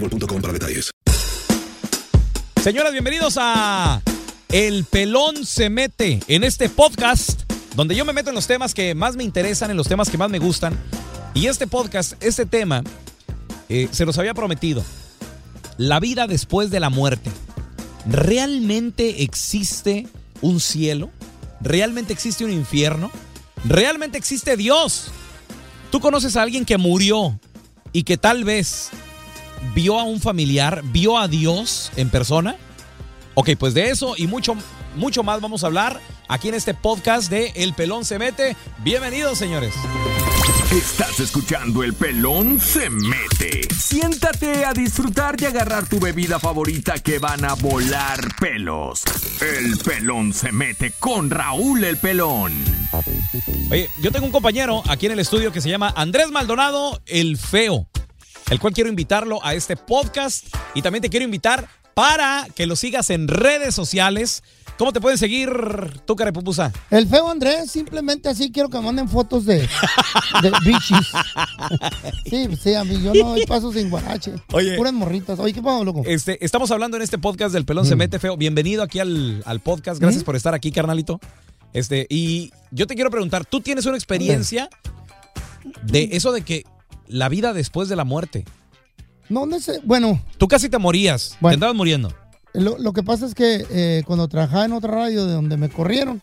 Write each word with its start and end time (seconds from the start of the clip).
boostmobile.com 0.00 0.40
para 0.40 0.52
detalles. 0.52 0.90
Señoras, 2.62 2.92
bienvenidos 2.92 3.36
a 3.38 4.02
El 4.48 4.84
Pelón 4.84 5.46
se 5.46 5.70
mete 5.70 6.20
en 6.26 6.44
este 6.44 6.68
podcast 6.68 7.42
donde 7.76 7.94
yo 7.94 8.04
me 8.04 8.12
meto 8.12 8.30
en 8.30 8.34
los 8.34 8.46
temas 8.46 8.74
que 8.74 8.94
más 8.94 9.16
me 9.16 9.22
interesan, 9.22 9.70
en 9.70 9.76
los 9.76 9.86
temas 9.86 10.08
que 10.08 10.16
más 10.16 10.30
me 10.30 10.38
gustan. 10.38 10.76
Y 11.34 11.46
este 11.46 11.66
podcast, 11.66 12.14
este 12.24 12.46
tema, 12.46 12.82
eh, 13.68 13.88
se 13.90 14.06
los 14.06 14.18
había 14.18 14.32
prometido. 14.32 14.82
La 15.76 16.00
vida 16.00 16.26
después 16.26 16.70
de 16.70 16.80
la 16.80 16.88
muerte. 16.88 17.30
¿Realmente 18.08 19.22
existe 19.22 20.06
un 20.40 20.60
cielo? 20.60 21.10
¿Realmente 21.60 22.14
existe 22.14 22.44
un 22.44 22.50
infierno? 22.50 23.10
¿Realmente 23.64 24.16
existe 24.16 24.56
Dios? 24.56 25.08
¿Tú 25.90 26.00
conoces 26.00 26.36
a 26.36 26.42
alguien 26.42 26.64
que 26.64 26.78
murió 26.78 27.38
y 27.92 28.04
que 28.04 28.16
tal 28.16 28.44
vez 28.44 28.90
vio 29.74 29.98
a 29.98 30.04
un 30.04 30.20
familiar, 30.20 30.82
vio 30.84 31.18
a 31.18 31.28
Dios 31.28 31.90
en 31.96 32.10
persona? 32.10 32.56
Ok, 33.34 33.50
pues 33.58 33.74
de 33.74 33.90
eso 33.90 34.14
y 34.16 34.26
mucho, 34.26 34.56
mucho 34.96 35.22
más 35.22 35.40
vamos 35.40 35.62
a 35.62 35.66
hablar 35.66 36.00
aquí 36.28 36.48
en 36.48 36.54
este 36.54 36.74
podcast 36.74 37.30
de 37.30 37.52
El 37.56 37.74
Pelón 37.74 38.04
se 38.04 38.18
mete. 38.18 38.56
Bienvenidos, 38.78 39.38
señores. 39.38 39.74
Estás 40.70 41.20
escuchando 41.20 41.84
El 41.84 41.94
Pelón 41.94 42.58
se 42.58 42.90
mete. 42.90 43.68
Siéntate 43.78 44.64
a 44.64 44.72
disfrutar 44.72 45.36
y 45.40 45.44
agarrar 45.44 45.88
tu 45.88 46.00
bebida 46.00 46.40
favorita 46.40 46.98
que 46.98 47.20
van 47.20 47.44
a 47.44 47.54
volar 47.54 48.18
pelos. 48.40 49.04
El 49.40 49.78
Pelón 49.78 50.32
se 50.32 50.50
mete 50.50 50.92
con 50.98 51.30
Raúl 51.30 51.84
el 51.84 51.98
Pelón. 51.98 52.52
Oye, 53.70 53.88
yo 54.02 54.10
tengo 54.10 54.26
un 54.26 54.32
compañero 54.32 54.82
aquí 54.88 55.06
en 55.06 55.12
el 55.12 55.20
estudio 55.20 55.52
que 55.52 55.60
se 55.60 55.70
llama 55.70 55.94
Andrés 55.96 56.30
Maldonado, 56.32 57.00
el 57.06 57.38
feo, 57.38 57.86
el 58.50 58.60
cual 58.60 58.72
quiero 58.72 58.88
invitarlo 58.90 59.44
a 59.44 59.54
este 59.54 59.76
podcast 59.76 60.46
y 60.74 60.82
también 60.82 61.02
te 61.02 61.08
quiero 61.10 61.24
invitar 61.24 61.68
para 61.94 62.46
que 62.54 62.66
lo 62.66 62.76
sigas 62.76 63.10
en 63.10 63.26
redes 63.28 63.74
sociales. 63.74 64.42
¿Cómo 64.78 64.92
te 64.92 65.00
pueden 65.00 65.16
seguir 65.16 65.48
tú, 66.04 66.14
Carepupusa? 66.16 66.70
El 66.90 67.08
feo 67.08 67.30
Andrés, 67.30 67.70
simplemente 67.70 68.28
así 68.28 68.52
quiero 68.52 68.68
que 68.68 68.78
manden 68.78 69.08
fotos 69.08 69.46
de, 69.46 69.60
de 70.42 70.52
bichis. 70.62 71.08
Sí, 72.26 72.48
sí, 72.62 72.74
a 72.74 72.84
mí 72.84 73.00
yo 73.02 73.14
no 73.14 73.30
doy 73.30 73.46
pasos 73.46 73.72
sin 73.74 73.88
guarache. 73.88 74.34
Oye. 74.52 74.76
Puras 74.76 74.92
morritas. 74.92 75.38
Oye, 75.38 75.54
¿qué 75.54 75.62
pasa, 75.62 75.82
loco? 75.82 76.02
Este, 76.04 76.44
estamos 76.44 76.70
hablando 76.70 76.98
en 76.98 77.02
este 77.02 77.16
podcast 77.16 77.54
del 77.54 77.64
Pelón 77.64 77.86
se 77.86 77.94
Mm. 77.94 77.98
mete 77.98 78.18
feo. 78.18 78.36
Bienvenido 78.36 78.82
aquí 78.82 78.98
al, 78.98 79.42
al 79.46 79.60
podcast. 79.60 79.98
Gracias 79.98 80.22
por 80.24 80.36
estar 80.36 80.52
aquí, 80.52 80.70
carnalito. 80.70 81.20
Este, 81.72 82.06
y 82.10 82.50
yo 82.70 82.86
te 82.86 82.94
quiero 82.94 83.10
preguntar, 83.10 83.46
¿tú 83.46 83.62
tienes 83.62 83.86
una 83.86 83.96
experiencia 83.96 84.68
de 85.84 86.10
eso 86.12 86.32
de 86.32 86.42
que 86.42 86.64
la 87.08 87.28
vida 87.28 87.52
después 87.52 87.88
de 87.88 87.96
la 87.96 88.04
muerte? 88.04 88.44
No, 89.28 89.46
no 89.46 89.58
sé. 89.60 89.80
Bueno, 89.84 90.20
Tú 90.38 90.46
casi 90.48 90.68
te 90.68 90.78
morías, 90.78 91.36
te 91.40 91.48
andabas 91.48 91.74
muriendo. 91.76 92.12
lo, 92.54 92.78
lo 92.78 92.92
que 92.92 93.02
pasa 93.02 93.26
es 93.26 93.34
que 93.34 93.66
eh, 93.70 94.02
cuando 94.06 94.28
trabajaba 94.28 94.64
en 94.64 94.72
otra 94.72 94.92
radio 94.92 95.26
de 95.26 95.32
donde 95.32 95.56
me 95.56 95.68
corrieron, 95.68 96.20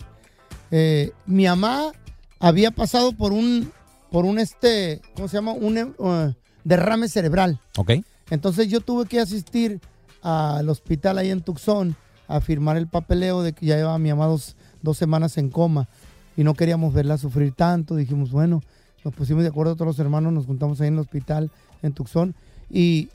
eh, 0.71 1.11
mi 1.25 1.45
mamá 1.45 1.91
había 2.39 2.71
pasado 2.71 3.11
por 3.11 3.31
un, 3.33 3.71
por 4.11 4.25
un 4.25 4.39
este, 4.39 5.01
¿cómo 5.15 5.27
se 5.27 5.37
llama? 5.37 5.51
Un 5.51 5.77
eh, 5.77 6.33
derrame 6.63 7.07
cerebral. 7.09 7.59
Ok. 7.77 7.91
Entonces 8.29 8.67
yo 8.69 8.79
tuve 8.81 9.05
que 9.05 9.19
asistir 9.19 9.79
al 10.21 10.69
hospital 10.69 11.17
ahí 11.17 11.29
en 11.29 11.41
Tucson 11.41 11.95
a 12.29 12.39
firmar 12.39 12.77
el 12.77 12.87
papeleo 12.87 13.43
de 13.43 13.51
que 13.53 13.65
ya 13.65 13.75
llevaba 13.75 13.99
mi 13.99 14.09
mamá 14.09 14.27
dos, 14.27 14.55
dos 14.81 14.97
semanas 14.97 15.37
en 15.37 15.49
coma 15.49 15.89
y 16.37 16.43
no 16.45 16.53
queríamos 16.53 16.93
verla 16.93 17.17
sufrir 17.17 17.53
tanto. 17.53 17.95
Dijimos, 17.97 18.31
bueno, 18.31 18.61
nos 19.03 19.13
pusimos 19.13 19.43
de 19.43 19.49
acuerdo 19.49 19.75
todos 19.75 19.87
los 19.87 19.99
hermanos, 19.99 20.33
nos 20.33 20.45
juntamos 20.45 20.79
ahí 20.81 20.87
en 20.87 20.95
el 20.95 20.99
hospital 21.01 21.51
en 21.81 21.93
Tucson 21.93 22.35
y, 22.69 23.09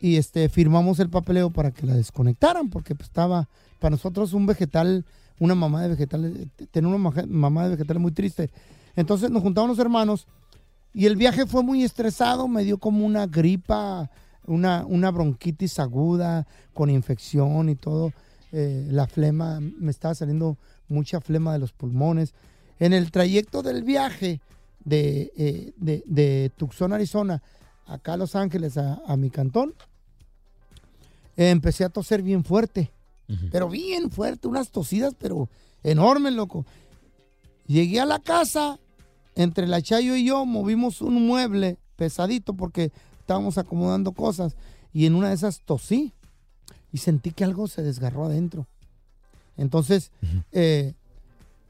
y, 0.00 0.16
este, 0.16 0.48
firmamos 0.48 0.98
el 1.00 1.10
papeleo 1.10 1.50
para 1.50 1.70
que 1.70 1.86
la 1.86 1.94
desconectaran 1.94 2.70
porque 2.70 2.94
pues, 2.94 3.08
estaba 3.08 3.48
para 3.78 3.90
nosotros 3.90 4.32
un 4.32 4.46
vegetal, 4.46 5.04
una 5.38 5.54
mamá 5.54 5.82
de 5.82 5.88
vegetales, 5.88 6.32
tener 6.70 6.92
una 6.92 7.12
mamá 7.26 7.64
de 7.64 7.70
vegetales 7.70 8.00
muy 8.00 8.12
triste. 8.12 8.50
Entonces 8.96 9.30
nos 9.30 9.42
juntamos 9.42 9.70
los 9.70 9.78
hermanos 9.78 10.26
y 10.94 11.06
el 11.06 11.16
viaje 11.16 11.46
fue 11.46 11.62
muy 11.62 11.82
estresado, 11.82 12.46
me 12.46 12.64
dio 12.64 12.78
como 12.78 13.04
una 13.04 13.26
gripa, 13.26 14.10
una, 14.46 14.84
una 14.86 15.10
bronquitis 15.10 15.78
aguda 15.80 16.46
con 16.72 16.88
infección 16.88 17.68
y 17.68 17.74
todo. 17.74 18.12
Eh, 18.52 18.86
la 18.88 19.08
flema, 19.08 19.58
me 19.60 19.90
estaba 19.90 20.14
saliendo 20.14 20.56
mucha 20.88 21.20
flema 21.20 21.52
de 21.52 21.58
los 21.58 21.72
pulmones. 21.72 22.32
En 22.78 22.92
el 22.92 23.10
trayecto 23.10 23.62
del 23.62 23.82
viaje 23.82 24.40
de, 24.84 25.32
eh, 25.36 25.72
de, 25.76 26.02
de 26.06 26.50
Tucson, 26.56 26.92
Arizona, 26.92 27.42
acá 27.86 28.14
a 28.14 28.16
Los 28.16 28.34
Ángeles, 28.34 28.76
a, 28.76 29.00
a 29.06 29.16
mi 29.16 29.30
cantón, 29.30 29.74
eh, 31.36 31.50
empecé 31.50 31.84
a 31.84 31.88
toser 31.88 32.22
bien 32.22 32.44
fuerte. 32.44 32.90
Pero 33.50 33.70
bien 33.70 34.10
fuerte, 34.10 34.48
unas 34.48 34.70
tosidas, 34.70 35.14
pero 35.18 35.48
enormes, 35.82 36.34
loco. 36.34 36.66
Llegué 37.66 37.98
a 37.98 38.04
la 38.04 38.18
casa, 38.18 38.78
entre 39.34 39.66
la 39.66 39.80
Chayo 39.80 40.14
y 40.14 40.26
yo 40.26 40.44
movimos 40.44 41.00
un 41.00 41.26
mueble 41.26 41.78
pesadito 41.96 42.52
porque 42.54 42.92
estábamos 43.20 43.56
acomodando 43.56 44.12
cosas 44.12 44.56
y 44.92 45.06
en 45.06 45.14
una 45.14 45.28
de 45.28 45.34
esas 45.34 45.62
tosí 45.62 46.12
y 46.92 46.98
sentí 46.98 47.30
que 47.30 47.44
algo 47.44 47.66
se 47.66 47.82
desgarró 47.82 48.26
adentro. 48.26 48.66
Entonces, 49.56 50.10
eh, 50.52 50.92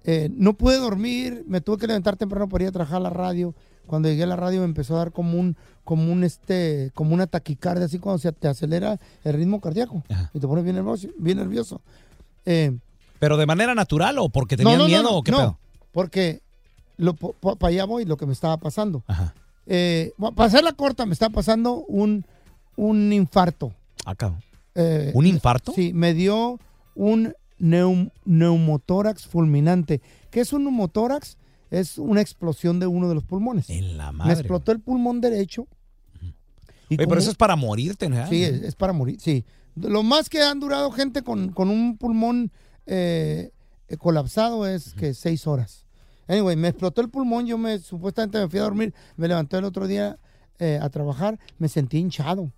eh, 0.05 0.29
no 0.33 0.55
pude 0.55 0.77
dormir, 0.77 1.45
me 1.49 1.61
tuve 1.61 1.79
que 1.79 1.87
levantar 1.87 2.17
temprano 2.17 2.49
para 2.49 2.65
ir 2.65 2.69
a 2.69 2.73
trabajar 2.73 2.99
a 2.99 3.01
la 3.01 3.11
radio. 3.11 3.55
cuando 3.87 4.09
llegué 4.09 4.23
a 4.23 4.27
la 4.27 4.37
radio 4.37 4.61
me 4.61 4.67
empezó 4.67 4.95
a 4.97 4.99
dar 4.99 5.13
como 5.13 5.39
un, 5.39 5.57
como 5.83 6.13
un 6.13 6.25
este, 6.25 6.91
como 6.95 7.15
una 7.15 7.27
taquicardia, 7.27 7.87
así 7.87 7.99
cuando 7.99 8.19
se 8.19 8.33
te 8.33 8.49
acelera 8.49 8.99
el 9.25 9.35
ritmo 9.35 9.61
cardíaco 9.61 10.03
y 10.33 10.41
te 10.41 10.47
pones 10.47 10.65
bien 10.65 10.77
nervioso, 10.77 11.09
bien 11.19 11.39
nervioso. 11.39 11.81
Eh, 12.45 12.77
¿Pero 13.19 13.37
de 13.37 13.47
manera 13.47 13.75
natural 13.75 14.19
o 14.19 14.29
porque 14.29 14.57
tenían 14.57 14.85
miedo 14.87 15.11
o 15.11 15.23
qué 15.23 15.33
no, 15.33 15.39
pedo? 15.39 15.59
porque 15.93 16.43
lo, 16.97 17.15
para 17.15 17.69
allá 17.69 17.85
voy 17.85 18.05
lo 18.05 18.17
que 18.17 18.27
me 18.27 18.33
estaba 18.33 18.57
pasando. 18.59 19.03
Eh, 19.67 20.13
para 20.19 20.47
hacer 20.47 20.63
la 20.63 20.73
corta, 20.73 21.07
me 21.07 21.15
estaba 21.15 21.33
pasando 21.33 21.85
un, 21.89 22.27
un 22.77 23.13
infarto. 23.13 23.73
Acá. 24.05 24.39
Eh, 24.75 25.13
¿Un 25.15 25.27
infarto? 25.27 25.73
Sí, 25.73 25.93
me 25.95 26.13
dio 26.15 26.59
un 26.95 27.35
neum- 27.61 28.11
neumotórax 28.25 29.27
fulminante. 29.27 30.01
¿Qué 30.31 30.41
es 30.41 30.53
un 30.53 30.65
neumotórax? 30.65 31.37
Es 31.71 31.99
una 31.99 32.21
explosión 32.21 32.79
de 32.79 32.87
uno 32.87 33.09
de 33.09 33.15
los 33.15 33.25
pulmones. 33.25 33.69
En 33.71 33.97
la 33.97 34.13
Me 34.13 34.19
madre. 34.19 34.33
explotó 34.35 34.73
el 34.73 34.81
pulmón 34.81 35.21
derecho. 35.21 35.67
Y 36.89 36.95
Oye, 36.97 37.07
pero 37.09 37.19
eso 37.19 37.31
es 37.31 37.37
para 37.37 37.57
morirte, 37.57 38.09
¿no? 38.09 38.27
Sí, 38.29 38.45
es, 38.45 38.63
es 38.63 38.75
para 38.77 38.93
morir, 38.93 39.19
sí. 39.21 39.45
Lo 39.75 40.03
más 40.03 40.29
que 40.29 40.43
han 40.43 40.61
durado 40.61 40.91
gente 40.93 41.23
con, 41.23 41.49
con 41.51 41.69
un 41.71 41.97
pulmón 41.97 42.53
eh, 42.87 43.51
eh, 43.89 43.97
colapsado 43.97 44.67
es 44.67 44.93
que 44.95 45.15
seis 45.15 45.47
horas. 45.47 45.85
Anyway, 46.29 46.55
me 46.57 46.69
explotó 46.69 47.01
el 47.01 47.09
pulmón, 47.09 47.47
yo 47.47 47.59
me 47.59 47.79
supuestamente 47.81 48.39
me 48.39 48.49
fui 48.49 48.59
a 48.61 48.63
dormir, 48.63 48.95
me 49.17 49.27
levanté 49.27 49.57
el 49.57 49.65
otro 49.65 49.87
día 49.87 50.19
eh, 50.59 50.79
a 50.81 50.89
trabajar, 50.91 51.39
me 51.59 51.69
sentí 51.69 51.99
hinchado. 51.99 52.53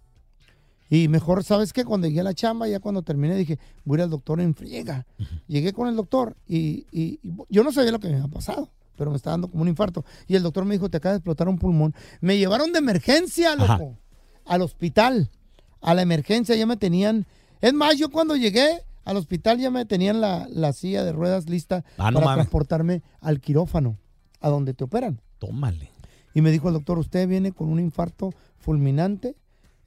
Y 0.89 1.09
mejor, 1.09 1.43
¿sabes 1.45 1.73
qué? 1.73 1.85
Cuando 1.85 2.07
llegué 2.07 2.21
a 2.21 2.25
la 2.25 2.35
chamba, 2.35 2.69
ya 2.69 2.79
cuando 2.81 3.03
terminé, 3.03 3.35
dije, 3.35 3.59
voy 3.85 3.97
a 3.97 3.99
ir 3.99 4.03
al 4.05 4.11
doctor 4.11 4.41
en 4.41 4.55
friega. 4.55 5.07
Llegué 5.49 5.73
con 5.73 5.89
el 5.89 5.97
doctor 5.97 6.37
y, 6.47 6.87
y- 6.93 7.19
y 7.23 7.31
yo 7.49 7.65
no 7.65 7.73
sabía 7.73 7.91
lo 7.93 7.99
que 7.99 8.09
me 8.09 8.15
había 8.17 8.29
pasado, 8.29 8.71
pero 8.97 9.11
me 9.11 9.17
estaba 9.17 9.33
dando 9.33 9.49
como 9.49 9.63
un 9.63 9.69
infarto. 9.69 10.05
Y 10.29 10.37
el 10.37 10.43
doctor 10.45 10.65
me 10.65 10.75
dijo, 10.75 10.89
te 10.89 10.99
acaba 10.99 11.13
de 11.15 11.19
explotar 11.19 11.49
un 11.49 11.59
pulmón. 11.59 11.95
Me 12.21 12.39
llevaron 12.39 12.73
de 12.73 12.79
emergencia, 12.79 13.57
loco, 13.57 13.73
Ajá. 13.73 13.85
al 14.45 14.63
hospital, 14.63 15.31
a 15.81 15.95
la 15.95 16.03
emergencia, 16.03 16.55
ya 16.55 16.67
me 16.67 16.77
tenían... 16.77 17.27
Es 17.61 17.73
más, 17.75 17.97
yo 17.99 18.11
cuando 18.11 18.37
llegué 18.37 18.83
al 19.05 19.17
hospital 19.17 19.59
ya 19.59 19.71
me 19.71 19.85
tenían 19.87 20.21
la, 20.21 20.47
la 20.51 20.73
silla 20.73 21.05
de 21.05 21.13
ruedas 21.13 21.49
lista 21.49 21.85
Ah, 21.97 22.11
no 22.11 22.17
para 22.19 22.27
mames. 22.27 22.37
transportarme 22.45 23.03
al 23.21 23.41
quirófano, 23.41 23.97
a 24.41 24.49
donde 24.51 24.75
te 24.75 24.85
operan. 24.85 25.21
Tómale. 25.39 25.91
Y 26.35 26.43
me 26.43 26.51
dijo 26.51 26.69
el 26.69 26.75
doctor, 26.75 26.99
usted 26.99 27.27
viene 27.27 27.53
con 27.53 27.69
un 27.69 27.81
infarto 27.81 28.35
fulminante, 28.59 29.37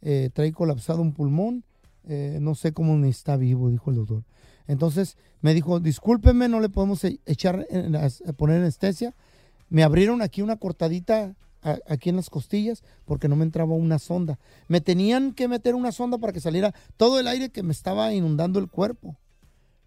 eh, 0.01 0.29
trae 0.33 0.51
colapsado 0.51 1.01
un 1.01 1.13
pulmón, 1.13 1.63
eh, 2.07 2.37
no 2.41 2.55
sé 2.55 2.71
cómo 2.73 2.95
ni 2.97 3.09
está 3.09 3.35
vivo, 3.37 3.69
dijo 3.69 3.89
el 3.91 3.97
doctor. 3.97 4.23
Entonces 4.67 5.17
me 5.41 5.53
dijo, 5.53 5.79
discúlpeme, 5.79 6.47
no 6.47 6.59
le 6.59 6.69
podemos 6.69 7.03
e- 7.03 7.19
echar, 7.25 7.65
las- 7.71 8.21
a 8.27 8.33
poner 8.33 8.57
anestesia. 8.57 9.15
Me 9.69 9.83
abrieron 9.83 10.21
aquí 10.21 10.41
una 10.41 10.57
cortadita 10.57 11.35
aquí 11.87 12.09
en 12.09 12.15
las 12.15 12.29
costillas 12.29 12.83
porque 13.03 13.27
no 13.27 13.35
me 13.35 13.43
entraba 13.43 13.73
una 13.73 13.99
sonda. 13.99 14.39
Me 14.69 14.79
tenían 14.79 15.33
que 15.33 15.47
meter 15.49 15.75
una 15.75 15.91
sonda 15.91 16.17
para 16.17 16.31
que 16.31 16.39
saliera 16.39 16.73
todo 16.95 17.19
el 17.19 17.27
aire 17.27 17.49
que 17.49 17.63
me 17.63 17.73
estaba 17.73 18.13
inundando 18.13 18.59
el 18.59 18.69
cuerpo, 18.69 19.17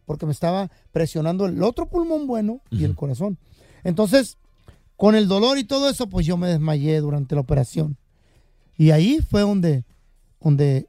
porque 0.04 0.26
me 0.26 0.32
estaba 0.32 0.70
presionando 0.90 1.46
el 1.46 1.62
otro 1.62 1.88
pulmón 1.88 2.26
bueno 2.26 2.60
y 2.70 2.84
el 2.84 2.94
corazón. 2.94 3.38
Entonces, 3.84 4.36
con 4.96 5.14
el 5.14 5.26
dolor 5.28 5.56
y 5.58 5.64
todo 5.64 5.88
eso, 5.88 6.08
pues 6.08 6.26
yo 6.26 6.36
me 6.36 6.48
desmayé 6.48 7.00
durante 7.00 7.34
la 7.34 7.40
operación. 7.40 7.96
Y 8.76 8.90
ahí 8.90 9.20
fue 9.22 9.40
donde, 9.40 9.84
donde 10.42 10.86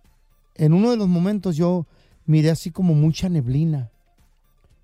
en 0.55 0.73
uno 0.73 0.91
de 0.91 0.97
los 0.97 1.07
momentos 1.07 1.55
yo 1.55 1.85
miré 2.25 2.49
así 2.51 2.71
como 2.71 2.93
mucha 2.93 3.29
neblina, 3.29 3.89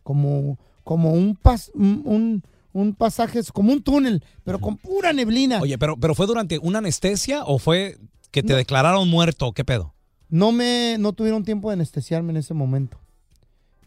como, 0.04 0.58
como 0.84 1.12
un, 1.14 1.36
pas, 1.36 1.72
un, 1.74 2.44
un- 2.74 2.94
pasaje, 2.96 3.40
como 3.54 3.72
un 3.74 3.82
túnel, 3.84 4.24
pero 4.44 4.60
con 4.60 4.78
pura 4.78 5.14
neblina. 5.14 5.60
Oye, 5.62 5.78
pero, 5.78 5.98
pero 5.98 6.16
¿fue 6.16 6.28
durante 6.28 6.58
una 6.60 6.80
anestesia 6.80 7.44
o 7.46 7.60
fue 7.60 7.98
que 8.32 8.42
te 8.44 8.54
declararon 8.56 9.10
muerto? 9.10 9.52
¿Qué 9.54 9.64
pedo? 9.66 9.94
No 10.30 10.52
me, 10.52 10.98
no 11.00 11.14
tuvieron 11.14 11.44
tiempo 11.44 11.70
de 11.70 11.74
anestesiarme 11.74 12.32
en 12.32 12.38
ese 12.38 12.54
momento. 12.54 12.98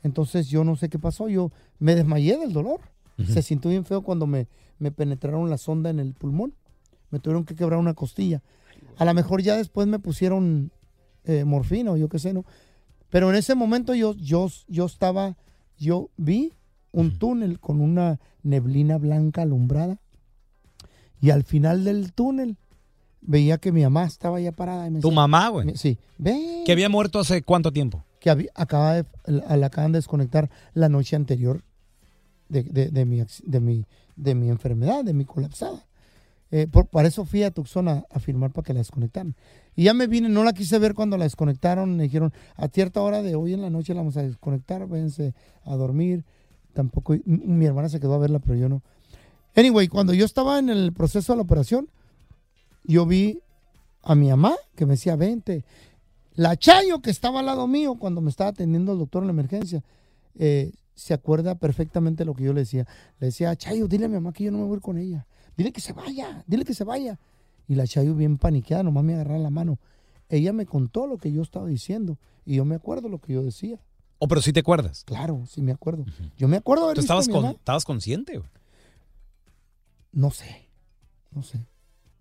Entonces 0.02 0.48
yo 0.48 0.64
no 0.64 0.74
sé 0.76 0.88
qué 0.88 0.98
pasó, 0.98 1.28
yo 1.28 1.50
me 1.78 1.94
desmayé 1.94 2.36
del 2.38 2.52
dolor. 2.52 2.80
Se 3.26 3.40
sintió 3.42 3.70
bien 3.70 3.84
feo 3.84 4.02
cuando 4.02 4.26
me, 4.26 4.48
me 4.80 4.90
penetraron 4.90 5.48
la 5.48 5.56
sonda 5.58 5.90
en 5.90 6.00
el 6.00 6.12
pulmón. 6.12 6.54
Me 7.10 7.20
tuvieron 7.20 7.44
que 7.44 7.54
quebrar 7.54 7.78
una 7.78 7.94
costilla. 7.94 8.42
A 8.98 9.04
lo 9.04 9.14
mejor 9.14 9.42
ya 9.42 9.56
después 9.56 9.86
me 9.88 9.98
pusieron 9.98 10.70
eh, 11.24 11.44
morfina 11.44 11.92
o 11.92 11.96
yo 11.96 12.08
qué 12.08 12.18
sé, 12.18 12.32
¿no? 12.32 12.44
Pero 13.10 13.30
en 13.30 13.36
ese 13.36 13.54
momento 13.54 13.94
yo, 13.94 14.14
yo, 14.14 14.48
yo 14.68 14.86
estaba, 14.86 15.36
yo 15.78 16.10
vi 16.16 16.52
un 16.92 17.18
túnel 17.18 17.58
con 17.60 17.80
una 17.80 18.20
neblina 18.42 18.98
blanca 18.98 19.42
alumbrada. 19.42 19.98
Y 21.20 21.30
al 21.30 21.44
final 21.44 21.84
del 21.84 22.12
túnel 22.12 22.56
veía 23.20 23.58
que 23.58 23.70
mi 23.72 23.82
mamá 23.82 24.04
estaba 24.04 24.40
ya 24.40 24.52
parada. 24.52 24.86
y 24.86 24.90
me 24.90 25.00
¿Tu 25.00 25.08
decía- 25.08 25.14
mamá, 25.20 25.48
güey? 25.48 25.76
Sí. 25.76 25.98
Ven. 26.18 26.64
¿Que 26.64 26.72
había 26.72 26.88
muerto 26.88 27.18
hace 27.20 27.42
cuánto 27.42 27.72
tiempo? 27.72 28.04
Que 28.18 28.30
había- 28.30 28.50
acaba 28.54 28.94
de, 28.94 29.04
la, 29.26 29.66
acaban 29.66 29.92
de 29.92 29.98
desconectar 29.98 30.50
la 30.74 30.88
noche 30.88 31.14
anterior 31.16 31.62
de, 32.48 32.62
de- 32.64 32.88
de 32.90 33.04
mi, 33.04 33.22
de, 33.44 33.60
mi, 33.60 33.86
de 34.16 34.34
mi 34.34 34.48
enfermedad, 34.48 35.04
de 35.04 35.12
mi 35.14 35.24
colapsada. 35.24 35.84
Eh, 36.54 36.66
por, 36.70 36.86
para 36.86 37.08
eso 37.08 37.24
fui 37.24 37.42
a 37.42 37.50
Tucson 37.50 37.88
a, 37.88 38.04
firmar 38.20 38.52
para 38.52 38.66
que 38.66 38.74
la 38.74 38.80
desconectaran. 38.80 39.34
Y 39.74 39.84
ya 39.84 39.94
me 39.94 40.06
vine, 40.06 40.28
no 40.28 40.44
la 40.44 40.52
quise 40.52 40.78
ver 40.78 40.92
cuando 40.92 41.16
la 41.16 41.24
desconectaron. 41.24 41.96
Me 41.96 42.02
dijeron, 42.04 42.30
a 42.56 42.68
cierta 42.68 43.00
hora 43.00 43.22
de 43.22 43.34
hoy 43.34 43.54
en 43.54 43.62
la 43.62 43.70
noche 43.70 43.94
la 43.94 44.00
vamos 44.00 44.18
a 44.18 44.22
desconectar, 44.22 44.86
váyanse 44.86 45.34
a 45.64 45.74
dormir. 45.76 46.24
Tampoco, 46.74 47.16
mi 47.24 47.64
hermana 47.64 47.88
se 47.88 48.00
quedó 48.00 48.14
a 48.14 48.18
verla, 48.18 48.38
pero 48.38 48.54
yo 48.54 48.68
no. 48.68 48.82
Anyway, 49.56 49.88
cuando 49.88 50.12
yo 50.12 50.26
estaba 50.26 50.58
en 50.58 50.68
el 50.68 50.92
proceso 50.92 51.32
de 51.32 51.38
la 51.38 51.42
operación, 51.42 51.88
yo 52.84 53.06
vi 53.06 53.40
a 54.02 54.14
mi 54.14 54.28
mamá 54.28 54.54
que 54.76 54.84
me 54.84 54.92
decía, 54.92 55.16
vente. 55.16 55.64
La 56.34 56.56
Chayo 56.56 57.00
que 57.00 57.10
estaba 57.10 57.40
al 57.40 57.46
lado 57.46 57.66
mío 57.66 57.96
cuando 57.98 58.20
me 58.20 58.28
estaba 58.28 58.50
atendiendo 58.50 58.92
el 58.92 58.98
doctor 58.98 59.22
en 59.22 59.28
la 59.28 59.32
emergencia, 59.32 59.82
eh, 60.38 60.72
se 60.94 61.14
acuerda 61.14 61.54
perfectamente 61.54 62.26
lo 62.26 62.34
que 62.34 62.44
yo 62.44 62.52
le 62.52 62.60
decía. 62.60 62.86
Le 63.20 63.28
decía, 63.28 63.56
Chayo, 63.56 63.88
dile 63.88 64.04
a 64.04 64.08
mi 64.08 64.14
mamá 64.14 64.34
que 64.34 64.44
yo 64.44 64.50
no 64.50 64.58
me 64.58 64.64
voy 64.64 64.80
con 64.80 64.98
ella. 64.98 65.26
Dile 65.56 65.72
que 65.72 65.80
se 65.80 65.92
vaya, 65.92 66.44
dile 66.46 66.64
que 66.64 66.74
se 66.74 66.84
vaya. 66.84 67.18
Y 67.68 67.74
la 67.74 67.86
Chayo 67.86 68.14
bien 68.14 68.38
paniqueada, 68.38 68.82
nomás 68.82 69.04
me 69.04 69.14
agarraba 69.14 69.38
la 69.38 69.50
mano. 69.50 69.78
Ella 70.28 70.52
me 70.52 70.66
contó 70.66 71.06
lo 71.06 71.18
que 71.18 71.30
yo 71.32 71.42
estaba 71.42 71.66
diciendo 71.66 72.18
y 72.44 72.56
yo 72.56 72.64
me 72.64 72.74
acuerdo 72.74 73.08
lo 73.08 73.18
que 73.18 73.34
yo 73.34 73.42
decía. 73.42 73.78
¿O 74.18 74.28
pero 74.28 74.40
sí 74.40 74.52
te 74.52 74.60
acuerdas? 74.60 75.04
Claro, 75.04 75.44
sí 75.46 75.62
me 75.62 75.72
acuerdo. 75.72 76.04
Yo 76.36 76.48
me 76.48 76.56
acuerdo 76.56 76.84
haber 76.84 76.96
¿Tú 76.96 77.00
visto 77.02 77.12
a 77.14 77.20
estabas, 77.20 77.28
mi 77.28 77.32
con- 77.34 77.42
mamá. 77.42 77.54
estabas 77.58 77.84
consciente? 77.84 78.40
No 80.12 80.30
sé, 80.30 80.68
no 81.30 81.42
sé. 81.42 81.58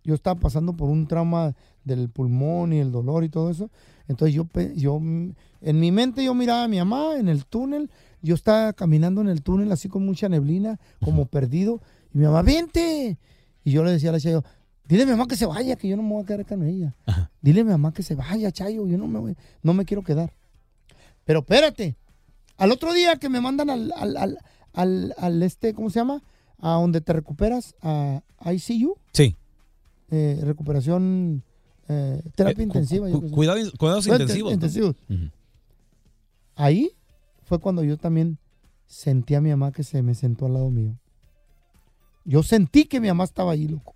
Yo 0.03 0.15
estaba 0.15 0.39
pasando 0.39 0.73
por 0.73 0.89
un 0.89 1.05
trauma 1.07 1.53
del 1.83 2.09
pulmón 2.09 2.73
y 2.73 2.79
el 2.79 2.91
dolor 2.91 3.23
y 3.23 3.29
todo 3.29 3.49
eso. 3.51 3.69
Entonces 4.07 4.33
yo, 4.33 4.47
yo 4.75 4.97
en 4.97 5.35
mi 5.79 5.91
mente 5.91 6.23
yo 6.23 6.33
miraba 6.33 6.63
a 6.63 6.67
mi 6.67 6.77
mamá 6.79 7.17
en 7.17 7.29
el 7.29 7.45
túnel. 7.45 7.91
Yo 8.23 8.33
estaba 8.35 8.73
caminando 8.73 9.21
en 9.21 9.27
el 9.29 9.43
túnel 9.43 9.71
así 9.71 9.89
con 9.89 10.05
mucha 10.05 10.27
neblina, 10.27 10.79
como 11.03 11.25
perdido. 11.25 11.81
Y 12.13 12.17
mi 12.17 12.25
mamá, 12.25 12.41
vente. 12.41 13.17
Y 13.63 13.71
yo 13.71 13.83
le 13.83 13.91
decía 13.91 14.09
a 14.09 14.13
la 14.13 14.19
Chayo, 14.19 14.43
dile 14.87 15.03
a 15.03 15.05
mi 15.05 15.11
mamá 15.11 15.27
que 15.27 15.35
se 15.37 15.45
vaya, 15.45 15.75
que 15.75 15.87
yo 15.87 15.95
no 15.97 16.03
me 16.03 16.09
voy 16.13 16.23
a 16.23 16.25
quedar 16.25 16.45
con 16.45 16.63
ella. 16.65 16.95
Dile 17.41 17.61
a 17.61 17.63
mi 17.63 17.71
mamá 17.71 17.93
que 17.93 18.03
se 18.03 18.15
vaya, 18.15 18.51
Chayo, 18.51 18.87
yo 18.87 18.97
no 18.97 19.07
me, 19.07 19.19
voy- 19.19 19.35
no 19.63 19.73
me 19.73 19.85
quiero 19.85 20.03
quedar. 20.03 20.33
Pero 21.25 21.39
espérate, 21.39 21.95
al 22.57 22.71
otro 22.71 22.93
día 22.93 23.15
que 23.17 23.29
me 23.29 23.39
mandan 23.41 23.69
al, 23.69 23.91
al, 23.95 24.17
al, 24.17 24.37
al- 24.73 25.15
al 25.17 25.43
este, 25.43 25.73
¿cómo 25.73 25.89
se 25.89 25.99
llama? 25.99 26.21
A 26.57 26.71
donde 26.73 27.01
te 27.01 27.13
recuperas, 27.13 27.75
a 27.81 28.21
ICU, 28.53 28.95
Sí. 29.13 29.35
eh, 30.09 30.39
recuperación, 30.43 31.43
eh, 31.87 32.21
terapia 32.35 32.61
Eh, 32.63 32.65
intensiva. 32.65 33.09
cu- 33.09 33.29
cuidado- 33.31 33.59
cuidados 33.77 34.07
intensivos. 34.07 34.95
Ahí 36.55 36.91
fue 37.43 37.59
cuando 37.59 37.83
yo 37.83 37.97
también 37.97 38.37
sentí 38.87 39.35
a 39.35 39.41
mi 39.41 39.49
mamá 39.49 39.71
que 39.71 39.83
se 39.83 40.01
me 40.03 40.13
sentó 40.15 40.45
al 40.47 40.53
lado 40.53 40.69
mío. 40.69 40.97
Yo 42.23 42.43
sentí 42.43 42.85
que 42.85 42.99
mi 42.99 43.07
mamá 43.07 43.23
estaba 43.23 43.51
ahí, 43.51 43.67
loco. 43.67 43.95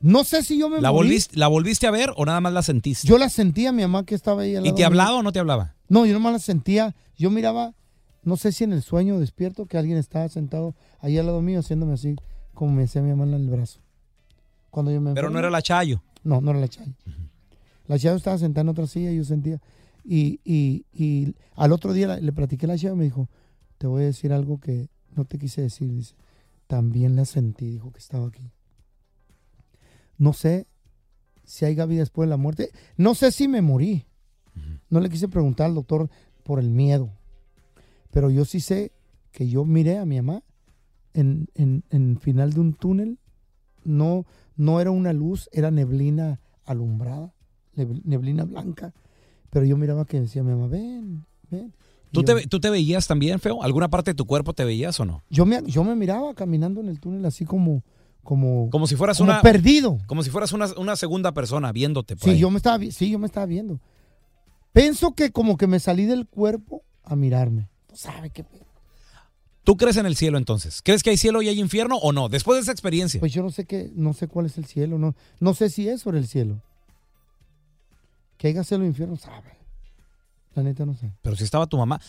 No 0.00 0.24
sé 0.24 0.42
si 0.42 0.58
yo 0.58 0.68
me 0.68 0.80
¿La 0.80 0.92
morí. 0.92 1.08
volviste, 1.08 1.36
¿La 1.38 1.48
volviste 1.48 1.86
a 1.86 1.90
ver 1.90 2.12
o 2.16 2.24
nada 2.26 2.40
más 2.40 2.52
la 2.52 2.62
sentiste? 2.62 3.08
Yo 3.08 3.18
la 3.18 3.28
sentía, 3.28 3.72
mi 3.72 3.82
mamá 3.82 4.04
que 4.04 4.14
estaba 4.14 4.42
ahí 4.42 4.54
al 4.54 4.62
¿Y 4.62 4.66
lado 4.66 4.76
te 4.76 4.80
mío. 4.80 4.86
hablaba 4.88 5.18
o 5.18 5.22
no 5.22 5.32
te 5.32 5.38
hablaba? 5.38 5.74
No, 5.88 6.04
yo 6.06 6.12
nomás 6.12 6.32
la 6.34 6.38
sentía. 6.38 6.94
Yo 7.16 7.30
miraba, 7.30 7.74
no 8.22 8.36
sé 8.36 8.52
si 8.52 8.64
en 8.64 8.72
el 8.72 8.82
sueño 8.82 9.18
despierto, 9.18 9.66
que 9.66 9.78
alguien 9.78 9.96
estaba 9.96 10.28
sentado 10.28 10.74
ahí 11.00 11.16
al 11.18 11.26
lado 11.26 11.40
mío 11.40 11.60
haciéndome 11.60 11.94
así, 11.94 12.14
como 12.54 12.72
me 12.72 12.82
decía 12.82 13.00
mi 13.02 13.10
mamá 13.10 13.24
en 13.24 13.34
el 13.34 13.48
brazo. 13.48 13.80
Cuando 14.70 14.92
yo 14.92 15.00
me 15.00 15.14
Pero 15.14 15.30
no 15.30 15.38
era 15.38 15.48
la 15.50 15.62
Chayo. 15.62 16.02
No, 16.22 16.40
no 16.42 16.50
era 16.50 16.60
la 16.60 16.68
Chayo. 16.68 16.92
La 17.86 17.98
Chayo 17.98 18.16
estaba 18.16 18.36
sentada 18.36 18.62
en 18.62 18.68
otra 18.68 18.86
silla 18.86 19.10
y 19.12 19.16
yo 19.16 19.24
sentía. 19.24 19.60
Y, 20.04 20.40
y, 20.44 20.84
y 20.92 21.34
al 21.56 21.72
otro 21.72 21.92
día 21.94 22.18
le 22.20 22.32
platiqué 22.32 22.66
a 22.66 22.68
la 22.68 22.76
Chayo 22.76 22.92
y 22.92 22.96
me 22.98 23.04
dijo, 23.04 23.28
te 23.78 23.86
voy 23.86 24.02
a 24.02 24.06
decir 24.06 24.32
algo 24.32 24.60
que 24.60 24.88
no 25.14 25.24
te 25.24 25.38
quise 25.38 25.62
decir. 25.62 25.88
Dice, 25.90 26.14
también 26.66 27.16
la 27.16 27.24
sentí, 27.24 27.70
dijo 27.70 27.92
que 27.92 27.98
estaba 27.98 28.26
aquí. 28.26 28.50
No 30.18 30.32
sé 30.32 30.66
si 31.44 31.64
hay 31.64 31.74
vida 31.74 32.00
después 32.00 32.26
de 32.26 32.30
la 32.30 32.36
muerte. 32.36 32.70
No 32.96 33.14
sé 33.14 33.30
si 33.32 33.48
me 33.48 33.62
morí. 33.62 34.06
No 34.88 35.00
le 35.00 35.10
quise 35.10 35.28
preguntar 35.28 35.66
al 35.66 35.74
doctor 35.74 36.08
por 36.42 36.58
el 36.58 36.70
miedo. 36.70 37.10
Pero 38.10 38.30
yo 38.30 38.44
sí 38.44 38.60
sé 38.60 38.92
que 39.32 39.48
yo 39.48 39.64
miré 39.64 39.98
a 39.98 40.06
mi 40.06 40.16
mamá 40.16 40.42
en, 41.12 41.48
en, 41.54 41.84
en 41.90 42.18
final 42.18 42.52
de 42.52 42.60
un 42.60 42.72
túnel 42.74 43.18
no, 43.84 44.24
no 44.56 44.80
era 44.80 44.90
una 44.90 45.12
luz, 45.12 45.48
era 45.52 45.70
neblina 45.70 46.40
alumbrada, 46.64 47.34
neb- 47.76 48.02
neblina 48.04 48.44
blanca. 48.44 48.94
Pero 49.50 49.64
yo 49.66 49.76
miraba 49.76 50.06
que 50.06 50.20
decía 50.20 50.42
mi 50.42 50.50
mamá, 50.52 50.66
ven, 50.68 51.24
ven. 51.50 51.72
¿Tú 52.16 52.22
te, 52.24 52.46
¿Tú 52.46 52.60
te 52.60 52.70
veías 52.70 53.06
también, 53.06 53.38
feo? 53.40 53.62
¿Alguna 53.62 53.88
parte 53.88 54.10
de 54.10 54.14
tu 54.14 54.24
cuerpo 54.26 54.52
te 54.52 54.64
veías 54.64 54.98
o 55.00 55.04
no? 55.04 55.22
yo 55.30 55.46
me, 55.46 55.62
yo 55.66 55.84
me 55.84 55.94
miraba 55.94 56.34
caminando 56.34 56.80
en 56.80 56.88
el 56.88 56.98
túnel 57.00 57.24
así 57.26 57.44
como, 57.44 57.82
como, 58.22 58.68
Como 58.70 58.86
si 58.86 58.96
fueras 58.96 59.18
como 59.18 59.30
una... 59.30 59.42
perdido. 59.42 59.98
Como 60.06 60.22
si 60.22 60.30
fueras 60.30 60.52
una, 60.52 60.66
una 60.76 60.96
segunda 60.96 61.32
persona 61.32 61.70
viéndote 61.72 62.16
por 62.16 62.24
Sí, 62.24 62.30
ahí. 62.30 62.38
yo 62.38 62.50
me 62.50 62.56
estaba, 62.56 62.82
sí, 62.90 63.10
yo 63.10 63.18
me 63.18 63.26
estaba 63.26 63.46
viendo. 63.46 63.80
Pienso 64.72 65.14
que 65.14 65.30
como 65.30 65.56
que 65.56 65.66
me 65.66 65.80
salí 65.80 66.04
del 66.06 66.26
cuerpo 66.26 66.82
a 67.04 67.16
mirarme. 67.16 67.68
¿Tú 67.86 67.96
sabes 67.96 68.30
qué? 68.32 68.44
¿Tú 69.64 69.76
crees 69.76 69.96
en 69.96 70.06
el 70.06 70.14
cielo 70.16 70.38
entonces? 70.38 70.80
¿Crees 70.84 71.02
que 71.02 71.10
hay 71.10 71.16
cielo 71.16 71.42
y 71.42 71.48
hay 71.48 71.58
infierno 71.58 71.96
o 71.96 72.12
no? 72.12 72.28
Después 72.28 72.56
de 72.56 72.62
esa 72.62 72.72
experiencia. 72.72 73.18
Pues 73.18 73.32
yo 73.32 73.42
no 73.42 73.50
sé 73.50 73.64
qué, 73.64 73.90
no 73.96 74.12
sé 74.12 74.28
cuál 74.28 74.46
es 74.46 74.58
el 74.58 74.64
cielo, 74.66 74.96
no, 74.98 75.16
no 75.40 75.54
sé 75.54 75.70
si 75.70 75.88
es 75.88 76.02
sobre 76.02 76.18
el 76.18 76.28
cielo. 76.28 76.60
Que 78.36 78.48
haya 78.48 78.62
cielo 78.64 78.84
o 78.84 78.86
infierno, 78.86 79.16
sabe. 79.16 79.55
La 80.56 80.62
neta 80.64 80.84
no 80.84 80.94
sé. 80.94 81.12
Pero 81.22 81.36
si 81.36 81.44
estaba 81.44 81.66
tu 81.66 81.76
mamá. 81.76 82.00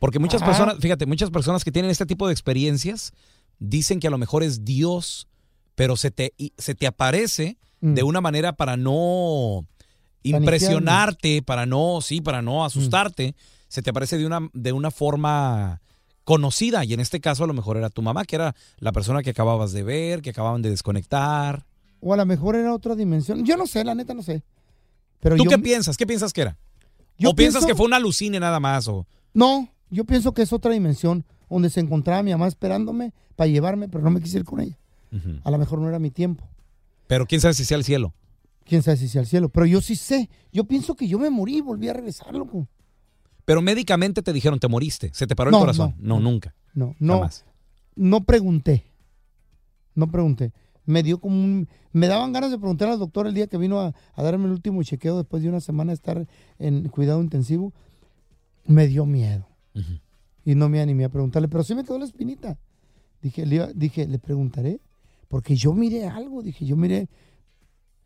Porque 0.00 0.18
muchas 0.18 0.40
Ajá. 0.42 0.50
personas, 0.50 0.76
fíjate, 0.80 1.04
muchas 1.06 1.30
personas 1.30 1.62
que 1.64 1.70
tienen 1.72 1.90
este 1.90 2.06
tipo 2.06 2.26
de 2.26 2.32
experiencias 2.32 3.12
dicen 3.58 4.00
que 4.00 4.06
a 4.06 4.10
lo 4.10 4.18
mejor 4.18 4.42
es 4.42 4.64
Dios, 4.64 5.28
pero 5.74 5.96
se 5.96 6.10
te, 6.10 6.32
se 6.56 6.74
te 6.74 6.86
aparece 6.86 7.58
Mm. 7.80 7.92
de 7.92 8.02
una 8.02 8.22
manera 8.22 8.54
para 8.54 8.78
no 8.78 9.66
impresionarte, 10.22 11.42
para 11.42 11.66
no, 11.66 12.00
sí, 12.00 12.20
para 12.20 12.42
no 12.42 12.64
asustarte. 12.64 13.34
Se 13.68 13.82
te 13.82 13.90
aparece 13.90 14.16
de 14.18 14.26
una, 14.26 14.48
de 14.52 14.72
una 14.72 14.90
forma 14.90 15.80
conocida. 16.24 16.84
Y 16.84 16.94
en 16.94 17.00
este 17.00 17.20
caso 17.20 17.44
a 17.44 17.46
lo 17.46 17.52
mejor 17.54 17.76
era 17.76 17.90
tu 17.90 18.02
mamá, 18.02 18.24
que 18.24 18.36
era 18.36 18.54
la 18.78 18.92
persona 18.92 19.22
que 19.22 19.30
acababas 19.30 19.72
de 19.72 19.82
ver, 19.82 20.22
que 20.22 20.30
acababan 20.30 20.62
de 20.62 20.70
desconectar. 20.70 21.64
O 22.00 22.12
a 22.12 22.16
lo 22.16 22.26
mejor 22.26 22.56
era 22.56 22.72
otra 22.74 22.94
dimensión. 22.94 23.44
Yo 23.44 23.56
no 23.56 23.66
sé, 23.66 23.84
la 23.84 23.94
neta 23.94 24.14
no 24.14 24.22
sé. 24.22 24.42
Pero 25.20 25.36
¿Tú 25.36 25.44
yo, 25.44 25.50
qué 25.50 25.58
piensas? 25.58 25.96
¿Qué 25.96 26.06
piensas 26.06 26.32
que 26.32 26.42
era? 26.42 26.58
Yo 27.18 27.30
¿O 27.30 27.34
piensas 27.34 27.64
que 27.66 27.74
fue 27.74 27.86
una 27.86 27.96
alucine 27.96 28.38
nada 28.40 28.60
más? 28.60 28.88
O... 28.88 29.06
No, 29.34 29.68
yo 29.90 30.04
pienso 30.04 30.32
que 30.34 30.42
es 30.42 30.52
otra 30.52 30.72
dimensión 30.72 31.24
donde 31.48 31.70
se 31.70 31.80
encontraba 31.80 32.22
mi 32.22 32.32
mamá 32.32 32.48
esperándome 32.48 33.12
para 33.36 33.48
llevarme, 33.48 33.88
pero 33.88 34.02
no 34.04 34.10
me 34.10 34.20
quise 34.20 34.38
ir 34.38 34.44
con 34.44 34.60
ella. 34.60 34.78
A 35.44 35.50
lo 35.50 35.56
mejor 35.58 35.78
no 35.78 35.88
era 35.88 35.98
mi 35.98 36.10
tiempo. 36.10 36.46
Pero 37.06 37.26
quién 37.26 37.40
sabe 37.40 37.54
si 37.54 37.64
sea 37.64 37.78
el 37.78 37.84
cielo. 37.84 38.12
Quién 38.64 38.82
sabe 38.82 38.96
si 38.98 39.08
sea 39.08 39.22
el 39.22 39.26
cielo. 39.26 39.48
Pero 39.48 39.64
yo 39.64 39.80
sí 39.80 39.96
sé. 39.96 40.28
Yo 40.52 40.64
pienso 40.64 40.94
que 40.94 41.08
yo 41.08 41.18
me 41.18 41.30
morí 41.30 41.58
y 41.58 41.60
volví 41.62 41.88
a 41.88 41.94
regresar, 41.94 42.34
loco. 42.34 42.68
Pero 43.46 43.62
médicamente 43.62 44.22
te 44.22 44.32
dijeron, 44.32 44.58
te 44.58 44.68
moriste, 44.68 45.10
se 45.14 45.26
te 45.26 45.36
paró 45.36 45.50
No, 45.52 45.58
el 45.58 45.60
corazón. 45.62 45.94
no, 45.98 46.16
No, 46.16 46.20
nunca. 46.20 46.54
No, 46.74 46.94
no. 46.98 47.14
Jamás. 47.14 47.44
No 47.94 48.24
pregunté. 48.24 48.84
No 49.94 50.10
pregunté. 50.10 50.52
Me 50.86 51.02
dio 51.02 51.18
como 51.20 51.36
un... 51.36 51.68
Me 51.92 52.06
daban 52.06 52.32
ganas 52.32 52.50
de 52.50 52.58
preguntar 52.58 52.88
al 52.88 52.98
doctor 52.98 53.26
el 53.26 53.34
día 53.34 53.46
que 53.46 53.58
vino 53.58 53.80
a, 53.80 53.94
a 54.14 54.22
darme 54.22 54.46
el 54.46 54.52
último 54.52 54.82
chequeo 54.82 55.18
después 55.18 55.42
de 55.42 55.48
una 55.48 55.60
semana 55.60 55.90
de 55.90 55.94
estar 55.94 56.26
en 56.58 56.88
cuidado 56.88 57.20
intensivo. 57.22 57.72
Me 58.64 58.86
dio 58.86 59.04
miedo. 59.04 59.46
Y 60.44 60.54
no 60.54 60.68
me 60.68 60.80
animé 60.80 61.04
a 61.04 61.08
preguntarle, 61.08 61.48
pero 61.48 61.64
sí 61.64 61.74
me 61.74 61.84
quedó 61.84 61.98
la 61.98 62.04
espinita. 62.04 62.58
Dije, 63.20 63.44
le, 63.44 63.72
dije, 63.74 64.06
le 64.06 64.18
preguntaré, 64.18 64.80
porque 65.28 65.56
yo 65.56 65.72
miré 65.72 66.06
algo, 66.06 66.42
dije, 66.42 66.64
yo 66.64 66.76
miré 66.76 67.08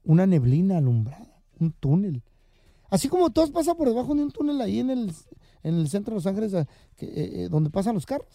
una 0.04 0.26
neblina 0.26 0.78
alumbrada, 0.78 1.42
un 1.58 1.72
túnel. 1.72 2.22
Así 2.88 3.08
como 3.08 3.30
todos 3.30 3.50
pasan 3.50 3.76
por 3.76 3.88
debajo 3.88 4.14
de 4.14 4.22
un 4.22 4.30
túnel 4.30 4.60
ahí 4.60 4.80
en 4.80 4.90
el, 4.90 5.12
en 5.62 5.74
el 5.74 5.88
centro 5.88 6.12
de 6.12 6.16
Los 6.16 6.26
Ángeles, 6.26 6.66
que, 6.96 7.06
eh, 7.06 7.44
eh, 7.44 7.48
donde 7.48 7.70
pasan 7.70 7.94
los 7.94 8.06
carros. 8.06 8.28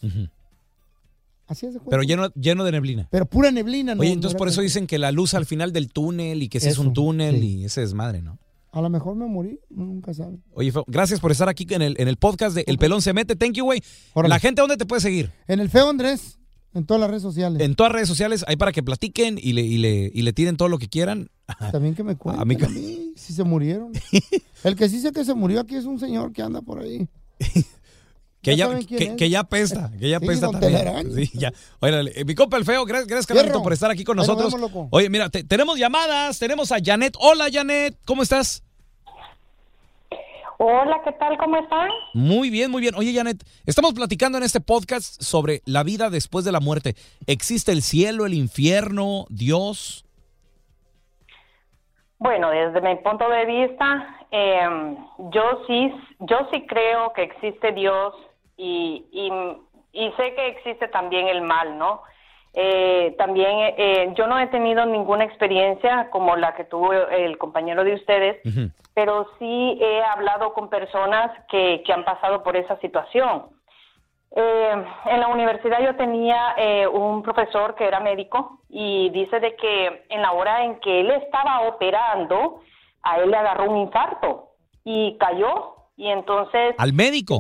Así 1.47 1.65
es 1.67 1.73
de. 1.75 1.79
Pero 1.89 2.01
lleno, 2.03 2.29
lleno 2.33 2.63
de 2.63 2.71
neblina. 2.71 3.07
Pero 3.11 3.25
pura 3.25 3.51
neblina, 3.51 3.93
¿no? 3.95 4.01
Oye, 4.01 4.11
entonces 4.11 4.37
por 4.37 4.47
eso 4.47 4.61
dicen 4.61 4.87
que 4.87 4.97
la 4.97 5.11
luz 5.11 5.33
al 5.33 5.45
final 5.45 5.71
del 5.71 5.91
túnel 5.91 6.41
y 6.43 6.49
que 6.49 6.59
si 6.59 6.69
es 6.69 6.77
un 6.77 6.93
túnel 6.93 7.39
sí. 7.39 7.57
y 7.59 7.65
ese 7.65 7.81
desmadre, 7.81 8.21
¿no? 8.21 8.39
A 8.71 8.81
lo 8.81 8.89
mejor 8.89 9.15
me 9.15 9.25
morí, 9.25 9.59
nunca 9.69 10.13
sabe. 10.13 10.37
Oye, 10.53 10.71
Feo, 10.71 10.83
gracias 10.87 11.19
por 11.21 11.31
estar 11.31 11.47
aquí 11.47 11.65
en 11.69 11.81
el, 11.81 11.95
en 11.97 12.07
el 12.09 12.17
podcast 12.17 12.55
de 12.55 12.65
El 12.67 12.77
Pelón 12.77 13.01
se 13.01 13.13
mete. 13.13 13.35
Thank 13.37 13.53
you, 13.53 13.63
güey. 13.63 13.81
La 14.27 14.37
gente, 14.39 14.59
¿dónde 14.61 14.75
te 14.75 14.85
puede 14.85 15.01
seguir? 15.01 15.31
En 15.47 15.61
el 15.61 15.69
feo 15.69 15.89
Andrés, 15.89 16.39
en 16.73 16.85
todas 16.85 16.99
las 16.99 17.09
redes 17.09 17.21
sociales. 17.23 17.61
En 17.61 17.75
todas 17.75 17.91
las 17.91 17.95
redes 17.95 18.09
sociales, 18.09 18.43
ahí 18.49 18.57
para 18.57 18.73
que 18.73 18.83
platiquen 18.83 19.37
y 19.41 19.53
le, 19.53 19.61
y 19.61 19.77
le, 19.77 20.11
y 20.13 20.23
le 20.23 20.33
tiren 20.33 20.57
todo 20.57 20.67
lo 20.67 20.77
que 20.77 20.89
quieran. 20.89 21.29
También 21.71 21.95
que 21.95 22.03
me 22.03 22.15
cuenten 22.17 22.39
A 22.39 22.41
a 22.41 22.45
mí 22.45 22.55
mí, 22.55 22.61
que- 22.61 23.13
si 23.15 23.31
se 23.31 23.45
murieron. 23.45 23.93
El 24.65 24.75
que 24.75 24.89
sí 24.89 24.99
sé 24.99 25.13
que 25.13 25.23
se 25.23 25.33
murió 25.35 25.61
aquí 25.61 25.75
es 25.75 25.85
un 25.85 25.97
señor 25.99 26.33
que 26.33 26.41
anda 26.41 26.61
por 26.61 26.79
ahí. 26.79 27.07
Que 28.45 28.55
Ya 28.55 28.69
ya, 28.69 28.79
que, 28.85 29.03
es. 29.05 29.15
que 29.15 29.29
ya 29.29 29.43
pesta, 29.43 29.89
que 29.99 30.07
ya 30.07 30.19
Sí, 30.19 30.27
pesta 30.27 30.51
también. 30.51 31.11
Sí, 31.15 31.31
ya. 31.33 31.51
Eh, 31.81 32.23
mi 32.25 32.35
compa 32.35 32.57
el 32.57 32.63
feo, 32.63 32.85
gracias, 32.85 33.07
gracias 33.07 33.41
Fierro. 33.41 33.63
por 33.63 33.73
estar 33.73 33.89
aquí 33.89 34.03
con 34.03 34.15
nosotros. 34.17 34.53
vemos, 34.53 34.71
loco. 34.71 34.87
Oye, 34.91 35.09
mira, 35.09 35.29
te- 35.29 35.43
tenemos 35.43 35.79
llamadas, 35.79 36.37
tenemos 36.37 36.71
a 36.71 36.77
Janet. 36.83 37.15
Hola, 37.19 37.47
Janet, 37.51 37.97
¿cómo 38.05 38.21
estás? 38.21 38.61
Hola, 40.57 41.01
¿qué 41.03 41.11
tal? 41.13 41.37
¿Cómo 41.37 41.57
están? 41.57 41.89
Muy 42.13 42.49
bien, 42.49 42.69
muy 42.71 42.81
bien. 42.81 42.93
Oye, 42.95 43.13
Janet, 43.13 43.43
estamos 43.65 43.93
platicando 43.93 44.37
en 44.37 44.43
este 44.43 44.61
podcast 44.61 45.21
sobre 45.21 45.61
la 45.65 45.83
vida 45.83 46.09
después 46.09 46.45
de 46.45 46.51
la 46.51 46.59
muerte. 46.61 46.95
¿Existe 47.27 47.71
el 47.71 47.81
cielo, 47.81 48.25
el 48.27 48.33
infierno, 48.35 49.25
Dios? 49.29 50.05
Bueno, 52.19 52.49
desde 52.51 52.79
mi 52.79 52.95
punto 53.03 53.27
de 53.27 53.45
vista, 53.45 54.17
eh, 54.31 54.95
yo 55.33 55.41
sí, 55.67 55.91
yo 56.19 56.37
sí 56.53 56.63
creo 56.67 57.11
que 57.13 57.23
existe 57.23 57.73
Dios 57.73 58.13
y, 58.57 59.05
y, 59.11 59.31
y 59.91 60.11
sé 60.13 60.35
que 60.35 60.47
existe 60.47 60.87
también 60.87 61.27
el 61.27 61.41
mal, 61.41 61.77
¿no? 61.77 62.01
Eh, 62.53 63.13
también 63.17 63.73
eh, 63.77 64.13
yo 64.15 64.27
no 64.27 64.39
he 64.39 64.47
tenido 64.47 64.85
ninguna 64.85 65.25
experiencia 65.25 66.09
como 66.09 66.37
la 66.37 66.55
que 66.55 66.63
tuvo 66.63 66.93
el 66.93 67.37
compañero 67.37 67.83
de 67.83 67.95
ustedes, 67.95 68.41
pero 68.93 69.27
sí 69.37 69.77
he 69.81 70.01
hablado 70.01 70.53
con 70.53 70.69
personas 70.69 71.31
que, 71.49 71.83
que 71.85 71.91
han 71.91 72.05
pasado 72.05 72.43
por 72.43 72.55
esa 72.55 72.79
situación. 72.79 73.55
Eh, 74.37 74.85
en 75.05 75.19
la 75.19 75.27
universidad 75.27 75.81
yo 75.81 75.95
tenía 75.95 76.55
eh, 76.57 76.87
un 76.87 77.23
profesor 77.23 77.73
que 77.75 77.85
era 77.85 78.01
médico 78.01 78.59
y 78.69 79.09
dice 79.11 79.39
de 79.39 79.55
que 79.55 80.05
en 80.09 80.21
la 80.21 80.33
hora 80.33 80.65
en 80.65 80.79
que 80.81 80.99
él 81.01 81.11
estaba 81.11 81.61
operando, 81.61 82.61
a 83.01 83.19
él 83.19 83.31
le 83.31 83.37
agarró 83.37 83.69
un 83.69 83.77
infarto 83.77 84.49
y 84.83 85.17
cayó 85.17 85.75
y 85.95 86.07
entonces 86.07 86.75
¿Al 86.77 86.91
médico? 86.91 87.39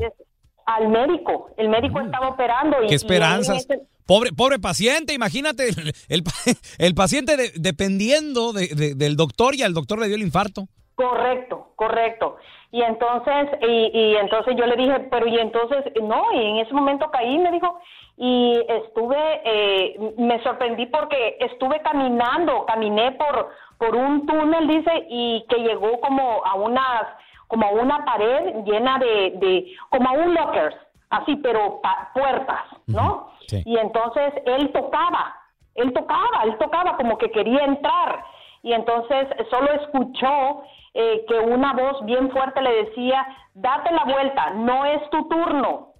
Al 0.65 0.87
médico, 0.89 1.49
el 1.57 1.69
médico 1.69 1.99
estaba 2.01 2.29
operando 2.29 2.83
y 2.83 2.87
¿Qué 2.87 2.95
esperanzas? 2.95 3.67
Pobre, 4.07 4.31
pobre 4.33 4.59
paciente, 4.59 5.13
imagínate, 5.13 5.69
el, 6.09 6.23
el 6.77 6.93
paciente 6.95 7.37
de- 7.37 7.51
dependiendo 7.55 8.53
de- 8.53 8.67
de- 8.75 8.95
del 8.95 9.15
doctor 9.15 9.55
y 9.55 9.63
al 9.63 9.73
doctor 9.73 9.99
le 9.99 10.07
dio 10.07 10.15
el 10.15 10.21
infarto. 10.21 10.65
Correcto, 10.95 11.71
correcto. 11.75 12.37
Y 12.71 12.81
entonces, 12.81 13.47
y, 13.61 13.91
y 13.97 14.15
entonces 14.15 14.55
yo 14.57 14.65
le 14.65 14.75
dije, 14.75 14.99
pero 15.11 15.27
y 15.27 15.37
entonces, 15.39 15.83
no, 16.01 16.23
y 16.33 16.37
en 16.45 16.57
ese 16.57 16.73
momento 16.73 17.09
caí, 17.11 17.37
me 17.37 17.51
dijo, 17.51 17.79
y 18.17 18.53
estuve, 18.67 19.17
eh, 19.43 20.13
me 20.17 20.41
sorprendí 20.43 20.85
porque 20.87 21.37
estuve 21.39 21.81
caminando, 21.81 22.65
caminé 22.65 23.11
por, 23.13 23.49
por 23.77 23.95
un 23.95 24.25
túnel, 24.25 24.67
dice, 24.67 24.91
y 25.09 25.45
que 25.49 25.57
llegó 25.57 25.99
como 25.99 26.43
a 26.45 26.55
unas, 26.55 27.03
como 27.55 27.71
una 27.81 28.03
pared 28.03 28.63
llena 28.65 28.97
de, 28.99 29.31
de 29.37 29.75
como 29.89 30.11
un 30.13 30.33
lockers, 30.33 30.75
así, 31.09 31.37
pero 31.37 31.79
pa- 31.81 32.11
puertas, 32.13 32.63
¿no? 32.87 33.29
Sí. 33.47 33.63
Y 33.65 33.77
entonces 33.77 34.33
él 34.45 34.71
tocaba, 34.73 35.33
él 35.75 35.93
tocaba, 35.93 36.43
él 36.43 36.57
tocaba 36.57 36.97
como 36.97 37.17
que 37.17 37.31
quería 37.31 37.63
entrar. 37.63 38.23
Y 38.61 38.73
entonces 38.73 39.27
solo 39.51 39.71
escuchó 39.73 40.63
eh, 40.95 41.23
que 41.29 41.35
una 41.39 41.71
voz 41.73 42.03
bien 42.05 42.29
fuerte 42.31 42.61
le 42.61 42.83
decía, 42.85 43.25
date 43.53 43.91
la 43.93 44.03
vuelta, 44.03 44.49
no 44.55 44.83
es 44.85 45.09
tu 45.11 45.29
turno, 45.29 45.93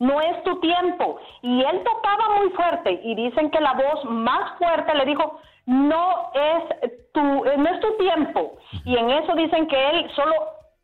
no 0.00 0.20
es 0.20 0.42
tu 0.42 0.58
tiempo. 0.60 1.18
Y 1.42 1.62
él 1.62 1.82
tocaba 1.84 2.36
muy 2.38 2.50
fuerte 2.50 3.00
y 3.04 3.14
dicen 3.14 3.50
que 3.50 3.60
la 3.60 3.74
voz 3.74 4.04
más 4.06 4.58
fuerte 4.58 4.94
le 4.94 5.04
dijo, 5.04 5.38
no 5.66 6.32
es 6.34 6.92
tu, 7.12 7.22
no 7.22 7.66
es 7.70 7.80
tu 7.80 7.96
tiempo. 7.98 8.52
Y 8.84 8.96
en 8.96 9.10
eso 9.10 9.34
dicen 9.34 9.66
que 9.68 9.90
él 9.90 10.10
solo 10.16 10.32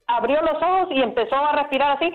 abrió 0.08 0.40
los 0.42 0.56
ojos 0.56 0.88
y 0.90 1.02
empezó 1.02 1.36
a 1.36 1.52
respirar 1.52 1.96
así, 1.96 2.12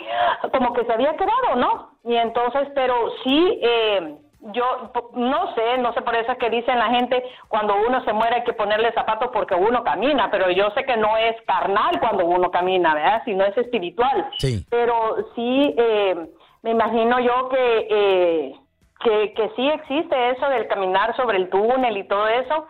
como 0.51 0.73
que 0.73 0.83
se 0.85 0.93
había 0.93 1.15
quedado, 1.15 1.55
¿no? 1.55 1.91
Y 2.03 2.15
entonces, 2.15 2.67
pero 2.75 2.95
sí, 3.23 3.59
eh, 3.61 4.15
yo 4.51 4.91
no 5.13 5.53
sé, 5.55 5.77
no 5.77 5.93
sé 5.93 6.01
por 6.01 6.15
eso 6.15 6.33
es 6.33 6.37
que 6.37 6.49
dicen 6.49 6.77
la 6.77 6.89
gente, 6.89 7.23
cuando 7.47 7.75
uno 7.87 8.03
se 8.03 8.11
muere 8.11 8.37
hay 8.37 8.43
que 8.43 8.53
ponerle 8.53 8.91
zapatos 8.91 9.29
porque 9.31 9.55
uno 9.55 9.83
camina, 9.83 10.29
pero 10.31 10.49
yo 10.49 10.69
sé 10.71 10.83
que 10.83 10.97
no 10.97 11.15
es 11.17 11.39
carnal 11.45 11.99
cuando 11.99 12.25
uno 12.25 12.51
camina, 12.51 12.93
¿verdad? 12.93 13.21
Sino 13.23 13.45
es 13.45 13.57
espiritual. 13.57 14.29
Sí. 14.37 14.65
Pero 14.69 15.15
sí, 15.35 15.73
eh, 15.77 16.27
me 16.63 16.71
imagino 16.71 17.19
yo 17.19 17.47
que, 17.49 17.87
eh, 17.89 18.55
que, 19.01 19.33
que 19.33 19.49
sí 19.55 19.69
existe 19.69 20.31
eso 20.31 20.49
del 20.49 20.67
caminar 20.67 21.15
sobre 21.15 21.37
el 21.37 21.49
túnel 21.49 21.95
y 21.95 22.07
todo 22.07 22.27
eso. 22.27 22.67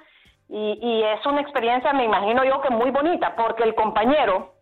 Y, 0.49 0.77
y 0.79 1.03
es 1.03 1.25
una 1.25 1.41
experiencia, 1.41 1.93
me 1.93 2.03
imagino 2.03 2.43
yo 2.43 2.61
que 2.61 2.69
muy 2.69 2.91
bonita, 2.91 3.35
porque 3.35 3.63
el 3.63 3.73
compañero, 3.73 4.52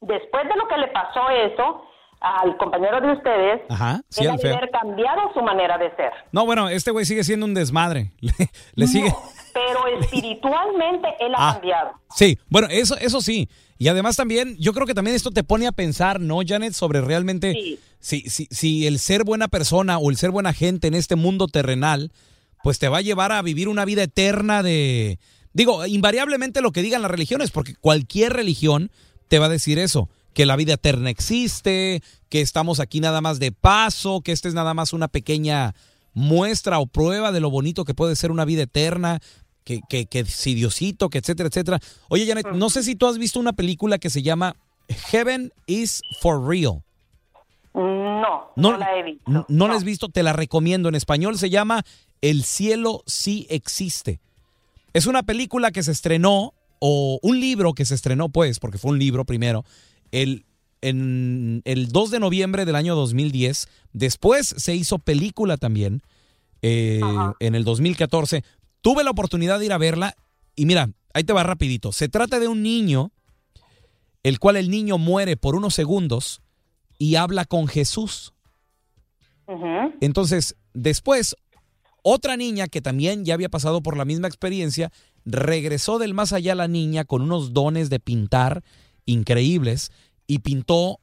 después 0.00 0.44
de 0.48 0.56
lo 0.56 0.66
que 0.68 0.78
le 0.78 0.88
pasó 0.88 1.28
eso, 1.30 1.82
al 2.20 2.56
compañero 2.56 3.00
de 3.00 3.12
ustedes, 3.12 3.60
Ajá, 3.68 4.00
sí, 4.08 4.24
él 4.24 4.30
haber 4.30 4.70
cambiado 4.70 5.20
su 5.34 5.42
manera 5.42 5.76
de 5.78 5.94
ser. 5.96 6.12
No, 6.32 6.46
bueno, 6.46 6.68
este 6.68 6.90
güey 6.90 7.04
sigue 7.04 7.22
siendo 7.24 7.44
un 7.46 7.54
desmadre. 7.54 8.12
Le, 8.20 8.32
le 8.74 8.86
sigue. 8.86 9.12
Pero 9.52 9.86
espiritualmente 10.00 11.08
él 11.20 11.32
ha 11.34 11.36
Ah. 11.50 11.52
cambiado. 11.54 11.90
Sí, 12.14 12.38
bueno, 12.48 12.68
eso, 12.70 12.96
eso 12.98 13.20
sí. 13.20 13.48
Y 13.78 13.88
además 13.88 14.16
también, 14.16 14.56
yo 14.58 14.72
creo 14.72 14.86
que 14.86 14.94
también 14.94 15.14
esto 15.14 15.30
te 15.30 15.44
pone 15.44 15.66
a 15.66 15.72
pensar, 15.72 16.18
¿no, 16.20 16.38
Janet? 16.46 16.72
Sobre 16.72 17.02
realmente 17.02 17.54
si, 18.00 18.22
si, 18.30 18.46
si 18.50 18.86
el 18.86 18.98
ser 18.98 19.24
buena 19.24 19.48
persona 19.48 19.98
o 19.98 20.10
el 20.10 20.16
ser 20.16 20.30
buena 20.30 20.54
gente 20.54 20.88
en 20.88 20.94
este 20.94 21.16
mundo 21.16 21.46
terrenal, 21.48 22.10
pues 22.62 22.78
te 22.78 22.88
va 22.88 22.98
a 22.98 23.02
llevar 23.02 23.32
a 23.32 23.42
vivir 23.42 23.68
una 23.68 23.84
vida 23.84 24.02
eterna 24.04 24.62
de... 24.62 25.18
Digo, 25.52 25.84
invariablemente 25.86 26.62
lo 26.62 26.72
que 26.72 26.82
digan 26.82 27.02
las 27.02 27.10
religiones, 27.10 27.50
porque 27.50 27.74
cualquier 27.76 28.32
religión 28.32 28.90
te 29.28 29.38
va 29.38 29.46
a 29.46 29.50
decir 29.50 29.78
eso, 29.78 30.08
que 30.34 30.46
la 30.46 30.56
vida 30.56 30.74
eterna 30.74 31.10
existe, 31.10 32.02
que 32.28 32.40
estamos 32.40 32.80
aquí 32.80 33.00
nada 33.00 33.20
más 33.20 33.38
de 33.38 33.52
paso, 33.52 34.20
que 34.20 34.32
esta 34.32 34.48
es 34.48 34.54
nada 34.54 34.74
más 34.74 34.92
una 34.92 35.08
pequeña 35.08 35.74
muestra 36.14 36.78
o 36.78 36.86
prueba 36.86 37.32
de 37.32 37.40
lo 37.40 37.50
bonito 37.50 37.84
que 37.84 37.94
puede 37.94 38.16
ser 38.16 38.30
una 38.30 38.44
vida 38.44 38.62
eterna, 38.62 39.20
que, 39.64 39.80
que, 39.88 40.06
que 40.06 40.24
si 40.24 40.54
Diosito, 40.54 41.08
que 41.10 41.18
etcétera, 41.18 41.48
etcétera. 41.48 41.80
Oye, 42.08 42.26
Janet, 42.26 42.46
no 42.52 42.70
sé 42.70 42.82
si 42.82 42.94
tú 42.94 43.06
has 43.06 43.18
visto 43.18 43.40
una 43.40 43.52
película 43.52 43.98
que 43.98 44.10
se 44.10 44.22
llama 44.22 44.54
Heaven 44.88 45.52
is 45.66 46.02
for 46.20 46.40
Real. 46.46 46.82
No, 47.74 48.52
no, 48.56 48.76
la 48.78 48.96
he 48.98 49.02
visto. 49.02 49.30
n- 49.30 49.44
no 49.48 49.68
la 49.68 49.74
has 49.74 49.84
visto, 49.84 50.08
te 50.08 50.22
la 50.22 50.32
recomiendo. 50.32 50.88
En 50.88 50.94
español 50.94 51.36
se 51.38 51.50
llama 51.50 51.84
El 52.22 52.44
cielo 52.44 53.02
sí 53.06 53.46
existe. 53.50 54.20
Es 54.94 55.06
una 55.06 55.24
película 55.24 55.70
que 55.72 55.82
se 55.82 55.92
estrenó, 55.92 56.54
o 56.78 57.18
un 57.22 57.40
libro 57.40 57.74
que 57.74 57.84
se 57.84 57.94
estrenó, 57.94 58.28
pues, 58.28 58.58
porque 58.58 58.78
fue 58.78 58.92
un 58.92 58.98
libro 58.98 59.24
primero, 59.24 59.64
el, 60.12 60.44
en 60.80 61.62
el 61.64 61.88
2 61.88 62.10
de 62.10 62.20
noviembre 62.20 62.64
del 62.64 62.76
año 62.76 62.94
2010. 62.94 63.68
Después 63.92 64.54
se 64.56 64.74
hizo 64.74 64.98
película 64.98 65.56
también, 65.56 66.02
eh, 66.62 67.00
en 67.40 67.54
el 67.54 67.64
2014. 67.64 68.44
Tuve 68.80 69.04
la 69.04 69.10
oportunidad 69.10 69.58
de 69.58 69.66
ir 69.66 69.72
a 69.72 69.78
verla 69.78 70.14
y 70.54 70.66
mira, 70.66 70.90
ahí 71.14 71.24
te 71.24 71.32
va 71.32 71.42
rapidito. 71.42 71.92
Se 71.92 72.08
trata 72.08 72.40
de 72.40 72.48
un 72.48 72.62
niño, 72.62 73.12
el 74.22 74.38
cual 74.38 74.56
el 74.56 74.70
niño 74.70 74.98
muere 74.98 75.36
por 75.36 75.54
unos 75.54 75.74
segundos 75.74 76.40
y 76.98 77.16
habla 77.16 77.44
con 77.44 77.68
Jesús. 77.68 78.32
Entonces, 80.00 80.56
después, 80.74 81.36
otra 82.08 82.36
niña 82.36 82.68
que 82.68 82.80
también 82.80 83.24
ya 83.24 83.34
había 83.34 83.48
pasado 83.48 83.82
por 83.82 83.96
la 83.96 84.04
misma 84.04 84.28
experiencia, 84.28 84.92
regresó 85.24 85.98
del 85.98 86.14
más 86.14 86.32
allá 86.32 86.54
la 86.54 86.68
niña 86.68 87.04
con 87.04 87.22
unos 87.22 87.52
dones 87.52 87.90
de 87.90 87.98
pintar 87.98 88.62
increíbles 89.06 89.90
y 90.28 90.38
pintó 90.38 91.00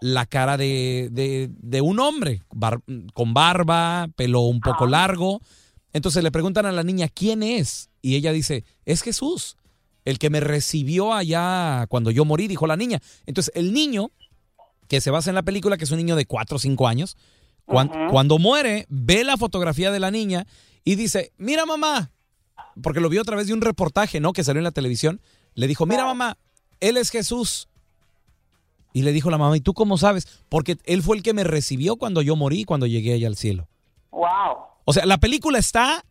la 0.00 0.26
cara 0.26 0.56
de, 0.56 1.08
de- 1.12 1.50
de 1.52 1.80
un 1.82 2.00
hombre 2.00 2.42
bar- 2.52 2.80
con 3.14 3.32
barba, 3.32 4.08
pelo 4.16 4.40
un 4.40 4.60
poco 4.60 4.86
largo. 4.88 5.40
Entonces 5.92 6.22
le 6.24 6.32
preguntan 6.32 6.66
a 6.66 6.72
la 6.72 6.82
niña, 6.82 7.08
¿quién 7.08 7.42
es? 7.44 7.88
Y 8.02 8.16
ella 8.16 8.32
dice, 8.32 8.64
es 8.84 9.02
Jesús, 9.02 9.56
el 10.04 10.18
que 10.18 10.30
me 10.30 10.40
recibió 10.40 11.12
allá 11.12 11.86
cuando 11.88 12.10
yo 12.10 12.24
morí, 12.24 12.48
dijo 12.48 12.66
la 12.66 12.76
niña. 12.76 13.00
Entonces 13.26 13.52
el 13.54 13.72
niño, 13.72 14.10
que 14.88 15.00
se 15.00 15.10
basa 15.12 15.30
en 15.30 15.36
la 15.36 15.42
película, 15.42 15.76
que 15.76 15.84
es 15.84 15.90
un 15.92 15.98
niño 15.98 16.16
de 16.16 16.26
4 16.26 16.56
o 16.56 16.58
5 16.58 16.88
años, 16.88 17.16
cuando 17.70 18.38
muere, 18.38 18.86
ve 18.88 19.24
la 19.24 19.36
fotografía 19.36 19.90
de 19.90 20.00
la 20.00 20.10
niña 20.10 20.46
y 20.84 20.96
dice, 20.96 21.32
mira 21.38 21.66
mamá, 21.66 22.10
porque 22.82 23.00
lo 23.00 23.08
vio 23.08 23.20
a 23.20 23.24
través 23.24 23.46
de 23.46 23.54
un 23.54 23.60
reportaje, 23.60 24.20
¿no? 24.20 24.32
Que 24.32 24.44
salió 24.44 24.60
en 24.60 24.64
la 24.64 24.70
televisión. 24.72 25.20
Le 25.54 25.66
dijo, 25.66 25.86
mira 25.86 26.04
mamá, 26.04 26.36
él 26.80 26.96
es 26.96 27.10
Jesús. 27.10 27.68
Y 28.92 29.02
le 29.02 29.12
dijo 29.12 29.30
la 29.30 29.38
mamá, 29.38 29.56
¿y 29.56 29.60
tú 29.60 29.72
cómo 29.72 29.98
sabes? 29.98 30.26
Porque 30.48 30.76
él 30.84 31.02
fue 31.02 31.16
el 31.16 31.22
que 31.22 31.32
me 31.32 31.44
recibió 31.44 31.96
cuando 31.96 32.22
yo 32.22 32.34
morí, 32.34 32.64
cuando 32.64 32.86
llegué 32.86 33.14
allá 33.14 33.28
al 33.28 33.36
cielo. 33.36 33.68
Wow. 34.10 34.58
O 34.84 34.92
sea, 34.92 35.06
la 35.06 35.18
película 35.18 35.58
está 35.58 36.04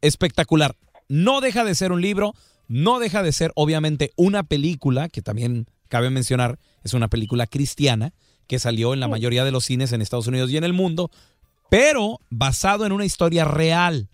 espectacular. 0.00 0.76
No 1.08 1.40
deja 1.40 1.64
de 1.64 1.74
ser 1.74 1.90
un 1.90 2.00
libro, 2.00 2.34
no 2.68 3.00
deja 3.00 3.22
de 3.22 3.32
ser 3.32 3.52
obviamente 3.56 4.12
una 4.16 4.44
película, 4.44 5.08
que 5.08 5.22
también 5.22 5.66
cabe 5.88 6.10
mencionar, 6.10 6.58
es 6.82 6.94
una 6.94 7.08
película 7.08 7.46
cristiana, 7.46 8.12
que 8.46 8.58
salió 8.58 8.94
en 8.94 9.00
la 9.00 9.08
mayoría 9.08 9.44
de 9.44 9.52
los 9.52 9.64
cines 9.64 9.92
en 9.92 10.02
Estados 10.02 10.26
Unidos 10.26 10.50
y 10.50 10.56
en 10.56 10.64
el 10.64 10.72
mundo, 10.72 11.10
pero 11.70 12.18
basado 12.30 12.86
en 12.86 12.92
una 12.92 13.04
historia 13.04 13.44
real. 13.44 14.08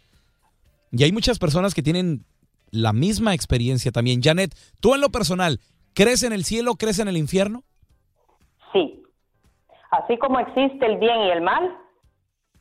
Y 0.93 1.05
hay 1.05 1.13
muchas 1.13 1.39
personas 1.39 1.75
que 1.75 1.83
tienen 1.83 2.25
la 2.71 2.93
misma 2.93 3.35
experiencia 3.35 3.93
también. 3.93 4.23
Janet, 4.23 4.55
tú 4.81 4.95
en 4.95 5.01
lo 5.01 5.11
personal, 5.11 5.61
¿crees 5.95 6.23
en 6.23 6.33
el 6.33 6.45
cielo, 6.45 6.77
crees 6.77 6.99
en 6.99 7.09
el 7.09 7.17
infierno? 7.17 7.63
Sí. 8.73 9.03
Así 9.91 10.17
como 10.19 10.39
existe 10.39 10.87
el 10.87 10.99
bien 10.99 11.21
y 11.23 11.31
el 11.31 11.43
mal, 11.43 11.77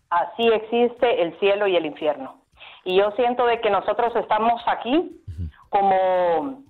así 0.10 0.48
existe 0.48 1.22
el 1.22 1.38
cielo 1.40 1.68
y 1.68 1.76
el 1.76 1.86
infierno. 1.86 2.44
Y 2.86 2.98
yo 2.98 3.12
siento 3.12 3.46
de 3.46 3.62
que 3.62 3.70
nosotros 3.70 4.16
estamos 4.16 4.62
aquí 4.66 5.22
como, 5.70 6.64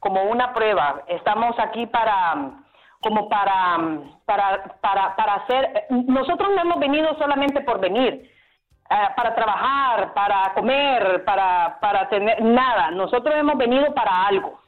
como 0.00 0.24
una 0.24 0.52
prueba. 0.54 1.04
Estamos 1.08 1.54
aquí 1.58 1.86
para 1.86 2.61
como 3.02 3.28
para, 3.28 3.78
para, 4.24 4.62
para, 4.80 5.16
para 5.16 5.34
hacer... 5.34 5.86
Nosotros 5.90 6.50
no 6.54 6.62
hemos 6.62 6.78
venido 6.78 7.14
solamente 7.18 7.60
por 7.60 7.80
venir, 7.80 8.30
eh, 8.90 9.08
para 9.16 9.34
trabajar, 9.34 10.14
para 10.14 10.54
comer, 10.54 11.24
para, 11.24 11.78
para 11.80 12.08
tener 12.08 12.42
nada. 12.42 12.90
Nosotros 12.92 13.34
hemos 13.36 13.58
venido 13.58 13.92
para 13.92 14.26
algo. 14.26 14.60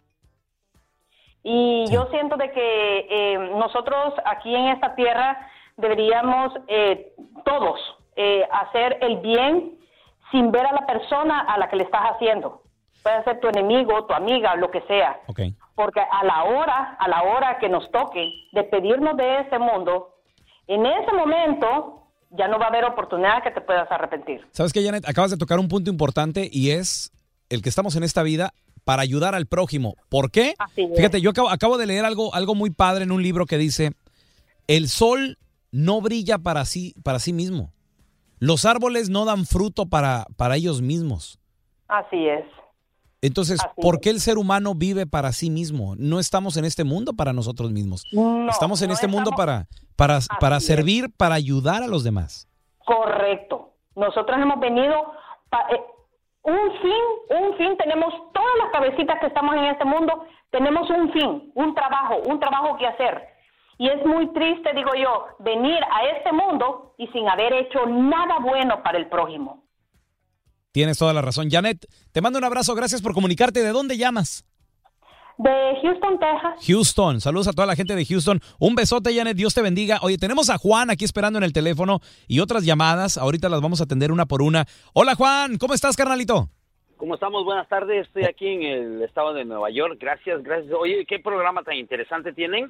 Y 1.45 1.85
yo 1.91 2.07
siento 2.07 2.37
de 2.37 2.51
que 2.51 3.07
eh, 3.09 3.39
nosotros 3.55 4.15
aquí 4.25 4.55
en 4.55 4.69
esta 4.69 4.95
tierra 4.95 5.47
deberíamos 5.77 6.53
eh, 6.69 7.13
todos 7.45 7.79
eh, 8.17 8.49
hacer 8.51 8.99
el 9.03 9.19
bien 9.19 9.79
sin 10.31 10.51
ver 10.51 10.67
a 10.67 10.73
la 10.73 10.87
persona 10.87 11.41
a 11.41 11.59
la 11.59 11.69
que 11.69 11.77
le 11.77 11.85
estás 11.85 12.03
haciendo. 12.13 12.63
Puede 13.05 13.23
ser 13.25 13.39
tu 13.39 13.49
enemigo, 13.49 14.07
tu 14.07 14.15
amiga, 14.15 14.57
lo 14.57 14.71
que 14.71 14.81
sea. 14.89 15.21
Porque 15.75 16.01
a 16.01 16.25
la 16.25 16.45
hora, 16.45 16.97
a 16.99 17.07
la 17.07 17.23
hora 17.23 17.59
que 17.61 17.69
nos 17.69 17.91
toque 17.91 18.33
despedirnos 18.53 19.15
de 19.19 19.41
ese 19.41 19.59
mundo, 19.59 20.15
en 20.67 20.87
ese 20.87 21.13
momento 21.13 22.09
ya 22.31 22.49
no 22.49 22.59
va 22.59 22.65
a 22.65 22.69
haber 22.69 22.87
oportunidad 22.87 23.43
que 23.43 23.51
te 23.51 23.61
puedas 23.61 23.93
arrepentir. 23.93 24.41
¿Sabes 24.53 24.73
qué, 24.73 24.83
Janet? 24.83 25.07
Acabas 25.07 25.31
de 25.31 25.37
tocar 25.37 25.59
un 25.59 25.69
punto 25.69 25.91
importante 25.91 26.49
y 26.51 26.71
es 26.71 27.13
el 27.51 27.61
que 27.61 27.69
estamos 27.69 27.95
en 27.95 28.05
esta 28.05 28.23
vida 28.23 28.55
para 28.85 29.03
ayudar 29.03 29.35
al 29.35 29.45
prójimo. 29.45 29.97
¿Por 30.09 30.31
qué? 30.31 30.55
Fíjate, 30.75 31.21
yo 31.21 31.31
acabo, 31.31 31.51
acabo 31.51 31.77
de 31.77 31.85
leer 31.85 32.07
algo, 32.07 32.35
algo 32.35 32.55
muy 32.55 32.71
padre 32.71 33.05
en 33.05 33.13
un 33.13 33.23
libro 33.23 33.45
que 33.45 33.59
dice, 33.59 33.93
el 34.67 34.89
sol 34.89 35.37
no 35.73 36.01
brilla 36.01 36.39
para 36.39 36.65
sí, 36.65 36.95
para 37.03 37.19
sí 37.19 37.35
mismo. 37.35 37.71
Los 38.39 38.65
árboles 38.65 39.11
no 39.11 39.27
dan 39.27 39.45
fruto 39.45 39.85
para, 39.87 40.25
para 40.39 40.57
ellos 40.57 40.81
mismos. 40.81 41.39
Así 41.89 42.29
es. 42.29 42.47
Entonces, 43.27 43.59
¿por 43.81 44.01
qué 44.01 44.11
el 44.11 44.21
ser 44.21 44.37
humano 44.39 44.75
vive 44.75 45.07
para 45.07 45.33
sí 45.33 45.49
mismo? 45.51 45.95
No 45.97 46.19
estamos 46.19 46.57
en 46.57 46.65
este 46.65 46.85
mundo 46.85 47.15
para 47.15 47.33
nosotros 47.33 47.71
mismos. 47.73 48.05
No, 48.13 48.49
estamos 48.51 48.83
en 48.83 48.89
no 48.89 48.95
este 48.95 49.07
mundo 49.09 49.31
estamos- 49.31 49.37
para, 49.39 49.67
para, 49.97 50.19
para 50.41 50.57
Así 50.57 50.67
servir, 50.67 51.11
para 51.17 51.35
ayudar 51.35 51.83
a 51.83 51.87
los 51.87 52.05
demás. 52.05 52.49
Correcto. 52.85 53.71
Nosotros 53.97 54.39
hemos 54.41 54.61
venido 54.61 54.95
pa- 55.49 55.67
eh, 55.71 55.81
un 56.43 56.73
fin, 56.83 57.41
un 57.43 57.57
fin, 57.57 57.77
tenemos 57.79 58.13
todas 58.35 58.55
las 58.63 58.71
cabecitas 58.73 59.19
que 59.21 59.27
estamos 59.29 59.55
en 59.57 59.65
este 59.65 59.85
mundo, 59.87 60.27
tenemos 60.51 60.89
un 60.91 61.11
fin, 61.13 61.51
un 61.55 61.75
trabajo, 61.75 62.17
un 62.27 62.39
trabajo 62.39 62.77
que 62.77 62.87
hacer. 62.87 63.23
Y 63.79 63.89
es 63.89 64.05
muy 64.07 64.33
triste, 64.35 64.71
digo 64.75 64.91
yo, 64.95 65.27
venir 65.41 65.79
a 65.91 66.05
este 66.17 66.31
mundo 66.33 66.95
y 66.99 67.07
sin 67.09 67.27
haber 67.29 67.55
hecho 67.55 67.87
nada 67.87 68.39
bueno 68.41 68.83
para 68.83 68.99
el 68.99 69.09
prójimo. 69.09 69.64
Tienes 70.75 70.99
toda 70.99 71.13
la 71.13 71.23
razón. 71.23 71.51
Janet, 71.53 71.87
te 72.11 72.21
mando 72.21 72.37
un 72.37 72.45
abrazo. 72.45 72.75
Gracias 72.75 73.01
por 73.01 73.15
comunicarte. 73.15 73.63
¿De 73.63 73.71
dónde 73.71 73.97
llamas? 73.97 74.45
De 75.39 75.51
Houston, 75.81 76.19
Texas. 76.19 76.67
Houston. 76.67 77.21
Saludos 77.21 77.47
a 77.47 77.53
toda 77.53 77.67
la 77.67 77.77
gente 77.77 77.95
de 77.95 78.05
Houston. 78.05 78.41
Un 78.59 78.75
besote, 78.75 79.15
Janet. 79.15 79.37
Dios 79.37 79.55
te 79.55 79.63
bendiga. 79.63 80.01
Oye, 80.03 80.19
tenemos 80.19 80.51
a 80.51 80.59
Juan 80.59 80.91
aquí 80.91 81.05
esperando 81.05 81.39
en 81.39 81.45
el 81.45 81.53
teléfono 81.53 82.01
y 82.27 82.41
otras 82.41 82.65
llamadas. 82.65 83.19
Ahorita 83.19 83.49
las 83.49 83.61
vamos 83.61 83.81
a 83.81 83.85
atender 83.85 84.11
una 84.11 84.27
por 84.27 84.43
una. 84.43 84.67
Hola, 84.95 85.15
Juan. 85.15 85.59
¿Cómo 85.59 85.75
estás, 85.75 85.97
carnalito? 85.97 86.49
¿Cómo 86.97 87.15
estamos? 87.15 87.45
Buenas 87.45 87.69
tardes. 87.69 88.09
Estoy 88.09 88.25
aquí 88.25 88.49
en 88.49 88.63
el 88.65 89.03
estado 89.03 89.33
de 89.33 89.45
Nueva 89.45 89.71
York. 89.71 89.97
Gracias, 90.01 90.43
gracias. 90.43 90.73
Oye, 90.77 91.07
qué 91.07 91.21
programa 91.21 91.63
tan 91.63 91.77
interesante 91.77 92.33
tienen. 92.33 92.69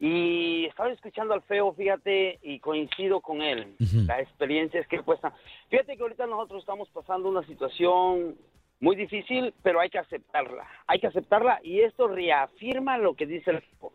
Y 0.00 0.66
estaba 0.66 0.90
escuchando 0.90 1.34
al 1.34 1.42
feo, 1.42 1.72
fíjate, 1.72 2.38
y 2.42 2.60
coincido 2.60 3.20
con 3.20 3.42
él. 3.42 3.74
La 4.06 4.20
experiencia 4.20 4.80
es 4.80 4.86
que 4.86 5.00
cuesta. 5.00 5.32
Fíjate 5.70 5.96
que 5.96 6.02
ahorita 6.02 6.26
nosotros 6.26 6.60
estamos 6.60 6.88
pasando 6.90 7.28
una 7.28 7.44
situación 7.46 8.36
muy 8.80 8.94
difícil, 8.94 9.52
pero 9.62 9.80
hay 9.80 9.90
que 9.90 9.98
aceptarla. 9.98 10.66
Hay 10.86 11.00
que 11.00 11.08
aceptarla 11.08 11.60
y 11.62 11.80
esto 11.80 12.06
reafirma 12.06 12.96
lo 12.96 13.14
que 13.14 13.26
dice 13.26 13.50
el 13.50 13.62
tipo. 13.62 13.92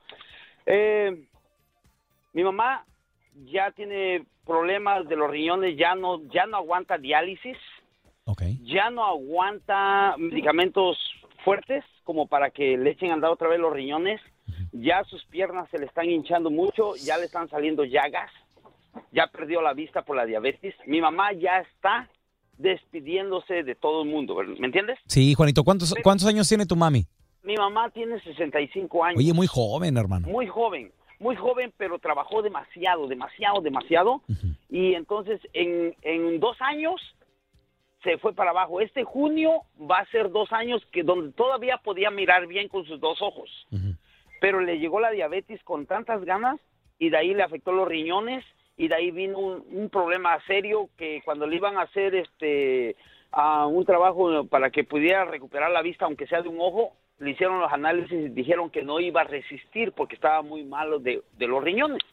Eh, 0.65 1.25
mi 2.33 2.43
mamá 2.43 2.85
ya 3.45 3.71
tiene 3.71 4.25
problemas 4.45 5.07
de 5.07 5.15
los 5.15 5.29
riñones, 5.29 5.77
ya 5.77 5.95
no, 5.95 6.21
ya 6.29 6.45
no 6.45 6.57
aguanta 6.57 6.97
diálisis, 6.97 7.57
ya 8.63 8.89
no 8.89 9.05
aguanta 9.05 10.15
medicamentos 10.17 10.97
fuertes 11.43 11.83
como 12.03 12.27
para 12.27 12.49
que 12.51 12.77
le 12.77 12.91
echen 12.91 13.11
a 13.11 13.13
andar 13.13 13.31
otra 13.31 13.47
vez 13.47 13.59
los 13.59 13.73
riñones. 13.73 14.21
Ya 14.73 15.03
sus 15.05 15.23
piernas 15.25 15.69
se 15.69 15.77
le 15.77 15.85
están 15.85 16.09
hinchando 16.09 16.49
mucho, 16.49 16.95
ya 16.95 17.17
le 17.17 17.25
están 17.25 17.47
saliendo 17.47 17.85
llagas, 17.85 18.31
ya 19.11 19.27
perdió 19.27 19.61
la 19.61 19.73
vista 19.73 20.01
por 20.03 20.15
la 20.17 20.25
diabetes. 20.25 20.75
Mi 20.87 20.99
mamá 20.99 21.31
ya 21.31 21.59
está 21.59 22.09
despidiéndose 22.57 23.63
de 23.63 23.75
todo 23.75 24.03
el 24.03 24.09
mundo, 24.09 24.35
¿me 24.57 24.65
entiendes? 24.65 24.97
Sí, 25.07 25.33
Juanito, 25.35 25.63
¿cuántos, 25.63 25.93
¿cuántos 26.03 26.27
años 26.27 26.47
tiene 26.47 26.65
tu 26.65 26.75
mami? 26.75 27.05
Mi 27.43 27.55
mamá 27.55 27.89
tiene 27.89 28.19
65 28.21 29.03
años. 29.03 29.19
Oye, 29.19 29.33
muy 29.33 29.47
joven, 29.47 29.97
hermano. 29.97 30.27
Muy 30.27 30.47
joven, 30.47 30.91
muy 31.19 31.35
joven, 31.35 31.73
pero 31.77 31.99
trabajó 31.99 32.41
demasiado, 32.41 33.07
demasiado, 33.07 33.61
demasiado. 33.61 34.21
Y 34.69 34.93
entonces 34.93 35.39
en, 35.53 35.95
en 36.01 36.39
dos 36.39 36.57
años 36.61 36.99
se 38.03 38.17
fue 38.17 38.33
para 38.33 38.51
abajo. 38.51 38.81
Este 38.81 39.03
junio 39.03 39.63
va 39.79 39.99
a 39.99 40.05
ser 40.11 40.31
dos 40.31 40.51
años 40.51 40.81
que 40.91 41.03
donde 41.03 41.31
todavía 41.33 41.77
podía 41.77 42.11
mirar 42.11 42.47
bien 42.47 42.67
con 42.67 42.85
sus 42.85 42.99
dos 42.99 43.21
ojos. 43.21 43.49
Pero 44.43 44.59
le 44.59 44.77
llegó 44.77 44.99
la 44.99 45.11
diabetes 45.11 45.63
con 45.63 45.85
tantas 45.85 46.25
ganas 46.25 46.59
y 46.99 47.09
de 47.09 47.15
ahí 47.15 47.33
le 47.33 47.43
afectó 47.43 47.71
los 47.71 47.87
riñones 47.87 48.43
y 48.75 48.89
de 48.89 48.95
ahí 48.95 49.09
vino 49.09 49.39
un, 49.39 49.89
problema 49.89 50.37
serio 50.45 50.89
que 50.97 51.21
cuando 51.23 51.47
le 51.47 51.55
iban 51.55 51.77
a 51.77 51.83
hacer 51.83 52.13
este 52.13 52.97
un 53.31 53.85
trabajo 53.85 54.45
para 54.47 54.69
que 54.69 54.83
pudiera 54.83 55.23
recuperar 55.23 55.71
la 55.71 55.81
vista 55.81 56.03
aunque 56.03 56.27
sea 56.27 56.41
de 56.41 56.49
un 56.49 56.59
ojo, 56.59 56.91
le 57.19 57.31
hicieron 57.31 57.61
los 57.61 57.71
análisis 57.71 58.11
y 58.11 58.27
dijeron 58.31 58.69
que 58.69 58.83
no 58.83 58.99
iba 58.99 59.21
a 59.21 59.23
resistir 59.23 59.93
porque 59.93 60.15
estaba 60.15 60.41
muy 60.41 60.65
malo 60.65 60.99
de, 60.99 61.21
de 61.37 61.47
los 61.47 61.63
riñones. 61.63 62.03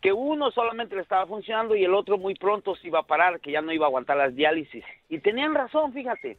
Que 0.00 0.10
uno 0.10 0.50
solamente 0.52 0.96
le 0.96 1.02
estaba 1.02 1.26
funcionando 1.26 1.76
y 1.76 1.84
el 1.84 1.92
otro 1.92 2.16
muy 2.16 2.34
pronto 2.34 2.76
se 2.76 2.86
iba 2.86 3.00
a 3.00 3.06
parar, 3.06 3.40
que 3.40 3.52
ya 3.52 3.60
no 3.60 3.74
iba 3.74 3.84
a 3.84 3.88
aguantar 3.88 4.16
las 4.16 4.34
diálisis. 4.34 4.86
Y 5.10 5.18
tenían 5.18 5.54
razón, 5.54 5.92
fíjate. 5.92 6.38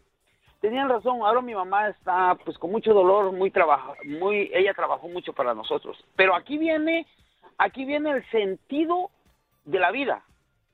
Tenían 0.60 0.89
razón. 0.89 1.22
Ahora 1.22 1.41
mi 1.41 1.56
mamá 1.56 1.89
está 1.89 2.36
pues 2.43 2.58
con 2.58 2.72
mucho 2.72 2.93
dolor, 2.93 3.32
muy 3.32 3.52
trabajo, 3.52 3.95
muy 4.06 4.52
ella 4.54 4.74
trabajó 4.74 5.08
mucho 5.08 5.34
para 5.34 5.54
nosotros. 5.54 5.98
Pero 6.15 6.36
aquí 6.36 6.58
viene 6.58 7.08
aquí 7.58 7.86
viene 7.86 8.12
el 8.12 8.30
sentido 8.30 9.12
de 9.65 9.80
la 9.80 9.91
vida, 9.91 10.24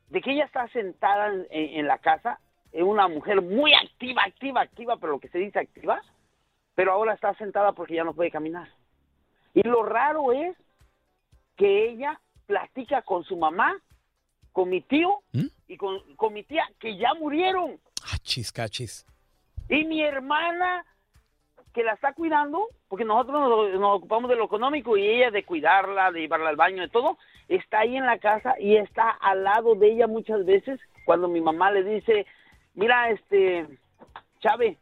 de 0.10 0.22
que 0.22 0.32
ella 0.32 0.46
está 0.46 0.68
sentada 0.70 1.34
en, 1.34 1.48
en 1.50 1.88
la 1.88 1.98
casa, 2.00 2.40
es 2.72 2.84
una 2.84 3.08
mujer 3.08 3.42
muy 3.42 3.74
activa, 3.74 4.24
activa, 4.24 4.62
activa, 4.62 4.98
pero 4.98 5.14
lo 5.14 5.20
que 5.20 5.30
se 5.30 5.40
dice 5.40 5.60
activa, 5.60 6.02
pero 6.76 6.92
ahora 6.92 7.14
está 7.14 7.34
sentada 7.36 7.72
porque 7.72 7.96
ya 7.96 8.04
no 8.04 8.14
puede 8.14 8.32
caminar. 8.32 8.70
Y 9.54 9.64
lo 9.64 9.84
raro 9.84 10.34
es 10.34 10.56
que 11.56 11.90
ella 11.90 12.20
platica 12.46 13.02
con 13.02 13.24
su 13.24 13.38
mamá, 13.38 13.76
con 14.52 14.70
mi 14.70 14.82
tío 14.82 15.22
y 15.68 15.78
con, 15.78 16.16
con 16.16 16.34
mi 16.34 16.44
tía, 16.44 16.68
que 16.80 16.98
ya 16.98 17.14
murieron. 17.14 17.80
Cachis, 18.02 18.52
cachis. 18.52 19.06
Y 19.70 19.86
mi 19.86 20.02
hermana, 20.02 20.86
que 21.74 21.84
la 21.84 21.94
está 21.94 22.14
cuidando, 22.14 22.68
porque 22.88 23.06
nosotros 23.06 23.40
nos, 23.74 23.80
nos 23.80 23.98
ocupamos 23.98 24.30
de 24.30 24.36
lo 24.36 24.46
económico 24.46 24.98
y 24.98 25.08
ella 25.08 25.32
de 25.32 25.44
cuidarla, 25.44 26.12
de 26.12 26.22
llevarla 26.22 26.50
al 26.50 26.56
baño, 26.56 26.82
de 26.82 26.90
todo, 26.90 27.18
está 27.48 27.80
ahí 27.80 27.96
en 27.98 28.06
la 28.06 28.18
casa 28.20 28.56
y 28.60 28.78
está 28.78 29.10
al 29.10 29.44
lado 29.44 29.76
de 29.76 29.92
ella 29.92 30.08
muchas 30.08 30.46
veces 30.46 30.80
cuando 31.06 31.28
mi 31.28 31.42
mamá 31.42 31.72
le 31.72 31.84
dice, 31.84 32.26
mira, 32.74 33.10
este, 33.10 33.68
Chávez, 34.40 34.78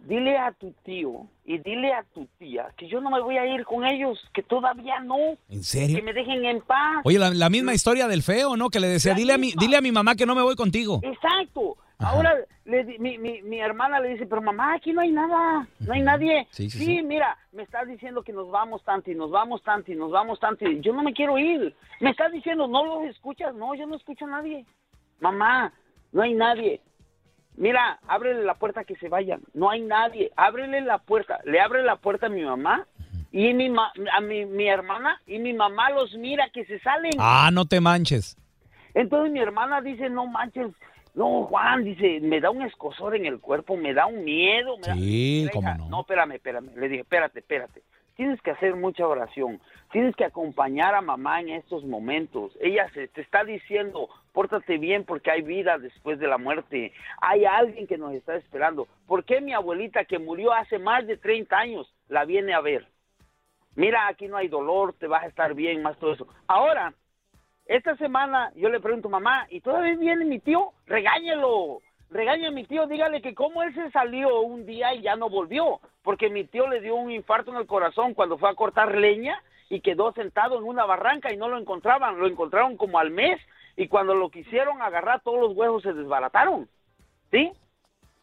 dile 0.00 0.36
a 0.38 0.52
tu 0.52 0.72
tío 0.84 1.26
y 1.44 1.58
dile 1.58 1.92
a 1.92 2.04
tu 2.14 2.26
tía 2.38 2.68
que 2.76 2.88
yo 2.88 3.00
no 3.00 3.10
me 3.10 3.20
voy 3.20 3.36
a 3.36 3.46
ir 3.46 3.64
con 3.64 3.84
ellos, 3.84 4.18
que 4.32 4.42
todavía 4.42 5.00
no. 5.00 5.16
¿En 5.48 5.62
serio? 5.62 5.96
Que 5.96 6.02
me 6.02 6.12
dejen 6.12 6.44
en 6.44 6.60
paz. 6.62 7.02
Oye, 7.04 7.18
la, 7.18 7.30
la 7.30 7.50
misma 7.50 7.74
historia 7.74 8.08
del 8.08 8.22
feo, 8.22 8.56
¿no? 8.56 8.70
Que 8.70 8.80
le 8.80 8.88
decía, 8.88 9.12
La 9.12 9.18
dile 9.18 9.32
a, 9.34 9.38
mi, 9.38 9.52
dile 9.58 9.76
a 9.76 9.80
mi 9.80 9.92
mamá 9.92 10.14
que 10.14 10.26
no 10.26 10.34
me 10.34 10.42
voy 10.42 10.56
contigo. 10.56 11.00
Exacto. 11.02 11.76
Ahora 11.98 12.34
le 12.64 12.84
mi, 12.98 13.16
mi, 13.18 13.42
mi 13.42 13.60
hermana 13.60 14.00
le 14.00 14.10
dice, 14.10 14.26
pero 14.26 14.42
mamá, 14.42 14.74
aquí 14.74 14.92
no 14.92 15.00
hay 15.02 15.12
nada, 15.12 15.66
no 15.80 15.92
hay 15.92 16.02
nadie. 16.02 16.46
Sí, 16.50 16.68
sí, 16.68 16.78
sí. 16.84 17.02
mira, 17.02 17.36
me 17.52 17.62
estás 17.62 17.86
diciendo 17.86 18.22
que 18.22 18.32
nos 18.32 18.50
vamos 18.50 18.82
tanto 18.84 19.10
y 19.10 19.14
nos 19.14 19.30
vamos 19.30 19.62
tanto 19.62 19.92
y 19.92 19.96
nos 19.96 20.10
vamos 20.10 20.40
tanto 20.40 20.68
y 20.68 20.80
yo 20.80 20.92
no 20.92 21.02
me 21.02 21.12
quiero 21.12 21.38
ir. 21.38 21.74
Me 22.00 22.10
estás 22.10 22.32
diciendo, 22.32 22.66
no 22.66 22.84
los 22.84 23.04
escuchas, 23.08 23.54
no, 23.54 23.74
yo 23.74 23.86
no 23.86 23.94
escucho 23.96 24.24
a 24.24 24.28
nadie. 24.28 24.64
Mamá, 25.20 25.72
no 26.12 26.22
hay 26.22 26.34
nadie. 26.34 26.80
Mira, 27.56 28.00
ábrele 28.08 28.42
la 28.44 28.54
puerta 28.54 28.82
que 28.84 28.96
se 28.96 29.08
vayan. 29.08 29.40
No 29.54 29.70
hay 29.70 29.82
nadie. 29.82 30.32
Ábrele 30.36 30.80
la 30.80 30.98
puerta. 30.98 31.38
Le 31.44 31.60
abre 31.60 31.82
la 31.82 31.96
puerta 31.96 32.26
a 32.26 32.30
mi 32.30 32.42
mamá 32.42 32.86
y 33.30 33.52
mi 33.54 33.68
ma- 33.68 33.92
a 34.12 34.20
mi, 34.20 34.44
mi 34.46 34.66
hermana 34.68 35.20
y 35.26 35.38
mi 35.38 35.52
mamá 35.52 35.90
los 35.90 36.14
mira 36.14 36.48
que 36.52 36.64
se 36.64 36.80
salen. 36.80 37.12
Ah, 37.18 37.50
no 37.52 37.66
te 37.66 37.80
manches. 37.80 38.36
Entonces 38.94 39.32
mi 39.32 39.38
hermana 39.40 39.80
dice, 39.80 40.08
no 40.10 40.26
manches, 40.26 40.68
no, 41.14 41.44
Juan, 41.44 41.84
dice, 41.84 42.20
me 42.20 42.40
da 42.40 42.50
un 42.50 42.62
escosor 42.62 43.14
en 43.14 43.26
el 43.26 43.38
cuerpo, 43.38 43.76
me 43.76 43.92
da 43.92 44.06
un 44.06 44.24
miedo. 44.24 44.76
Me 44.78 44.86
da-". 44.86 44.94
Sí, 44.94 45.40
Mira, 45.42 45.52
cómo 45.52 45.74
no. 45.74 45.88
No, 45.88 46.00
espérame, 46.00 46.32
espérame. 46.32 46.70
Le 46.76 46.88
dije, 46.88 47.02
espérate, 47.02 47.40
espérate. 47.40 47.82
Tienes 48.16 48.40
que 48.42 48.50
hacer 48.50 48.74
mucha 48.76 49.06
oración. 49.06 49.60
Tienes 49.90 50.14
que 50.16 50.24
acompañar 50.24 50.94
a 50.94 51.00
mamá 51.00 51.40
en 51.40 51.50
estos 51.50 51.84
momentos. 51.84 52.56
Ella 52.60 52.88
se 52.92 53.08
te 53.08 53.20
está 53.22 53.42
diciendo, 53.44 54.08
pórtate 54.32 54.78
bien 54.78 55.04
porque 55.04 55.30
hay 55.30 55.42
vida 55.42 55.78
después 55.78 56.18
de 56.18 56.28
la 56.28 56.38
muerte. 56.38 56.92
Hay 57.20 57.44
alguien 57.44 57.86
que 57.86 57.98
nos 57.98 58.14
está 58.14 58.36
esperando. 58.36 58.86
¿Por 59.06 59.24
qué 59.24 59.40
mi 59.40 59.52
abuelita 59.52 60.04
que 60.04 60.18
murió 60.18 60.52
hace 60.52 60.78
más 60.78 61.06
de 61.06 61.16
30 61.16 61.56
años 61.56 61.94
la 62.08 62.24
viene 62.24 62.54
a 62.54 62.60
ver? 62.60 62.86
Mira, 63.74 64.06
aquí 64.08 64.28
no 64.28 64.36
hay 64.36 64.48
dolor, 64.48 64.94
te 64.98 65.06
vas 65.06 65.24
a 65.24 65.28
estar 65.28 65.54
bien, 65.54 65.82
más 65.82 65.98
todo 65.98 66.12
eso. 66.12 66.28
Ahora, 66.46 66.92
esta 67.66 67.96
semana 67.96 68.52
yo 68.54 68.68
le 68.68 68.80
pregunto, 68.80 69.08
mamá, 69.08 69.46
¿y 69.50 69.60
todavía 69.60 69.96
viene 69.96 70.24
mi 70.24 70.38
tío? 70.38 70.72
Regáñelo, 70.86 71.80
regañe 72.10 72.48
a 72.48 72.50
mi 72.50 72.64
tío, 72.64 72.86
dígale 72.86 73.22
que 73.22 73.34
cómo 73.34 73.62
él 73.62 73.74
se 73.74 73.90
salió 73.90 74.40
un 74.40 74.66
día 74.66 74.94
y 74.94 75.02
ya 75.02 75.16
no 75.16 75.28
volvió, 75.28 75.80
porque 76.02 76.28
mi 76.28 76.44
tío 76.44 76.68
le 76.68 76.80
dio 76.80 76.94
un 76.94 77.10
infarto 77.10 77.50
en 77.50 77.58
el 77.58 77.66
corazón 77.66 78.14
cuando 78.14 78.38
fue 78.38 78.50
a 78.50 78.54
cortar 78.54 78.94
leña 78.96 79.40
y 79.68 79.80
quedó 79.80 80.12
sentado 80.12 80.58
en 80.58 80.64
una 80.64 80.84
barranca 80.84 81.32
y 81.32 81.36
no 81.36 81.48
lo 81.48 81.58
encontraban, 81.58 82.18
lo 82.18 82.26
encontraron 82.26 82.76
como 82.76 82.98
al 82.98 83.10
mes 83.10 83.40
y 83.76 83.88
cuando 83.88 84.14
lo 84.14 84.30
quisieron 84.30 84.82
agarrar 84.82 85.22
todos 85.22 85.40
los 85.40 85.56
huevos 85.56 85.82
se 85.82 85.94
desbarataron, 85.94 86.68
¿sí? 87.30 87.52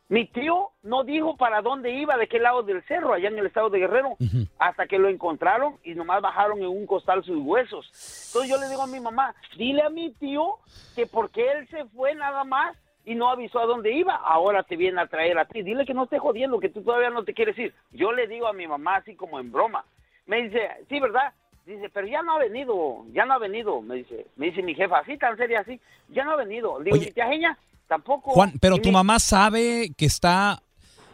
Mi 0.10 0.26
tío 0.26 0.72
no 0.82 1.04
dijo 1.04 1.38
para 1.38 1.62
dónde 1.62 1.91
iba, 1.91 2.17
de 2.17 2.28
qué 2.28 2.39
lado 2.39 2.63
del 2.63 2.84
cerro, 2.86 3.13
allá 3.13 3.30
en 3.30 3.38
el 3.38 3.45
estado 3.45 3.69
de 3.69 3.78
Guerrero, 3.78 4.17
hasta 4.58 4.88
que 4.88 4.98
lo 4.98 5.08
encontraron 5.08 5.76
y 5.84 5.93
nomás 5.93 6.19
bajaron 6.22 6.58
en 6.60 6.67
un 6.67 6.88
costal 6.88 7.24
sus 7.24 7.38
huesos. 7.38 7.86
Entonces 8.28 8.50
yo 8.50 8.58
le 8.58 8.69
digo 8.69 8.82
a 8.82 8.88
mi 8.88 9.00
mamá, 9.00 9.36
dile 9.56 9.84
a 9.84 9.89
mi 9.89 10.12
tío 10.13 10.56
que 10.95 11.06
porque 11.06 11.52
él 11.52 11.67
se 11.69 11.86
fue 11.86 12.15
nada 12.15 12.43
más 12.43 12.76
y 13.06 13.13
no 13.13 13.30
avisó 13.30 13.60
a 13.60 13.67
dónde 13.67 13.91
iba, 13.91 14.15
ahora 14.15 14.63
te 14.63 14.76
viene 14.76 15.00
a 15.00 15.06
traer 15.06 15.38
a 15.38 15.45
ti. 15.45 15.62
Dile 15.62 15.86
que 15.86 15.93
no 15.93 16.06
esté 16.06 16.17
jodiendo, 16.17 16.60
que 16.60 16.69
tú 16.69 16.82
todavía 16.82 17.12
no 17.12 17.24
te 17.24 17.36
quieres 17.36 17.58
ir. 17.60 17.74
Yo 17.91 18.12
le 18.12 18.28
digo 18.28 18.48
a 18.48 18.54
mi 18.54 18.67
mamá 18.67 18.95
así 18.95 19.15
como 19.15 19.39
en 19.39 19.52
broma. 19.52 19.86
Me 20.26 20.41
dice, 20.41 20.69
sí, 20.89 21.00
¿verdad? 21.00 21.34
Dice, 21.67 21.88
pero 21.89 22.08
ya 22.08 22.24
no 22.24 22.34
ha 22.34 22.39
venido, 22.39 23.06
ya 23.12 23.26
no 23.26 23.36
ha 23.36 23.38
venido, 23.38 23.80
me 23.84 23.98
dice. 23.98 24.26
Me 24.38 24.48
dice 24.48 24.63
mi 24.63 24.74
jefa, 24.74 24.98
así 24.98 25.19
tan 25.19 25.38
seria 25.38 25.60
así, 25.60 25.80
ya 26.10 26.24
no 26.24 26.32
ha 26.32 26.36
venido. 26.36 26.80
Le 26.80 26.86
digo, 26.86 26.98
mi 26.98 27.12
tía 27.12 27.28
Genia, 27.28 27.58
tampoco. 27.89 28.32
Juan, 28.32 28.54
pero 28.62 28.78
tu 28.78 28.88
mi- 28.89 28.93
mamá 28.93 29.19
sabe 29.19 29.89
que 29.97 30.06
está, 30.06 30.62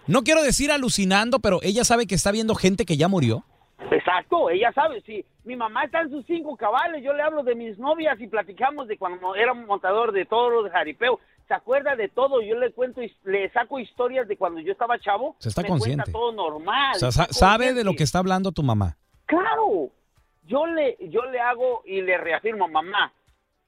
no 0.06 0.22
quiero 0.24 0.44
decir 0.44 0.72
alucinando, 0.72 1.40
pero 1.40 1.60
ella 1.64 1.84
sabe 1.84 2.06
que 2.06 2.14
está 2.14 2.32
viendo 2.32 2.54
gente 2.54 2.86
que 2.86 2.98
ya 2.98 3.08
murió. 3.08 3.44
Exacto, 3.92 4.50
ella 4.52 4.72
sabe, 4.74 5.02
sí. 5.06 5.26
Mi 5.44 5.56
mamá 5.56 5.84
está 5.86 6.02
en 6.02 6.10
sus 6.10 6.26
cinco 6.26 6.56
cabales, 6.56 7.04
yo 7.04 7.14
le 7.14 7.22
hablo 7.24 7.44
de 7.44 7.56
mis 7.56 7.78
novias 7.80 8.20
y 8.20 8.28
platicamos 8.28 8.88
de 8.88 8.98
cuando 8.98 9.36
era 9.36 9.54
montador 9.54 10.12
de 10.12 10.26
toros, 10.26 10.64
de 10.66 10.70
jaripeo. 10.72 11.20
Se 11.48 11.54
acuerda 11.54 11.96
de 11.96 12.10
todo, 12.10 12.42
yo 12.42 12.58
le 12.58 12.72
cuento, 12.72 13.02
le 13.24 13.50
saco 13.52 13.78
historias 13.80 14.28
de 14.28 14.36
cuando 14.38 14.60
yo 14.60 14.72
estaba 14.72 14.98
chavo. 15.00 15.36
Se 15.40 15.50
está 15.50 15.62
me 15.62 15.68
consciente. 15.70 16.04
Cuenta 16.06 16.12
todo 16.12 16.32
normal. 16.32 16.94
O 16.96 17.00
sea, 17.00 17.12
sa- 17.12 17.28
sabe 17.32 17.74
de 17.74 17.84
lo 17.84 17.94
que 17.94 18.04
está 18.04 18.20
hablando 18.20 18.52
tu 18.52 18.64
mamá. 18.64 18.98
Claro, 19.28 19.90
yo 20.48 20.66
le, 20.66 20.98
yo 21.10 21.22
le 21.32 21.40
hago 21.40 21.84
y 21.86 22.02
le 22.02 22.18
reafirmo, 22.18 22.68
mamá, 22.68 23.14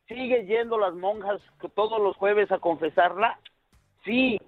¿sigue 0.08 0.46
yendo 0.46 0.78
las 0.78 0.94
monjas 0.94 1.42
todos 1.76 2.02
los 2.02 2.16
jueves 2.18 2.52
a 2.52 2.60
confesarla? 2.60 3.40
Sí, 4.04 4.40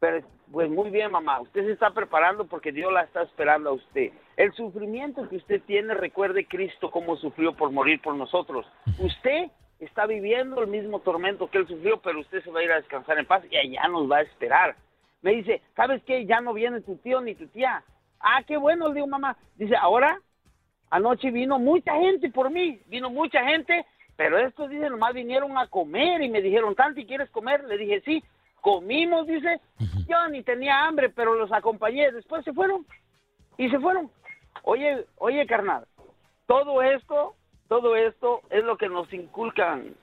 pero 0.00 0.26
pues 0.52 0.70
muy 0.70 0.90
bien, 0.90 1.10
mamá, 1.10 1.40
usted 1.40 1.64
se 1.64 1.72
está 1.72 1.90
preparando 1.90 2.46
porque 2.46 2.72
Dios 2.72 2.92
la 2.92 3.02
está 3.02 3.22
esperando 3.22 3.70
a 3.70 3.74
usted. 3.74 4.12
El 4.36 4.52
sufrimiento 4.52 5.28
que 5.28 5.36
usted 5.36 5.62
tiene, 5.62 5.94
recuerde 5.94 6.46
Cristo 6.46 6.90
cómo 6.90 7.16
sufrió 7.16 7.54
por 7.54 7.70
morir 7.70 8.00
por 8.00 8.14
nosotros. 8.14 8.66
Usted 8.98 9.50
está 9.80 10.06
viviendo 10.06 10.62
el 10.62 10.68
mismo 10.68 11.00
tormento 11.00 11.50
que 11.50 11.58
él 11.58 11.68
sufrió, 11.68 12.00
pero 12.00 12.20
usted 12.20 12.42
se 12.42 12.50
va 12.50 12.60
a 12.60 12.64
ir 12.64 12.72
a 12.72 12.76
descansar 12.76 13.18
en 13.18 13.26
paz 13.26 13.44
y 13.50 13.56
allá 13.56 13.88
nos 13.88 14.10
va 14.10 14.18
a 14.18 14.22
esperar. 14.22 14.76
Me 15.22 15.32
dice, 15.32 15.62
¿sabes 15.74 16.02
qué? 16.04 16.24
Ya 16.26 16.40
no 16.40 16.54
viene 16.54 16.80
tu 16.80 16.96
tío 16.96 17.20
ni 17.20 17.34
tu 17.34 17.46
tía. 17.48 17.82
Ah, 18.20 18.42
qué 18.46 18.56
bueno, 18.56 18.88
le 18.88 18.94
digo, 18.94 19.06
mamá. 19.06 19.36
Dice, 19.56 19.76
ahora 19.76 20.20
Anoche 20.90 21.30
vino 21.30 21.58
mucha 21.58 21.94
gente 21.96 22.30
por 22.30 22.50
mí, 22.50 22.80
vino 22.86 23.10
mucha 23.10 23.44
gente, 23.44 23.84
pero 24.18 24.36
estos 24.36 24.68
dicen 24.68 24.90
nomás 24.90 25.14
vinieron 25.14 25.56
a 25.56 25.68
comer 25.68 26.20
y 26.22 26.28
me 26.28 26.42
dijeron, 26.42 26.74
Tanti, 26.74 27.06
¿quieres 27.06 27.30
comer? 27.30 27.62
Le 27.62 27.78
dije, 27.78 28.00
sí, 28.00 28.24
comimos, 28.60 29.28
dice. 29.28 29.60
Yo 30.08 30.26
ni 30.28 30.42
tenía 30.42 30.84
hambre, 30.86 31.08
pero 31.08 31.36
los 31.36 31.52
acompañé. 31.52 32.10
Después 32.10 32.44
se 32.44 32.52
fueron 32.52 32.84
y 33.56 33.70
se 33.70 33.78
fueron. 33.78 34.10
Oye, 34.64 35.04
oye, 35.18 35.46
carnal, 35.46 35.86
todo 36.46 36.82
esto, 36.82 37.36
todo 37.68 37.94
esto 37.94 38.40
es 38.50 38.64
lo 38.64 38.76
que 38.76 38.88
nos 38.88 39.10
inculcan. 39.12 39.94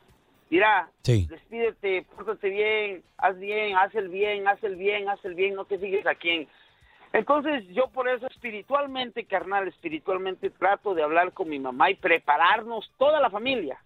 Mira, 0.49 0.89
Sí. 1.01 1.27
despídete, 1.29 2.05
pórtate 2.15 2.49
bien, 2.49 3.03
haz 3.17 3.37
bien, 3.37 3.75
haz 3.75 3.93
el 3.95 4.07
bien, 4.07 4.47
haz 4.47 4.63
el 4.63 4.77
bien, 4.77 5.09
haz 5.09 5.25
el 5.25 5.35
bien, 5.35 5.55
no 5.55 5.65
te 5.65 5.77
fijes 5.77 6.07
a 6.07 6.15
quién. 6.15 6.47
Entonces 7.11 7.67
yo 7.73 7.87
por 7.89 8.07
eso 8.07 8.27
espiritualmente, 8.27 9.25
carnal, 9.25 9.67
espiritualmente 9.67 10.51
trato 10.51 10.93
de 10.93 11.03
hablar 11.03 11.33
con 11.33 11.49
mi 11.49 11.59
mamá 11.59 11.91
y 11.91 11.95
prepararnos 11.95 12.89
toda 12.97 13.19
la 13.19 13.29
familia. 13.29 13.77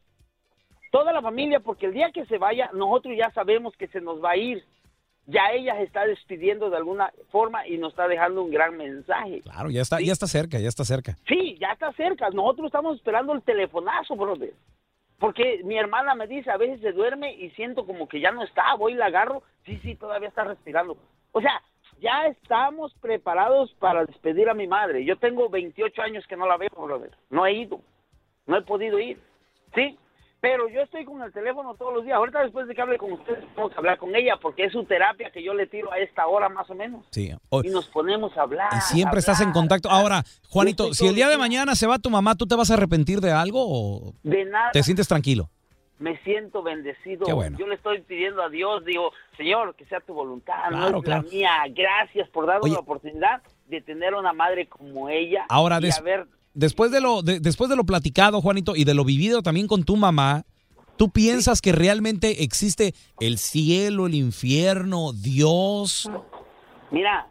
Toda 0.92 1.14
la 1.14 1.22
familia, 1.22 1.60
porque 1.60 1.86
el 1.86 1.94
día 1.94 2.12
que 2.12 2.26
se 2.26 2.38
vaya, 2.38 2.70
nosotros 2.74 3.16
ya 3.18 3.32
sabemos 3.32 3.76
que 3.78 3.88
se 3.88 4.02
nos 4.02 4.24
va 4.24 4.32
a 4.32 4.38
ir. 4.38 4.64
Ya 5.28 5.52
ella 5.52 5.76
se 5.76 5.84
está 5.84 6.08
despidiendo 6.08 6.72
de 6.72 6.78
alguna 6.78 7.14
forma 7.32 7.68
y 7.68 7.78
nos 7.78 7.92
está 7.92 8.08
dejando 8.08 8.42
un 8.42 8.50
gran 8.50 8.76
mensaje. 8.76 9.42
Claro, 9.42 9.70
ya 9.70 9.82
está, 9.82 10.02
ya 10.02 10.12
está 10.12 10.26
cerca, 10.26 10.58
ya 10.58 10.68
está 10.68 10.84
cerca. 10.84 11.16
Sí, 11.28 11.56
ya 11.60 11.74
está 11.74 11.94
cerca. 11.94 12.32
Nosotros 12.32 12.68
estamos 12.68 12.98
esperando 12.98 13.34
el 13.34 13.44
telefonazo, 13.44 14.16
brother. 14.16 14.54
Porque 15.20 15.62
mi 15.64 15.78
hermana 15.78 16.16
me 16.16 16.26
dice, 16.26 16.50
a 16.50 16.58
veces 16.58 16.80
se 16.82 16.94
duerme 16.94 17.34
y 17.34 17.52
siento 17.52 17.86
como 17.86 18.08
que 18.08 18.22
ya 18.22 18.32
no 18.32 18.44
está, 18.44 18.74
voy 18.76 18.94
y 18.94 18.96
la 18.96 19.08
agarro. 19.08 19.44
Sí, 19.66 19.78
sí, 19.84 19.94
todavía 19.96 20.30
está 20.30 20.46
respirando. 20.46 20.98
O 21.32 21.42
sea, 21.42 21.62
ya 22.02 22.26
estamos 22.28 22.94
preparados 22.96 23.72
para 23.80 24.06
despedir 24.06 24.50
a 24.50 24.54
mi 24.54 24.66
madre. 24.66 25.06
Yo 25.06 25.18
tengo 25.18 25.50
28 25.50 26.02
años 26.02 26.26
que 26.28 26.38
no 26.38 26.48
la 26.48 26.58
veo, 26.58 26.70
brother. 26.76 27.12
No 27.30 27.46
he 27.46 27.54
ido. 27.54 27.82
No 28.48 28.58
he 28.58 28.62
podido 28.62 28.98
ir. 28.98 29.20
¿Sí? 29.76 29.98
Pero 30.42 30.70
yo 30.70 30.82
estoy 30.82 31.04
con 31.04 31.22
el 31.22 31.34
teléfono 31.34 31.76
todos 31.76 31.94
los 31.94 32.06
días. 32.06 32.16
Ahorita 32.16 32.42
después 32.42 32.66
de 32.68 32.74
que 32.74 32.82
hable 32.82 32.98
con 32.98 33.12
ustedes, 33.12 33.44
tengo 33.56 33.70
que 33.70 33.76
hablar 33.76 33.98
con 33.98 34.16
ella 34.16 34.38
porque 34.42 34.64
es 34.66 34.72
su 34.72 34.86
terapia 34.86 35.32
que 35.32 35.44
yo 35.44 35.54
le 35.54 35.68
tiro 35.68 35.92
a 35.92 35.98
esta 36.00 36.28
hora 36.28 36.48
más 36.48 36.70
o 36.70 36.76
menos. 36.76 37.06
Sí. 37.12 37.32
y 37.64 37.70
nos 37.70 37.88
ponemos 37.88 38.36
a 38.38 38.44
hablar. 38.44 38.70
Y 38.78 38.80
siempre 38.82 39.20
estás 39.20 39.42
en 39.42 39.52
contacto. 39.52 39.90
Ahora, 39.90 40.24
Juanito, 40.48 40.94
si 40.94 41.08
el 41.08 41.16
día 41.16 41.28
de 41.28 41.38
mañana 41.38 41.76
se 41.76 41.88
va 41.88 42.00
tu 42.00 42.10
mamá, 42.10 42.36
¿tú 42.36 42.48
te 42.48 42.56
vas 42.56 42.72
a 42.72 42.76
arrepentir 42.76 43.20
de 43.20 43.32
algo 43.32 43.64
o 43.68 44.14
De 44.24 44.46
nada. 44.46 44.72
te 44.72 44.82
sientes 44.84 45.08
tranquilo? 45.10 45.50
Me 45.98 46.18
siento 46.24 46.64
bendecido. 46.64 47.26
Qué 47.26 47.34
bueno. 47.34 47.58
Yo 47.58 47.68
le 47.68 47.76
estoy 47.76 48.00
pidiendo 48.04 48.42
a 48.42 48.48
Dios, 48.48 48.86
digo, 48.86 49.12
Señor, 49.36 49.76
que 49.76 49.84
sea 49.88 50.00
tu 50.00 50.14
voluntad, 50.14 50.56
no 50.72 50.78
Claro, 50.78 50.98
es 51.00 51.04
claro. 51.04 51.24
la 51.24 51.30
mía. 51.30 51.52
Gracias 51.76 52.30
por 52.30 52.46
darnos 52.46 52.64
Oye. 52.64 52.74
la 52.76 52.80
oportunidad 52.80 53.42
de 53.68 53.82
tener 53.82 54.14
una 54.16 54.32
madre 54.32 54.68
como 54.70 55.10
ella. 55.10 55.46
Ahora, 55.50 55.80
y 55.82 55.90
haber 55.92 56.26
después, 56.54 56.92
de 56.92 57.02
lo, 57.02 57.22
de- 57.22 57.40
después 57.40 57.70
de 57.70 57.76
lo 57.76 57.84
platicado, 57.86 58.42
Juanito, 58.42 58.76
y 58.76 58.84
de 58.84 58.94
lo 58.94 59.04
vivido 59.06 59.42
también 59.42 59.68
con 59.68 59.84
tu 59.84 59.96
mamá, 59.96 60.46
¿tú 60.98 61.10
piensas 61.10 61.62
que 61.62 61.72
realmente 61.72 62.44
existe 62.44 62.94
el 63.20 63.38
cielo, 63.38 64.08
el 64.08 64.16
infierno, 64.16 65.12
Dios? 65.14 66.10
Mira, 66.92 67.28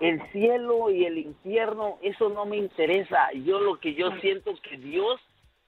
el 0.00 0.20
cielo 0.32 0.90
y 0.90 1.04
el 1.04 1.18
infierno, 1.18 1.98
eso 2.02 2.28
no 2.28 2.44
me 2.46 2.56
interesa. 2.56 3.28
Yo 3.44 3.58
lo 3.60 3.80
que 3.80 3.94
yo 3.94 4.10
siento 4.20 4.52
que 4.68 4.76
Dios 4.76 5.20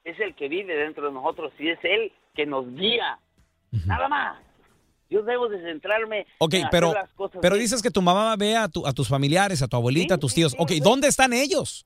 es 0.03 0.19
el 0.19 0.35
que 0.35 0.47
vive 0.47 0.75
dentro 0.75 1.07
de 1.07 1.11
nosotros 1.13 1.51
y 1.59 1.69
es 1.69 1.79
Él 1.83 2.11
que 2.33 2.45
nos 2.45 2.65
guía. 2.75 3.19
Nada 3.85 4.07
más. 4.07 4.39
Yo 5.09 5.23
debo 5.23 5.49
de 5.49 5.61
centrarme 5.61 6.25
Ok, 6.37 6.53
en 6.53 6.59
hacer 6.61 6.71
pero, 6.71 6.93
las 6.93 7.09
cosas 7.11 7.39
pero 7.41 7.55
bien. 7.55 7.65
dices 7.65 7.81
que 7.81 7.91
tu 7.91 8.01
mamá 8.01 8.33
ve 8.37 8.55
a, 8.55 8.69
tu- 8.69 8.87
a 8.87 8.93
tus 8.93 9.09
familiares, 9.09 9.61
a 9.61 9.67
tu 9.67 9.75
abuelita, 9.75 10.13
a 10.15 10.17
tus 10.17 10.33
tíos. 10.33 10.55
Ok, 10.57 10.71
¿dónde 10.81 11.09
están 11.09 11.33
ellos? 11.33 11.85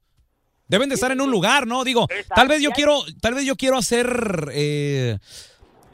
Deben 0.67 0.89
de 0.89 0.95
estar 0.95 1.11
en 1.11 1.21
un 1.21 1.29
lugar, 1.31 1.67
¿no? 1.67 1.83
Digo, 1.83 2.07
tal 2.35 2.47
vez 2.47 2.61
yo 2.61 2.71
quiero, 2.71 3.03
tal 3.21 3.33
vez 3.35 3.45
yo 3.45 3.55
quiero 3.55 3.77
hacer 3.77 4.49
eh, 4.51 5.17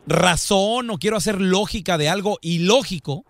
razón 0.07 0.89
o 0.89 0.97
quiero 0.97 1.17
hacer 1.17 1.39
lógica 1.41 1.97
de 1.97 2.09
algo 2.09 2.39
ilógico. 2.41 3.25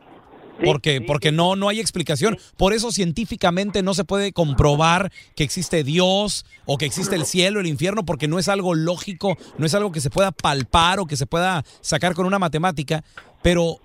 Porque, 0.63 1.01
porque 1.01 1.31
no, 1.31 1.55
no 1.55 1.69
hay 1.69 1.79
explicación. 1.79 2.37
Por 2.55 2.73
eso 2.73 2.91
científicamente 2.91 3.81
no 3.81 3.95
se 3.95 4.03
puede 4.03 4.31
comprobar 4.31 5.11
que 5.35 5.43
existe 5.43 5.83
Dios 5.83 6.45
o 6.65 6.77
que 6.77 6.85
existe 6.85 7.15
el 7.15 7.25
cielo, 7.25 7.59
el 7.59 7.65
infierno, 7.65 8.05
porque 8.05 8.27
no 8.27 8.37
es 8.37 8.47
algo 8.47 8.75
lógico, 8.75 9.37
no 9.57 9.65
es 9.65 9.73
algo 9.73 9.91
que 9.91 10.01
se 10.01 10.11
pueda 10.11 10.31
palpar 10.31 10.99
o 10.99 11.07
que 11.07 11.17
se 11.17 11.25
pueda 11.25 11.63
sacar 11.81 12.13
con 12.13 12.27
una 12.27 12.37
matemática. 12.37 13.03
Pero 13.41 13.79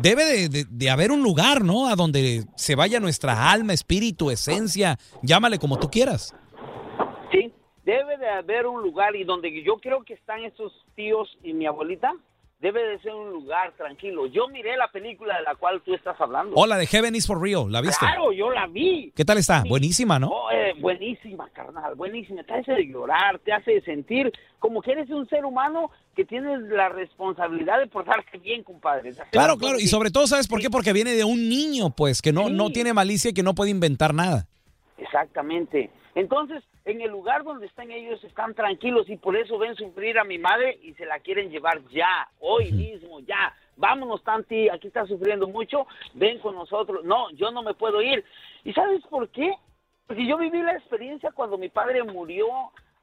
debe 0.00 0.24
de, 0.26 0.48
de- 0.48 0.66
de 0.70 0.90
haber 0.90 1.10
un 1.10 1.24
lugar, 1.24 1.64
¿no? 1.64 1.88
A 1.88 1.96
donde 1.96 2.44
se 2.56 2.76
vaya 2.76 3.00
nuestra 3.00 3.50
alma, 3.50 3.72
espíritu, 3.72 4.30
esencia, 4.30 4.96
llámale 5.22 5.58
como 5.58 5.80
tú 5.80 5.90
quieras. 5.90 6.34
Debe 7.90 8.18
de 8.18 8.28
haber 8.28 8.68
un 8.68 8.82
lugar 8.82 9.16
y 9.16 9.24
donde 9.24 9.64
yo 9.64 9.78
creo 9.78 10.04
que 10.04 10.14
están 10.14 10.44
esos 10.44 10.72
tíos 10.94 11.28
y 11.42 11.52
mi 11.52 11.66
abuelita, 11.66 12.12
debe 12.60 12.80
de 12.86 13.00
ser 13.00 13.12
un 13.12 13.30
lugar 13.30 13.72
tranquilo. 13.76 14.26
Yo 14.26 14.46
miré 14.46 14.76
la 14.76 14.86
película 14.92 15.36
de 15.38 15.42
la 15.42 15.56
cual 15.56 15.82
tú 15.84 15.92
estás 15.92 16.14
hablando. 16.20 16.54
Hola, 16.54 16.76
de 16.76 16.86
Heaven 16.86 17.16
is 17.16 17.26
for 17.26 17.42
Real, 17.42 17.66
¿la 17.68 17.80
viste? 17.80 18.06
Claro, 18.06 18.30
yo 18.30 18.52
la 18.52 18.68
vi. 18.68 19.12
¿Qué 19.16 19.24
tal 19.24 19.38
está? 19.38 19.64
Buenísima, 19.68 20.20
¿no? 20.20 20.28
Oh, 20.28 20.52
eh, 20.52 20.72
buenísima, 20.78 21.50
carnal, 21.50 21.96
buenísima. 21.96 22.44
Te 22.44 22.54
hace 22.54 22.86
llorar, 22.86 23.40
te 23.40 23.52
hace 23.52 23.80
sentir 23.80 24.32
como 24.60 24.82
que 24.82 24.92
eres 24.92 25.10
un 25.10 25.28
ser 25.28 25.44
humano 25.44 25.90
que 26.14 26.24
tienes 26.24 26.60
la 26.68 26.90
responsabilidad 26.90 27.80
de 27.80 27.88
portarte 27.88 28.38
bien, 28.38 28.62
compadre. 28.62 29.14
Claro, 29.32 29.56
claro, 29.56 29.80
y 29.80 29.88
sobre 29.88 30.12
todo, 30.12 30.28
¿sabes 30.28 30.46
por 30.46 30.60
qué? 30.60 30.70
Porque 30.70 30.92
viene 30.92 31.10
de 31.14 31.24
un 31.24 31.48
niño, 31.48 31.90
pues, 31.90 32.22
que 32.22 32.32
no, 32.32 32.50
no 32.50 32.70
tiene 32.70 32.92
malicia 32.92 33.30
y 33.30 33.34
que 33.34 33.42
no 33.42 33.56
puede 33.56 33.72
inventar 33.72 34.14
nada. 34.14 34.46
Exactamente. 35.00 35.90
Entonces, 36.14 36.62
en 36.84 37.00
el 37.00 37.10
lugar 37.10 37.42
donde 37.42 37.66
están 37.66 37.90
ellos 37.90 38.22
están 38.22 38.54
tranquilos 38.54 39.08
y 39.08 39.16
por 39.16 39.34
eso 39.34 39.58
ven 39.58 39.74
sufrir 39.74 40.18
a 40.18 40.24
mi 40.24 40.38
madre 40.38 40.78
y 40.82 40.92
se 40.94 41.06
la 41.06 41.20
quieren 41.20 41.50
llevar 41.50 41.80
ya, 41.88 42.28
hoy 42.38 42.70
mismo, 42.70 43.20
ya. 43.20 43.54
Vámonos, 43.76 44.22
Tanti, 44.22 44.68
aquí 44.68 44.88
está 44.88 45.06
sufriendo 45.06 45.48
mucho, 45.48 45.86
ven 46.12 46.38
con 46.40 46.54
nosotros. 46.54 47.02
No, 47.04 47.30
yo 47.30 47.50
no 47.50 47.62
me 47.62 47.72
puedo 47.72 48.02
ir. 48.02 48.22
¿Y 48.62 48.74
sabes 48.74 49.02
por 49.06 49.30
qué? 49.30 49.54
Porque 50.06 50.26
yo 50.26 50.36
viví 50.36 50.60
la 50.60 50.72
experiencia 50.72 51.30
cuando 51.32 51.56
mi 51.56 51.70
padre 51.70 52.02
murió 52.02 52.46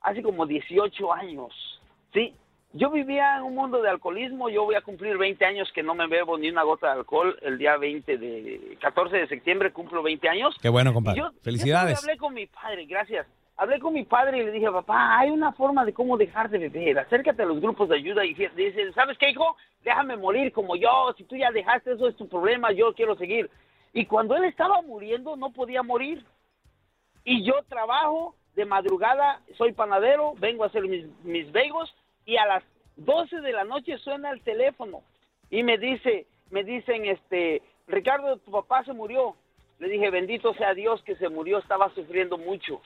hace 0.01 0.21
como 0.21 0.45
18 0.45 1.13
años, 1.13 1.81
¿sí? 2.13 2.35
Yo 2.73 2.89
vivía 2.91 3.37
en 3.37 3.43
un 3.43 3.55
mundo 3.55 3.81
de 3.81 3.89
alcoholismo, 3.89 4.49
yo 4.49 4.65
voy 4.65 4.75
a 4.75 4.81
cumplir 4.81 5.17
20 5.17 5.43
años 5.45 5.71
que 5.73 5.83
no 5.83 5.95
me 5.95 6.07
bebo 6.07 6.37
ni 6.37 6.49
una 6.49 6.63
gota 6.63 6.87
de 6.87 6.93
alcohol, 6.99 7.37
el 7.41 7.57
día 7.57 7.77
20 7.77 8.17
de, 8.17 8.77
14 8.81 9.17
de 9.17 9.27
septiembre 9.27 9.71
cumplo 9.71 10.03
20 10.03 10.27
años. 10.29 10.55
Qué 10.61 10.69
bueno, 10.69 10.93
compadre. 10.93 11.19
yo- 11.19 11.31
Felicidades. 11.41 12.01
Yo 12.01 12.05
hablé 12.07 12.17
con 12.17 12.33
mi 12.33 12.45
padre, 12.45 12.85
gracias. 12.85 13.25
Hablé 13.55 13.79
con 13.79 13.93
mi 13.93 14.03
padre 14.03 14.37
y 14.39 14.43
le 14.45 14.51
dije, 14.51 14.69
papá, 14.69 15.17
hay 15.17 15.31
una 15.31 15.51
forma 15.53 15.83
de 15.85 15.93
cómo 15.93 16.17
dejar 16.17 16.49
de 16.49 16.59
beber. 16.59 16.99
Acércate 16.99 17.41
a 17.41 17.45
los 17.47 17.59
grupos 17.59 17.89
de 17.89 17.95
ayuda 17.95 18.23
y 18.23 18.35
dice, 18.35 18.93
¿sabes 18.93 19.17
qué, 19.17 19.31
hijo? 19.31 19.55
Déjame 19.83 20.15
morir 20.15 20.51
como 20.51 20.75
yo. 20.75 21.15
Si 21.17 21.23
tú 21.23 21.35
ya 21.35 21.49
dejaste, 21.49 21.93
eso 21.93 22.07
es 22.07 22.15
tu 22.17 22.27
problema. 22.27 22.71
Yo 22.71 22.93
quiero 22.93 23.15
seguir. 23.15 23.49
Y 23.93 24.05
cuando 24.05 24.35
él 24.35 24.43
estaba 24.43 24.81
muriendo, 24.83 25.35
no 25.37 25.51
podía 25.51 25.81
morir. 25.81 26.23
Y 27.23 27.43
yo 27.43 27.53
trabajo 27.67 28.35
de 28.55 28.65
madrugada, 28.65 29.41
soy 29.57 29.71
panadero, 29.71 30.33
vengo 30.37 30.63
a 30.63 30.67
hacer 30.67 30.83
mis, 30.83 31.05
mis 31.23 31.51
bagels 31.51 31.91
y 32.27 32.37
a 32.37 32.45
las 32.45 32.63
12 32.97 33.41
de 33.41 33.53
la 33.53 33.63
noche 33.63 33.97
suena 33.97 34.29
el 34.29 34.41
teléfono 34.41 35.01
y 35.49 35.63
me 35.63 35.79
dice, 35.79 36.27
me 36.51 36.63
dicen, 36.63 37.05
este, 37.05 37.63
Ricardo, 37.87 38.37
tu 38.37 38.51
papá 38.51 38.83
se 38.83 38.93
murió. 38.93 39.35
Le 39.79 39.87
dije, 39.87 40.09
bendito 40.09 40.53
sea 40.55 40.73
Dios 40.73 41.01
que 41.03 41.15
se 41.15 41.29
murió, 41.29 41.59
estaba 41.59 41.89
sufriendo 41.95 42.37
mucho. 42.37 42.81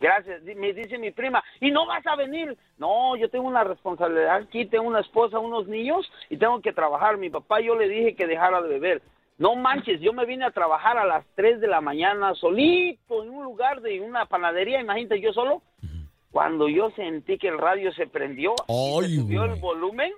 Gracias. 0.00 0.42
Me 0.42 0.72
dice 0.72 0.98
mi 0.98 1.12
prima, 1.12 1.44
¿y 1.60 1.70
no 1.70 1.86
vas 1.86 2.04
a 2.06 2.16
venir? 2.16 2.56
No, 2.76 3.14
yo 3.16 3.30
tengo 3.30 3.46
una 3.46 3.62
responsabilidad 3.62 4.36
aquí, 4.36 4.66
tengo 4.66 4.84
una 4.84 5.00
esposa, 5.00 5.38
unos 5.38 5.68
niños 5.68 6.10
y 6.28 6.36
tengo 6.36 6.60
que 6.60 6.72
trabajar. 6.72 7.18
Mi 7.18 7.30
papá 7.30 7.60
yo 7.60 7.76
le 7.76 7.88
dije 7.88 8.16
que 8.16 8.26
dejara 8.26 8.60
de 8.62 8.68
beber. 8.68 9.02
No 9.38 9.54
manches, 9.54 10.00
yo 10.00 10.12
me 10.12 10.26
vine 10.26 10.44
a 10.44 10.50
trabajar 10.50 10.98
a 10.98 11.06
las 11.06 11.24
3 11.36 11.60
de 11.60 11.68
la 11.68 11.80
mañana 11.80 12.34
solito 12.34 13.22
en 13.22 13.30
un 13.30 13.44
lugar 13.44 13.80
de 13.80 14.00
una 14.00 14.26
panadería, 14.26 14.80
imagínate 14.80 15.20
yo 15.20 15.32
solo. 15.32 15.62
Cuando 16.32 16.66
yo 16.68 16.90
sentí 16.92 17.36
que 17.38 17.48
el 17.48 17.58
radio 17.58 17.92
se 17.92 18.06
prendió, 18.06 18.54
y 18.66 19.08
se 19.10 19.16
subió 19.22 19.44
el 19.44 19.60
volumen 19.60 20.12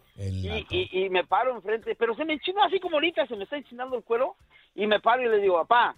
y, 0.48 0.66
y- 0.70 1.04
y 1.04 1.10
me 1.10 1.24
paro 1.24 1.54
enfrente, 1.54 1.94
pero 1.96 2.14
se 2.14 2.24
me 2.24 2.34
enchinó 2.34 2.62
así 2.62 2.78
como 2.80 2.96
ahorita, 2.96 3.26
se 3.26 3.36
me 3.36 3.44
está 3.44 3.56
enchinando 3.56 3.96
el 3.96 4.04
cuero 4.04 4.36
y 4.76 4.86
me 4.86 5.00
paro 5.00 5.22
y 5.22 5.28
le 5.28 5.38
digo, 5.38 5.56
papá, 5.66 5.96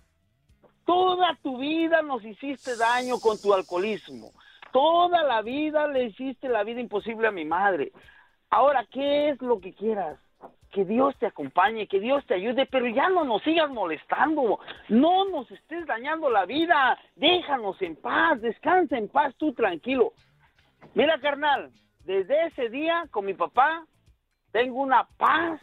toda 0.85 1.37
tu 1.43 1.59
vida 1.59 2.03
nos 2.03 2.25
hiciste 2.25 2.77
daño 2.77 3.21
con 3.21 3.39
tu 3.41 3.53
alcoholismo, 3.53 4.33
toda 4.73 5.23
la 5.23 5.43
vida 5.43 5.87
le 5.89 6.05
hiciste 6.05 6.49
la 6.49 6.65
vida 6.65 6.81
imposible 6.81 7.29
a 7.29 7.33
mi 7.33 7.45
madre. 7.45 7.93
Ahora, 8.51 8.87
¿qué 8.91 9.29
es 9.31 9.43
lo 9.43 9.61
que 9.61 9.75
quieras? 9.75 10.19
Que 10.71 10.85
Dios 10.85 11.17
te 11.19 11.27
acompañe, 11.27 11.87
que 11.87 12.01
Dios 12.01 12.25
te 12.27 12.35
ayude, 12.35 12.67
pero 12.67 12.87
ya 12.87 13.09
no 13.09 13.25
nos 13.25 13.43
sigas 13.43 13.71
molestando, 13.71 14.61
no 14.89 15.25
nos 15.29 15.51
estés 15.51 15.87
dañando 15.87 16.29
la 16.29 16.45
vida, 16.45 16.99
déjanos 17.15 17.81
en 17.81 17.97
paz, 17.97 18.41
descansa 18.41 18.99
en 18.99 19.09
paz 19.09 19.35
tú 19.37 19.53
tranquilo. 19.55 20.13
Mira, 20.95 21.19
carnal, 21.21 21.71
desde 22.05 22.47
ese 22.47 22.69
día 22.69 23.07
con 23.11 23.27
mi 23.27 23.35
papá 23.35 23.87
tengo 24.53 24.81
una 24.81 25.05
paz, 25.17 25.61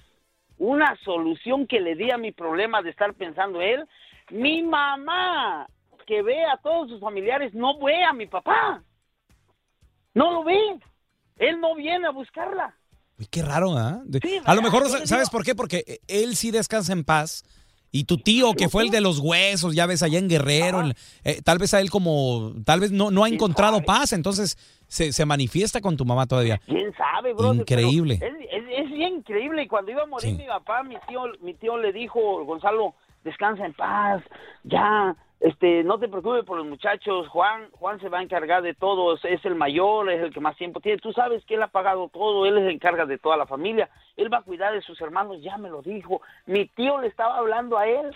una 0.58 0.96
solución 0.98 1.68
que 1.68 1.80
le 1.80 1.96
di 1.96 2.12
a 2.12 2.18
mi 2.18 2.32
problema 2.32 2.82
de 2.82 2.92
estar 2.92 3.14
pensando 3.14 3.62
él. 3.62 3.88
Mi 4.30 4.62
mamá, 4.62 5.68
que 6.06 6.22
ve 6.22 6.46
a 6.46 6.58
todos 6.58 6.90
sus 6.90 7.00
familiares, 7.00 7.54
no 7.54 7.80
ve 7.80 8.04
a 8.04 8.14
mi 8.14 8.28
papá. 8.28 8.84
No 10.14 10.32
lo 10.32 10.44
ve. 10.44 10.80
Él 11.38 11.60
no 11.60 11.76
viene 11.76 12.08
a 12.08 12.12
buscarla. 12.12 12.76
Uy, 13.20 13.28
qué 13.30 13.42
raro, 13.42 13.78
¿ah? 13.78 14.02
Sí, 14.22 14.40
a 14.44 14.56
lo 14.56 14.62
mejor, 14.62 14.88
¿sabes 15.08 15.30
por 15.30 15.44
qué? 15.44 15.54
Porque 15.56 15.84
eh, 15.88 16.00
él 16.08 16.36
sí 16.36 16.52
descansa 16.52 16.94
en 16.94 17.04
paz. 17.04 17.44
Y 17.96 18.06
tu 18.06 18.18
tío, 18.18 18.54
que 18.56 18.70
fue 18.70 18.82
el 18.84 18.90
de 18.90 19.02
los 19.02 19.20
huesos, 19.20 19.76
ya 19.76 19.86
ves, 19.86 20.02
allá 20.02 20.18
en 20.18 20.28
Guerrero, 20.28 20.82
el- 20.82 20.96
eh, 21.24 21.42
tal 21.44 21.60
vez 21.60 21.76
a 21.76 21.80
él 21.80 21.92
como, 21.92 22.52
tal 22.66 22.80
vez 22.80 22.92
no, 22.92 23.12
no 23.12 23.24
ha 23.24 23.30
encontrado 23.30 23.84
paz, 23.84 24.14
entonces 24.14 24.58
se, 24.88 25.14
se 25.14 25.26
manifiesta 25.28 25.80
con 25.80 25.96
tu 25.96 26.04
mamá 26.04 26.26
todavía. 26.26 26.60
¿Quién 26.66 26.92
sabe, 26.98 27.34
bro? 27.34 27.54
Increíble. 27.54 28.16
Es, 28.16 28.24
es- 28.24 28.80
es 28.86 28.90
bien 28.92 29.18
increíble. 29.18 29.62
Y 29.62 29.68
cuando 29.68 29.92
iba 29.92 30.02
a 30.02 30.06
morir 30.08 30.36
mi 30.36 30.48
papá, 30.48 30.82
mi 30.82 30.96
tío, 31.08 31.22
mi 31.42 31.54
tío 31.54 31.78
le 31.78 31.94
dijo, 31.94 32.44
Gonzalo, 32.46 32.96
descansa 33.24 33.66
en 33.66 33.74
paz, 33.74 34.24
ya, 34.64 35.16
este, 35.40 35.84
no 35.84 36.00
te 36.00 36.08
preocupes 36.08 36.46
por 36.46 36.58
los 36.58 36.66
muchachos, 36.66 37.28
Juan, 37.28 37.70
Juan 37.72 38.00
se 38.00 38.10
va 38.10 38.20
a 38.20 38.24
encargar 38.24 38.62
de 38.62 38.74
todo, 38.74 39.16
es, 39.16 39.46
el 39.46 39.56
mayor, 39.56 40.10
es 40.10 40.22
el 40.22 40.34
que 40.34 40.40
más 40.40 40.56
tiempo 40.56 40.80
tiene, 40.80 41.00
tú 41.00 41.12
sabes 41.12 41.44
que 41.46 41.56
él 41.56 41.64
ha 41.64 41.68
pagado 41.68 42.10
todo, 42.10 42.46
él 42.46 42.56
se 42.56 42.72
encarga 42.72 43.06
de 43.06 43.18
toda 43.18 43.38
la 43.38 43.46
familia, 43.46 43.90
él 44.16 44.32
va 44.34 44.38
a 44.38 44.44
cuidar 44.44 44.74
de 44.74 44.82
sus 44.82 45.00
hermanos, 45.02 45.42
ya 45.42 45.58
me 45.58 45.70
lo 45.70 45.82
dijo, 45.82 46.22
mi 46.46 46.68
tío 46.68 47.00
le 47.02 47.08
estaba 47.08 47.38
hablando 47.38 47.78
a 47.78 47.88
él, 47.88 48.16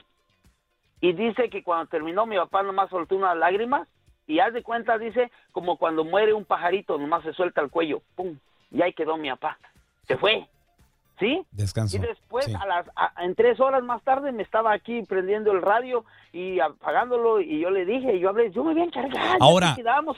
y 1.02 1.14
dice 1.14 1.50
que 1.50 1.64
cuando 1.64 1.88
terminó 1.88 2.26
mi 2.26 2.38
papá 2.38 2.64
nomás 2.64 2.90
soltó 2.90 3.16
unas 3.16 3.38
lágrimas 3.38 3.88
y 4.26 4.40
haz 4.40 4.54
de 4.54 4.64
cuenta, 4.64 4.98
dice, 4.98 5.32
como 5.52 5.78
cuando 5.78 6.04
muere 6.04 6.34
un 6.34 6.46
pajarito, 6.46 6.98
nomás 6.98 7.24
se 7.24 7.34
suelta 7.34 7.62
el 7.62 7.70
cuello, 7.70 8.02
pum, 8.16 8.38
y 8.72 8.82
ahí 8.82 8.94
quedó 8.94 9.18
mi 9.18 9.30
papá. 9.30 9.58
Se 10.08 10.18
fue. 10.18 10.48
¿Sí? 11.20 11.42
Descanso. 11.52 11.98
Y 11.98 12.00
después, 12.00 12.46
Sí. 12.46 12.54
a 12.54 12.66
las, 12.68 12.86
a- 12.96 13.24
en 13.26 13.34
tres 13.34 13.60
horas 13.60 13.84
más 13.84 14.04
tarde, 14.04 14.32
me 14.32 14.44
estaba 14.44 14.72
aquí 14.72 15.02
prendiendo 15.02 15.52
el 15.52 15.64
radio 15.64 16.06
y 16.32 16.60
apagándolo, 16.60 17.42
y 17.42 17.60
yo 17.62 17.72
le 17.72 17.86
dije, 17.86 18.20
yo 18.20 18.30
hablé, 18.30 18.52
yo 18.52 18.64
me 18.64 18.74
voy 18.74 18.82
a 18.84 18.86
encargar. 18.86 19.38
Ahora, 19.40 19.76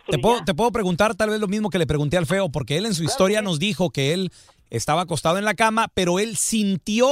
te 0.09 0.17
puedo, 0.19 0.39
ya". 0.39 0.45
te 0.45 0.53
puedo 0.53 0.71
preguntar 0.71 1.15
tal 1.15 1.29
vez 1.29 1.39
lo 1.39 1.47
mismo 1.47 1.69
que 1.69 1.77
le 1.77 1.88
pregunté 1.88 2.17
al 2.17 2.25
feo, 2.25 2.49
porque 2.49 2.77
él 2.77 2.85
en 2.85 2.93
su 2.93 3.03
historia 3.05 3.41
nos 3.41 3.59
dijo 3.59 3.91
que 3.91 4.12
él 4.13 4.29
estaba 4.69 5.03
acostado 5.03 5.38
en 5.38 5.45
la 5.45 5.53
cama, 5.53 5.88
pero 5.93 6.19
él 6.19 6.35
sintió 6.35 7.07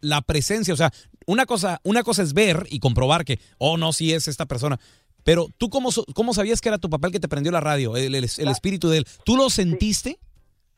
la 0.00 0.20
presencia. 0.20 0.74
O 0.74 0.76
sea, 0.76 0.90
una 1.26 1.46
cosa, 1.46 1.80
una 1.84 2.02
cosa 2.02 2.22
es 2.22 2.34
ver 2.34 2.66
y 2.68 2.80
comprobar 2.80 3.24
que, 3.24 3.38
oh, 3.56 3.78
no, 3.78 3.92
sí 3.94 4.12
es 4.12 4.28
esta 4.28 4.44
persona. 4.44 4.78
Pero 5.24 5.46
tú, 5.56 5.70
¿cómo, 5.70 5.88
cómo 6.14 6.34
sabías 6.34 6.60
que 6.60 6.68
era 6.68 6.76
tu 6.78 6.90
papel 6.90 7.12
que 7.12 7.20
te 7.20 7.28
prendió 7.28 7.50
la 7.50 7.60
radio, 7.60 7.96
el, 7.96 8.14
el- 8.14 8.24
el 8.36 8.48
espíritu 8.48 8.90
de 8.90 8.98
él? 8.98 9.06
¿Tú 9.24 9.36
lo 9.36 9.48
sentiste? 9.48 10.18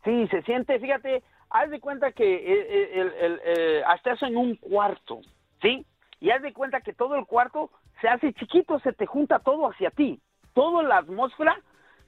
Sí, 0.05 0.29
se 0.31 0.43
siente, 0.43 0.79
fíjate, 0.79 1.23
haz 1.55 1.71
de 1.71 1.79
cuenta 1.81 2.11
que 2.13 2.25
eh, 2.35 2.91
el, 2.95 3.01
el- 3.01 3.13
el, 3.15 3.41
eh, 3.45 3.83
hasta 3.87 4.13
eso 4.13 4.27
en 4.27 4.37
un 4.37 4.57
cuarto, 4.57 5.21
¿sí? 5.63 5.87
Y 6.21 6.31
haz 6.31 6.43
de 6.43 6.53
cuenta 6.53 6.81
que 6.81 6.93
todo 6.93 7.15
el 7.17 7.27
cuarto 7.27 7.71
se 8.01 8.09
hace 8.09 8.33
chiquito, 8.33 8.79
se 8.81 8.93
te 8.93 9.07
junta 9.07 9.39
todo 9.39 9.69
hacia 9.71 9.91
ti. 9.91 10.21
Toda 10.53 10.83
la 10.83 10.99
atmósfera 10.99 11.57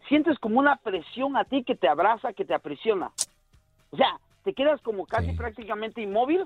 sientes 0.09 0.37
como 0.41 0.59
una 0.59 0.77
presión 0.77 1.37
a 1.37 1.45
ti 1.45 1.63
que 1.63 1.77
te 1.77 1.89
abraza, 1.89 2.33
que 2.33 2.45
te 2.45 2.55
aprisiona. 2.55 3.13
O 3.91 3.97
sea, 3.97 4.19
te 4.43 4.53
quedas 4.53 4.81
como 4.83 5.07
casi 5.07 5.33
prácticamente 5.33 6.01
inmóvil, 6.03 6.45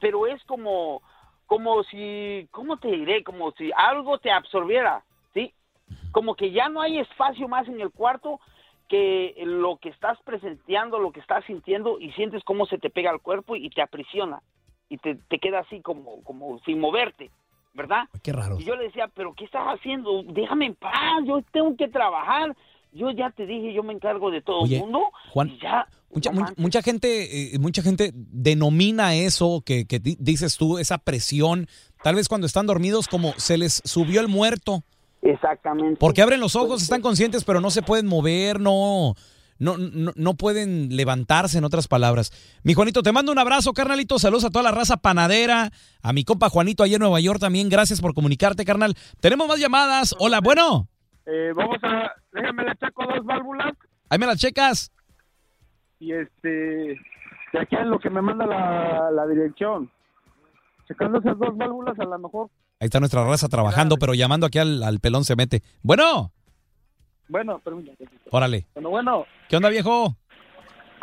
pero 0.00 0.26
es 0.26 0.42
como, 0.44 1.02
como 1.46 1.84
si, 1.84 2.48
¿cómo 2.50 2.78
te 2.78 2.88
diré? 2.88 3.22
Como 3.22 3.52
si 3.52 3.70
algo 3.76 4.18
te 4.18 4.30
absorbiera, 4.32 5.04
¿sí? 5.34 5.54
Como 6.10 6.34
que 6.34 6.50
ya 6.50 6.68
no 6.68 6.80
hay 6.80 6.98
espacio 6.98 7.46
más 7.46 7.68
en 7.68 7.80
el 7.80 7.90
cuarto 7.90 8.40
que 8.90 9.34
lo 9.46 9.78
que 9.78 9.88
estás 9.88 10.18
presenciando, 10.24 10.98
lo 10.98 11.12
que 11.12 11.20
estás 11.20 11.44
sintiendo 11.46 11.98
y 12.00 12.10
sientes 12.12 12.42
cómo 12.44 12.66
se 12.66 12.76
te 12.76 12.90
pega 12.90 13.10
al 13.10 13.20
cuerpo 13.22 13.54
y 13.56 13.70
te 13.70 13.80
aprisiona 13.80 14.42
y 14.88 14.98
te, 14.98 15.14
te 15.14 15.38
queda 15.38 15.60
así 15.60 15.80
como, 15.80 16.22
como 16.24 16.58
sin 16.66 16.80
moverte, 16.80 17.30
¿verdad? 17.72 18.08
Qué 18.22 18.32
raro. 18.32 18.58
Y 18.60 18.64
yo 18.64 18.74
le 18.74 18.84
decía, 18.84 19.08
pero 19.14 19.32
¿qué 19.34 19.44
estás 19.44 19.62
haciendo? 19.66 20.24
Déjame 20.24 20.66
en 20.66 20.74
paz, 20.74 21.22
yo 21.24 21.40
tengo 21.52 21.76
que 21.76 21.86
trabajar. 21.88 22.56
Yo 22.92 23.12
ya 23.12 23.30
te 23.30 23.46
dije, 23.46 23.72
yo 23.72 23.84
me 23.84 23.92
encargo 23.92 24.32
de 24.32 24.42
todo 24.42 24.62
Oye, 24.62 24.74
el 24.78 24.82
mundo. 24.82 25.00
Juan, 25.32 25.48
y 25.50 25.58
ya, 25.60 25.86
Mucha, 26.12 26.32
mu- 26.32 26.44
mucha 26.56 26.82
gente, 26.82 27.54
eh, 27.54 27.58
mucha 27.60 27.82
gente 27.82 28.10
denomina 28.12 29.14
eso 29.14 29.62
que, 29.64 29.86
que 29.86 30.00
di- 30.00 30.16
dices 30.18 30.56
tú, 30.56 30.76
esa 30.78 30.98
presión, 30.98 31.68
tal 32.02 32.16
vez 32.16 32.28
cuando 32.28 32.48
están 32.48 32.66
dormidos 32.66 33.06
como 33.06 33.32
se 33.36 33.56
les 33.58 33.80
subió 33.84 34.20
el 34.20 34.26
muerto. 34.26 34.82
Exactamente. 35.22 35.96
Porque 35.98 36.22
abren 36.22 36.40
los 36.40 36.56
ojos, 36.56 36.82
están 36.82 37.02
conscientes, 37.02 37.44
pero 37.44 37.60
no 37.60 37.70
se 37.70 37.82
pueden 37.82 38.06
mover, 38.06 38.58
no, 38.60 39.14
no, 39.58 39.76
no, 39.76 40.12
no 40.16 40.34
pueden 40.34 40.96
levantarse, 40.96 41.58
en 41.58 41.64
otras 41.64 41.88
palabras. 41.88 42.32
Mi 42.64 42.72
Juanito, 42.74 43.02
te 43.02 43.12
mando 43.12 43.30
un 43.30 43.38
abrazo, 43.38 43.72
carnalito. 43.74 44.18
Saludos 44.18 44.46
a 44.46 44.50
toda 44.50 44.62
la 44.62 44.70
raza 44.70 44.96
panadera, 44.96 45.70
a 46.02 46.12
mi 46.12 46.24
compa 46.24 46.48
Juanito 46.48 46.82
allá 46.82 46.96
en 46.96 47.00
Nueva 47.02 47.20
York 47.20 47.38
también. 47.38 47.68
Gracias 47.68 48.00
por 48.00 48.14
comunicarte, 48.14 48.64
carnal. 48.64 48.94
Tenemos 49.20 49.46
más 49.46 49.58
llamadas. 49.60 50.14
Hola, 50.18 50.40
bueno. 50.40 50.88
Eh, 51.26 51.52
vamos 51.54 51.76
a, 51.82 52.12
déjame 52.32 52.64
le 52.64 52.74
checo 52.76 53.04
dos 53.06 53.24
válvulas 53.24 53.72
Ahí 54.08 54.18
me 54.18 54.26
las 54.26 54.38
checas. 54.38 54.90
y 56.00 56.12
este, 56.12 56.48
de 57.52 57.60
aquí 57.60 57.76
es 57.76 57.86
lo 57.86 57.98
que 58.00 58.10
me 58.10 58.22
manda 58.22 58.46
la, 58.46 59.10
la 59.12 59.26
dirección. 59.26 59.90
Checando 60.88 61.18
esas 61.18 61.38
dos 61.38 61.56
válvulas 61.56 61.96
a 62.00 62.04
lo 62.04 62.18
mejor, 62.18 62.48
Ahí 62.80 62.86
está 62.86 62.98
nuestra 62.98 63.22
raza 63.24 63.46
trabajando, 63.48 63.96
pero 63.98 64.14
llamando 64.14 64.46
aquí 64.46 64.58
al, 64.58 64.82
al 64.82 65.00
pelón 65.00 65.24
se 65.24 65.36
mete. 65.36 65.62
Bueno, 65.82 66.32
bueno, 67.28 67.60
permítame. 67.60 67.96
órale. 68.30 68.66
Bueno, 68.74 68.88
bueno, 68.90 69.26
¿Qué 69.50 69.56
onda, 69.56 69.68
viejo? 69.68 70.16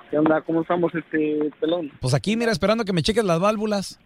¿qué 0.10 0.18
onda? 0.18 0.42
¿Cómo 0.42 0.62
estamos, 0.62 0.92
este 0.96 1.52
pelón? 1.60 1.92
Pues 2.02 2.16
aquí, 2.16 2.36
mira, 2.36 2.52
esperando 2.52 2.84
que 2.84 2.94
me 2.94 3.04
cheques 3.04 3.24
las 3.24 3.40
válvulas. 3.40 4.00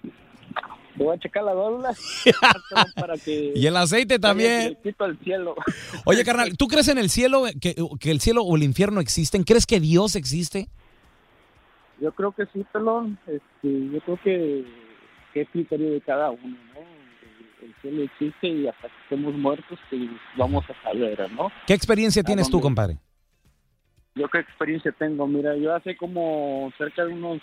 Te 0.97 1.03
voy 1.03 1.15
a 1.15 1.19
checar 1.19 1.43
las 1.43 1.55
válvulas 1.55 2.23
para 2.95 3.17
que... 3.17 3.53
Y 3.55 3.65
el 3.65 3.77
aceite 3.77 4.19
también. 4.19 4.60
Directito 4.62 5.05
al 5.05 5.17
cielo. 5.19 5.55
Oye, 6.05 6.25
carnal, 6.25 6.57
¿tú 6.57 6.67
crees 6.67 6.89
en 6.89 6.97
el 6.97 7.10
cielo, 7.10 7.45
que, 7.62 7.75
que 8.01 8.12
el 8.12 8.19
cielo 8.19 8.43
o 8.43 8.57
el 8.57 8.63
infierno 8.63 8.99
existen? 8.99 9.43
¿Crees 9.43 9.65
que 9.65 9.79
Dios 9.79 10.17
existe? 10.17 10.67
Yo 12.01 12.12
creo 12.12 12.34
que 12.34 12.45
sí, 12.47 12.65
pelón. 12.73 13.17
Este, 13.25 13.89
yo 13.93 14.01
creo 14.01 14.19
que, 14.21 14.65
que 15.34 15.41
es 15.41 15.49
criterio 15.49 15.91
de 15.93 16.01
cada 16.01 16.31
uno, 16.31 16.57
¿no? 16.70 16.70
El, 17.62 17.67
el 17.67 17.76
cielo 17.82 18.04
existe 18.04 18.47
y 18.47 18.67
hasta 18.67 18.88
que 18.88 18.93
estemos 19.04 19.34
muertos, 19.34 19.80
pues 19.89 20.02
vamos 20.36 20.65
a 20.69 20.84
saber, 20.84 21.32
¿no? 21.32 21.52
¿Qué 21.67 21.74
experiencia 21.74 22.24
tienes 22.24 22.50
tú, 22.50 22.60
compadre? 22.60 22.97
Yo 24.15 24.28
qué 24.28 24.39
experiencia 24.39 24.91
tengo, 24.91 25.26
mira, 25.28 25.56
yo 25.56 25.74
hace 25.74 25.95
como 25.95 26.71
cerca 26.78 27.06
de 27.06 27.13
unos, 27.13 27.41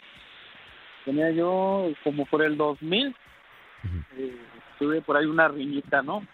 tenía 1.04 1.30
yo 1.30 1.90
como 2.04 2.26
por 2.26 2.42
el 2.42 2.56
2000, 2.56 3.16
eh, 4.16 4.36
tuve 4.78 5.00
por 5.00 5.16
ahí 5.16 5.24
una 5.24 5.48
riñita, 5.48 6.02
¿no? 6.02 6.26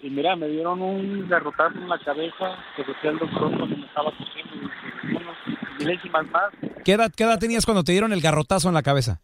Y 0.00 0.10
mira, 0.10 0.36
me 0.36 0.48
dieron 0.48 0.80
un 0.80 1.28
garrotazo 1.28 1.76
en 1.76 1.88
la 1.88 1.98
cabeza, 1.98 2.56
que 2.76 2.84
decía 2.84 3.10
el 3.10 3.18
doctor 3.18 3.56
cuando 3.56 3.76
me 3.76 3.86
estaba 3.86 4.12
cogiendo, 4.16 4.54
y 5.02 5.16
unos 5.16 5.36
milésimas 5.78 6.26
más, 6.30 6.52
¿Qué 6.84 6.92
edad, 6.92 7.12
¿Qué 7.14 7.24
edad 7.24 7.40
tenías 7.40 7.64
cuando 7.64 7.82
te 7.82 7.90
dieron 7.90 8.12
el 8.12 8.20
garrotazo 8.20 8.68
en 8.68 8.74
la 8.74 8.82
cabeza? 8.82 9.20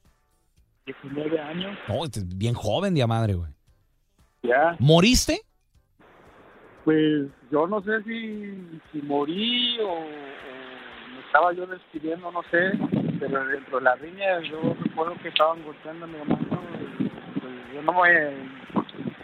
19 0.87 1.41
años, 1.41 1.79
No, 1.89 2.05
este 2.05 2.21
es 2.21 2.39
bien 2.39 2.55
joven, 2.55 2.95
de 2.95 3.07
madre, 3.07 3.35
güey. 3.35 3.51
ya. 4.43 4.77
¿Moriste? 4.79 5.41
Pues 6.85 7.29
yo 7.51 7.67
no 7.69 7.81
sé 7.83 8.03
si, 8.03 8.81
si 8.91 9.03
morí 9.03 9.79
o, 9.81 9.89
o 9.93 10.01
me 11.15 11.21
estaba 11.27 11.53
yo 11.53 11.67
despidiendo, 11.67 12.33
no 12.33 12.43
sé, 12.51 12.73
pero 13.21 13.47
dentro 13.47 13.79
de 13.79 13.85
la 13.85 13.95
riña 13.95 14.41
yo 14.41 14.75
recuerdo 14.83 15.15
que 15.23 15.29
estaban 15.29 15.63
golpeando 15.63 16.05
a 16.07 16.09
mi 16.09 16.17
hermano 16.19 16.61
y 17.01 17.09
pues 17.39 17.53
yo 17.75 17.83
no 17.83 17.93
me, 18.03 18.31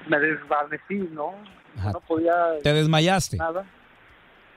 me 0.09 0.19
desvanecí, 0.21 1.09
¿no? 1.13 1.35
Ajá. 1.77 1.93
No 1.93 2.01
podía 2.01 2.33
¿Te 2.63 2.73
desmayaste? 2.73 3.37
nada. 3.39 3.65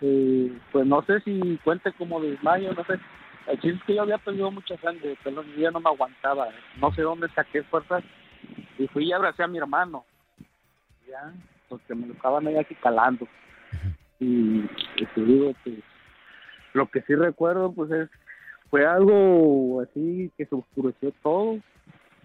Eh, 0.02 0.52
pues 0.72 0.86
no 0.86 1.04
sé 1.06 1.20
si 1.22 1.60
cuente 1.64 1.92
como 1.94 2.22
desmayo, 2.22 2.72
no 2.74 2.84
sé. 2.86 3.00
El 3.48 3.60
chiste 3.60 3.78
es 3.78 3.84
que 3.84 3.96
yo 3.96 4.04
había 4.04 4.18
perdido 4.18 4.52
mucha 4.52 4.78
sangre, 4.78 5.18
pero 5.24 5.44
yo 5.44 5.72
no 5.72 5.80
me 5.80 5.90
aguantaba. 5.90 6.50
No 6.78 6.94
sé 6.94 7.02
dónde 7.02 7.28
saqué 7.30 7.64
fuerzas 7.64 8.04
y 8.78 8.88
fui 8.88 9.06
y 9.06 9.14
abracé 9.14 9.44
a 9.44 9.48
mi 9.48 9.58
hermano. 9.58 10.06
Ya, 11.08 11.34
porque 11.68 11.96
me 11.96 12.08
lo 12.08 12.14
estaban 12.14 12.48
ahí 12.48 12.58
así 12.58 12.76
calando. 12.76 13.28
Y, 14.20 14.60
y 14.96 15.06
te 15.16 15.22
digo, 15.22 15.54
pues, 15.64 15.80
lo 16.74 16.88
que 16.88 17.02
sí 17.02 17.16
recuerdo, 17.16 17.74
pues 17.74 17.92
es, 17.92 18.10
fue 18.70 18.86
algo 18.86 19.82
así 19.82 20.32
que 20.38 20.46
se 20.46 20.56
oscureció 20.56 21.12
todo. 21.24 21.60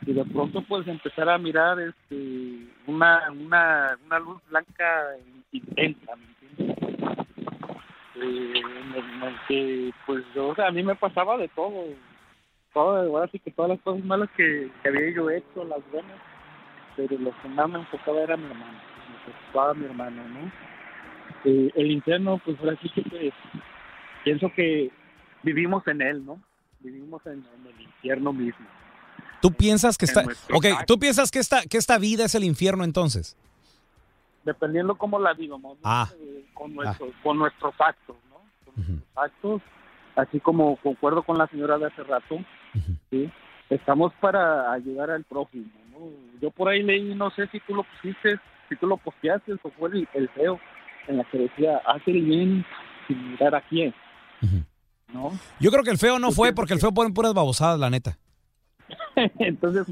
Y 0.05 0.13
de 0.13 0.25
pronto, 0.27 0.63
pues, 0.69 0.87
empezar 0.87 1.29
a 1.29 1.39
mirar 1.39 1.81
este 1.81 2.67
una, 2.87 3.31
una, 3.31 3.99
una 4.05 4.19
luz 4.19 4.41
blanca 4.49 5.17
intensa. 5.53 6.13
Eh, 8.23 8.63
que, 9.49 9.93
pues, 10.07 10.25
yo, 10.35 10.49
o 10.49 10.55
sea, 10.55 10.69
a 10.69 10.71
mí 10.71 10.83
me 10.83 10.95
pasaba 10.95 11.37
de 11.37 11.49
todo. 11.49 11.85
todo 12.73 12.97
ahora 12.97 13.31
sí 13.31 13.39
que 13.39 13.51
todas 13.51 13.71
las 13.71 13.81
cosas 13.81 14.05
malas 14.05 14.29
que, 14.37 14.71
que 14.83 14.89
había 14.89 15.11
yo 15.15 15.31
hecho, 15.31 15.65
las 15.65 15.81
buenas, 15.93 16.19
pero 16.97 17.19
lo 17.19 17.31
que 17.43 17.49
más 17.49 17.69
me 17.69 17.79
enfocaba 17.79 18.23
era 18.23 18.37
mi 18.37 18.47
hermano, 18.47 18.79
me 19.11 19.33
preocupaba 19.33 19.75
mi 19.75 19.85
hermano, 19.85 20.23
¿no? 20.29 20.53
Eh, 21.45 21.71
el 21.75 21.91
infierno, 21.91 22.41
pues 22.45 22.59
ahora 22.61 22.77
sí 22.83 22.89
que 22.95 23.03
pues, 23.03 23.33
pienso 24.25 24.51
que 24.55 24.91
vivimos 25.43 25.87
en 25.87 26.01
él, 26.03 26.25
¿no? 26.25 26.41
Vivimos 26.81 27.25
en, 27.27 27.33
en 27.33 27.67
el 27.75 27.81
infierno 27.83 28.33
mismo. 28.33 28.67
¿Tú 29.43 29.53
piensas 29.53 29.99
que 29.99 30.07
está... 30.07 30.23
nuestro 30.23 30.57
Ok, 30.57 30.65
caso. 30.65 30.85
¿tú 30.87 30.99
piensas 30.99 31.31
que 31.31 31.39
esta, 31.39 31.63
que 31.63 31.77
esta 31.77 31.99
vida 31.99 32.25
es 32.25 32.35
el 32.35 32.45
infierno 32.45 32.85
entonces? 32.85 33.37
Dependiendo 34.47 34.95
cómo 34.95 35.19
la 35.19 35.35
vivamos, 35.35 35.77
¿no? 35.79 35.81
Ah. 35.83 36.09
Eh, 36.21 36.45
con, 36.55 36.73
nuestros, 36.73 37.11
con 37.21 37.37
nuestros 37.37 37.75
actos, 37.81 38.17
¿no? 38.31 38.37
Con 38.65 38.75
nuestros 38.77 39.03
actos, 39.17 39.63
así 40.15 40.39
como 40.39 40.77
concuerdo 40.77 41.25
con 41.25 41.37
la 41.37 41.49
señora 41.49 41.79
de 41.79 41.87
hace 41.87 42.05
rato, 42.05 42.39
¿sí? 43.11 43.29
Estamos 43.69 44.13
para 44.21 44.71
ayudar 44.73 45.11
al 45.11 45.25
prójimo, 45.25 45.67
¿no? 45.91 45.99
Yo 46.41 46.53
por 46.53 46.69
ahí 46.69 46.85
leí, 46.85 47.13
no 47.17 47.31
sé 47.33 47.49
si 47.49 47.59
tú 47.59 47.75
lo 47.75 47.83
pusiste, 47.83 48.39
si 48.69 48.77
tú 48.77 48.87
lo 48.87 48.99
posteaste 48.99 49.55
o 49.55 49.71
fue 49.71 49.89
el, 49.89 50.09
el 50.15 50.29
feo, 50.29 50.61
en 51.09 51.17
la 51.17 51.25
que 51.25 51.39
decía, 51.39 51.83
haz 51.85 52.03
el 52.07 52.23
bien 52.23 52.65
sin 53.09 53.33
mirar 53.33 53.57
a 53.57 53.63
quién, 53.63 53.93
¿no? 55.13 55.33
Yo 55.59 55.73
creo 55.73 55.83
que 55.83 55.91
el 55.91 55.99
feo 55.99 56.21
no 56.21 56.31
fue 56.31 56.53
porque 56.53 56.75
el 56.75 56.81
feo 56.81 56.95
pone 56.95 57.13
puras 57.13 57.35
babosadas, 57.35 57.81
la 57.81 57.91
neta. 57.91 58.17
Entonces, 59.41 59.87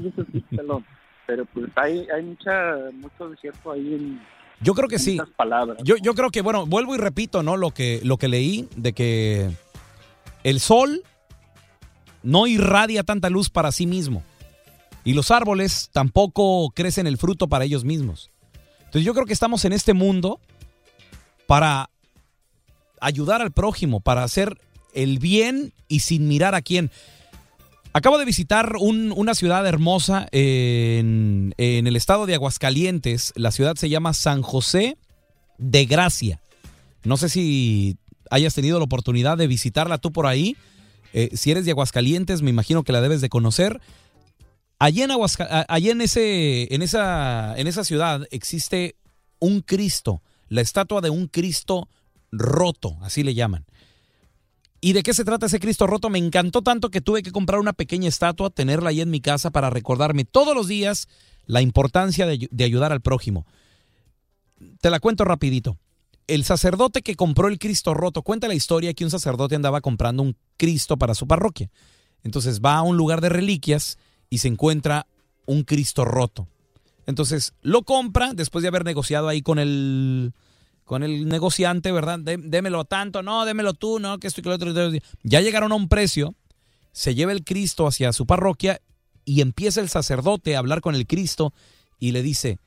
pelón. 0.49 0.85
pero 1.27 1.43
pues 1.45 1.65
hay, 1.75 2.07
hay 2.09 2.23
mucha, 2.23 2.75
mucho 2.93 3.29
desierto 3.29 3.73
ahí 3.73 3.95
en, 3.95 4.21
Yo 4.61 4.73
creo 4.73 4.87
que 4.87 4.99
sí. 4.99 5.19
palabras. 5.35 5.77
Yo, 5.83 5.97
yo 5.97 6.13
creo 6.15 6.29
que, 6.31 6.41
bueno, 6.41 6.65
vuelvo 6.65 6.95
y 6.95 6.97
repito, 6.97 7.43
¿no? 7.43 7.57
Lo 7.57 7.71
que, 7.71 8.01
lo 8.03 8.17
que 8.17 8.27
leí 8.27 8.67
de 8.75 8.93
que 8.93 9.51
el 10.43 10.59
sol 10.59 11.03
no 12.23 12.47
irradia 12.47 13.03
tanta 13.03 13.29
luz 13.29 13.49
para 13.49 13.71
sí 13.71 13.85
mismo. 13.85 14.23
Y 15.03 15.13
los 15.13 15.29
árboles 15.29 15.89
tampoco 15.93 16.71
crecen 16.71 17.05
el 17.05 17.17
fruto 17.17 17.47
para 17.47 17.65
ellos 17.65 17.83
mismos. 17.83 18.31
Entonces 18.79 19.03
yo 19.03 19.13
creo 19.13 19.25
que 19.25 19.33
estamos 19.33 19.65
en 19.65 19.73
este 19.73 19.93
mundo 19.93 20.39
para 21.45 21.89
ayudar 22.99 23.41
al 23.41 23.51
prójimo, 23.51 23.99
para 23.99 24.23
hacer 24.23 24.57
el 24.93 25.19
bien 25.19 25.73
y 25.87 25.99
sin 25.99 26.27
mirar 26.27 26.55
a 26.55 26.61
quién. 26.61 26.89
Acabo 27.95 28.17
de 28.17 28.25
visitar 28.25 28.73
un- 28.77 29.13
una 29.15 29.35
ciudad 29.35 29.65
hermosa 29.65 30.27
en, 30.33 31.53
el 31.57 31.95
estado 31.95 32.25
de 32.25 32.33
Aguascalientes. 32.33 33.31
La 33.37 33.51
ciudad 33.51 33.77
se 33.77 33.87
llama 33.87 34.11
San 34.13 34.41
José 34.41 34.97
de 35.57 35.85
Gracia. 35.85 36.41
No 37.05 37.15
sé 37.15 37.29
si 37.29 37.95
hayas 38.29 38.53
tenido 38.53 38.79
la 38.79 38.83
oportunidad 38.83 39.37
de 39.37 39.47
visitarla 39.47 39.97
tú 39.97 40.11
por 40.11 40.27
ahí. 40.27 40.57
Eh, 41.13 41.29
si 41.37 41.51
eres 41.51 41.63
de 41.63 41.71
Aguascalientes, 41.71 42.41
me 42.41 42.49
imagino 42.49 42.83
que 42.83 42.91
la 42.91 42.99
debes 42.99 43.21
de 43.21 43.29
conocer. 43.29 43.79
Allí 44.77 45.01
en, 45.01 46.01
ese, 46.01 46.75
en, 46.75 46.81
esa, 46.81 47.57
en 47.57 47.67
esa 47.67 47.85
ciudad 47.85 48.27
existe 48.29 48.97
un 49.39 49.61
Cristo, 49.61 50.21
la 50.49 50.59
estatua 50.59 50.99
de 50.99 51.11
un 51.11 51.27
Cristo 51.27 51.87
roto, 52.33 52.97
así 53.03 53.23
le 53.23 53.35
llaman. 53.35 53.65
¿Y 54.85 54.93
de 54.93 55.01
qué 55.01 55.15
se 55.15 55.25
trata 55.25 55.47
ese 55.47 55.59
Cristo 55.59 55.87
roto? 55.87 56.11
Me 56.11 56.19
encantó 56.19 56.61
tanto 56.61 56.91
que 56.91 57.01
tuve 57.01 57.23
que 57.23 57.31
comprar 57.31 57.59
una 57.59 57.73
pequeña 57.73 58.07
estatua, 58.07 58.51
tenerla 58.51 58.91
ahí 58.91 59.01
en 59.01 59.09
mi 59.09 59.19
casa 59.19 59.49
para 59.49 59.71
recordarme 59.71 60.25
todos 60.25 60.53
los 60.53 60.67
días 60.67 61.07
la 61.47 61.63
importancia 61.63 62.27
de, 62.27 62.47
de 62.51 62.63
ayudar 62.63 62.91
al 62.91 63.01
prójimo. 63.01 63.47
Te 64.81 64.91
la 64.91 64.99
cuento 64.99 65.25
rapidito. 65.25 65.79
El 66.27 66.43
sacerdote 66.43 67.01
que 67.01 67.15
compró 67.15 67.47
el 67.47 67.57
Cristo 67.57 67.95
roto, 67.95 68.21
cuenta 68.21 68.47
la 68.47 68.53
historia 68.53 68.93
que 68.93 69.03
un 69.03 69.09
sacerdote 69.09 69.55
andaba 69.55 69.81
comprando 69.81 70.21
un 70.21 70.37
Cristo 70.55 70.97
para 70.97 71.15
su 71.15 71.25
parroquia. 71.25 71.71
Entonces 72.23 72.61
va 72.61 72.75
a 72.75 72.83
un 72.83 72.95
lugar 72.95 73.21
de 73.21 73.29
reliquias 73.29 73.97
y 74.29 74.37
se 74.37 74.49
encuentra 74.49 75.07
un 75.47 75.63
Cristo 75.63 76.05
roto. 76.05 76.47
Entonces 77.07 77.55
lo 77.63 77.81
compra 77.81 78.35
después 78.35 78.61
de 78.61 78.67
haber 78.67 78.85
negociado 78.85 79.29
ahí 79.29 79.41
con 79.41 79.57
el, 79.57 80.35
con 80.85 81.03
el 81.03 81.27
negociante, 81.27 81.91
¿verdad? 81.91 82.19
Dé- 82.19 82.37
démelo 82.37 82.85
tanto, 82.85 83.21
no, 83.23 83.43
démelo 83.45 83.73
tú, 83.73 83.99
no, 83.99 84.17
que 84.19 84.27
esto 84.27 84.39
y 84.39 84.43
que 84.43 84.49
lo 84.49 84.55
otro. 84.55 84.71
Ya 85.23 85.41
llegaron 85.41 85.71
a 85.71 85.75
un 85.75 85.89
precio, 85.89 86.35
se 86.93 87.15
lleva 87.15 87.31
el 87.31 87.43
Cristo 87.43 87.87
hacia 87.87 88.13
su 88.13 88.25
parroquia 88.25 88.79
y 89.25 89.41
empieza 89.41 89.81
el 89.81 89.89
sacerdote 89.89 90.55
a 90.55 90.59
hablar 90.59 90.81
con 90.81 90.95
el 90.95 91.07
Cristo 91.07 91.53
y 91.99 92.11
le 92.11 92.21
dice, 92.21 92.59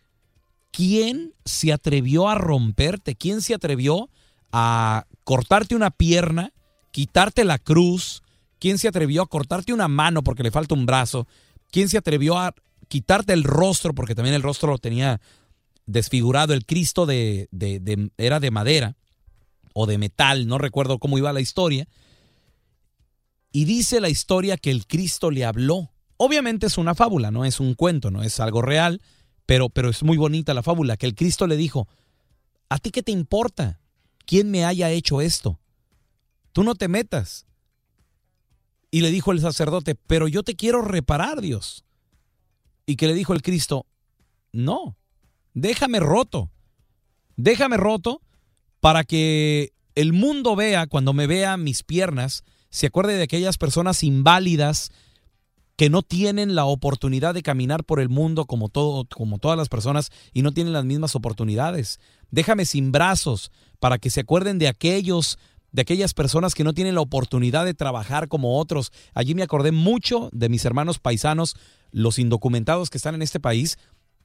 ¿quién 0.72 1.32
se 1.44 1.72
atrevió 1.72 2.28
a 2.28 2.34
romperte? 2.34 3.14
¿Quién 3.14 3.40
se 3.40 3.54
atrevió 3.54 4.10
a 4.52 5.06
cortarte 5.24 5.74
una 5.76 5.90
pierna, 5.90 6.52
quitarte 6.90 7.44
la 7.44 7.58
cruz? 7.58 8.22
¿Quién 8.58 8.78
se 8.78 8.88
atrevió 8.88 9.22
a 9.22 9.26
cortarte 9.28 9.72
una 9.72 9.88
mano 9.88 10.22
porque 10.22 10.42
le 10.42 10.50
falta 10.50 10.74
un 10.74 10.86
brazo? 10.86 11.28
¿Quién 11.70 11.88
se 11.88 11.98
atrevió 11.98 12.36
a 12.38 12.54
quitarte 12.88 13.32
el 13.32 13.44
rostro 13.44 13.94
porque 13.94 14.14
también 14.14 14.34
el 14.34 14.42
rostro 14.42 14.70
lo 14.72 14.78
tenía 14.78 15.20
desfigurado? 15.88 16.54
El 16.54 16.64
Cristo 16.64 17.06
de, 17.06 17.48
era 18.16 18.38
de 18.38 18.50
madera 18.50 18.96
o 19.72 19.86
de 19.86 19.98
metal, 19.98 20.46
no 20.46 20.58
recuerdo 20.58 20.98
cómo 20.98 21.18
iba 21.18 21.32
la 21.32 21.40
historia. 21.40 21.88
Y 23.50 23.64
dice 23.64 24.00
la 24.00 24.08
historia 24.08 24.56
que 24.56 24.70
el 24.70 24.86
Cristo 24.86 25.30
le 25.30 25.44
habló. 25.44 25.90
Obviamente 26.16 26.66
es 26.66 26.78
una 26.78 26.94
fábula, 26.94 27.30
no 27.30 27.44
es 27.44 27.60
un 27.60 27.74
cuento, 27.74 28.10
no 28.10 28.22
es 28.22 28.38
algo 28.40 28.62
real, 28.62 29.00
pero, 29.46 29.68
pero 29.70 29.88
es 29.88 30.02
muy 30.02 30.16
bonita 30.16 30.54
la 30.54 30.62
fábula, 30.62 30.96
que 30.96 31.06
el 31.06 31.14
Cristo 31.14 31.46
le 31.46 31.56
dijo, 31.56 31.88
¿a 32.68 32.78
ti 32.78 32.90
qué 32.90 33.02
te 33.02 33.12
importa? 33.12 33.80
¿Quién 34.26 34.50
me 34.50 34.64
haya 34.64 34.90
hecho 34.90 35.20
esto? 35.20 35.58
Tú 36.52 36.64
no 36.64 36.74
te 36.74 36.88
metas. 36.88 37.46
Y 38.90 39.00
le 39.00 39.10
dijo 39.10 39.32
el 39.32 39.40
sacerdote, 39.40 39.94
pero 39.94 40.28
yo 40.28 40.42
te 40.42 40.54
quiero 40.56 40.82
reparar, 40.82 41.40
Dios. 41.40 41.84
Y 42.84 42.96
que 42.96 43.06
le 43.06 43.14
dijo 43.14 43.32
el 43.32 43.42
Cristo, 43.42 43.86
no, 44.52 44.96
déjame 45.60 46.00
roto. 46.00 46.50
Déjame 47.36 47.76
roto 47.76 48.20
para 48.80 49.04
que 49.04 49.72
el 49.94 50.12
mundo 50.12 50.56
vea, 50.56 50.86
cuando 50.86 51.12
me 51.12 51.26
vea 51.26 51.56
mis 51.56 51.82
piernas, 51.82 52.44
se 52.70 52.86
acuerde 52.86 53.16
de 53.16 53.24
aquellas 53.24 53.58
personas 53.58 54.02
inválidas 54.02 54.90
que 55.76 55.90
no 55.90 56.02
tienen 56.02 56.56
la 56.56 56.64
oportunidad 56.64 57.34
de 57.34 57.42
caminar 57.42 57.84
por 57.84 58.00
el 58.00 58.08
mundo 58.08 58.46
como, 58.46 58.68
todo, 58.68 59.06
como 59.14 59.38
todas 59.38 59.56
las 59.56 59.68
personas 59.68 60.10
y 60.32 60.42
no 60.42 60.52
tienen 60.52 60.72
las 60.72 60.84
mismas 60.84 61.14
oportunidades. 61.14 62.00
Déjame 62.32 62.64
sin 62.64 62.90
brazos 62.90 63.52
para 63.78 63.98
que 63.98 64.10
se 64.10 64.20
acuerden 64.20 64.58
de 64.58 64.66
aquellos, 64.66 65.38
de 65.70 65.82
aquellas 65.82 66.14
personas 66.14 66.56
que 66.56 66.64
no 66.64 66.74
tienen 66.74 66.96
la 66.96 67.00
oportunidad 67.00 67.64
de 67.64 67.74
trabajar 67.74 68.26
como 68.26 68.58
otros. 68.58 68.90
Allí 69.14 69.36
me 69.36 69.44
acordé 69.44 69.70
mucho 69.70 70.30
de 70.32 70.48
mis 70.48 70.64
hermanos 70.64 70.98
paisanos, 70.98 71.54
los 71.92 72.18
indocumentados 72.18 72.90
que 72.90 72.98
están 72.98 73.14
en 73.14 73.22
este 73.22 73.38
país, 73.38 73.78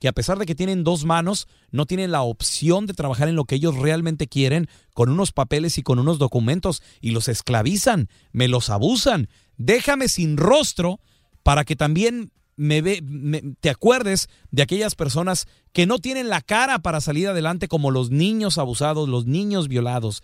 que 0.04 0.10
a 0.10 0.12
pesar 0.12 0.38
de 0.38 0.46
que 0.46 0.54
tienen 0.54 0.84
dos 0.84 1.06
manos, 1.06 1.48
no 1.72 1.86
tienen 1.86 2.12
la 2.12 2.24
opción 2.24 2.88
de 2.88 2.94
trabajar 2.94 3.30
en 3.30 3.38
lo 3.38 3.46
que 3.46 3.56
ellos 3.56 3.78
realmente 3.78 4.28
quieren, 4.28 4.68
con 4.94 5.10
unos 5.10 5.32
papeles 5.32 5.78
y 5.78 5.82
con 5.82 5.98
unos 5.98 6.20
documentos, 6.20 6.84
y 7.00 7.12
los 7.12 7.30
esclavizan, 7.30 8.10
me 8.34 8.50
los 8.50 8.70
abusan. 8.70 9.30
Déjame 9.56 10.10
sin 10.10 10.36
rostro 10.36 11.00
para 11.42 11.64
que 11.64 11.78
también 11.78 12.34
me 12.58 12.82
ve, 12.82 13.00
me- 13.02 13.56
te 13.62 13.70
acuerdes 13.70 14.28
de 14.52 14.64
aquellas 14.64 14.96
personas 14.96 15.48
que 15.72 15.86
no 15.86 16.00
tienen 16.00 16.28
la 16.28 16.42
cara 16.42 16.80
para 16.80 17.00
salir 17.00 17.30
adelante, 17.30 17.70
como 17.70 17.90
los 17.90 18.10
niños 18.12 18.58
abusados, 18.58 19.08
los 19.08 19.26
niños 19.26 19.70
violados. 19.70 20.22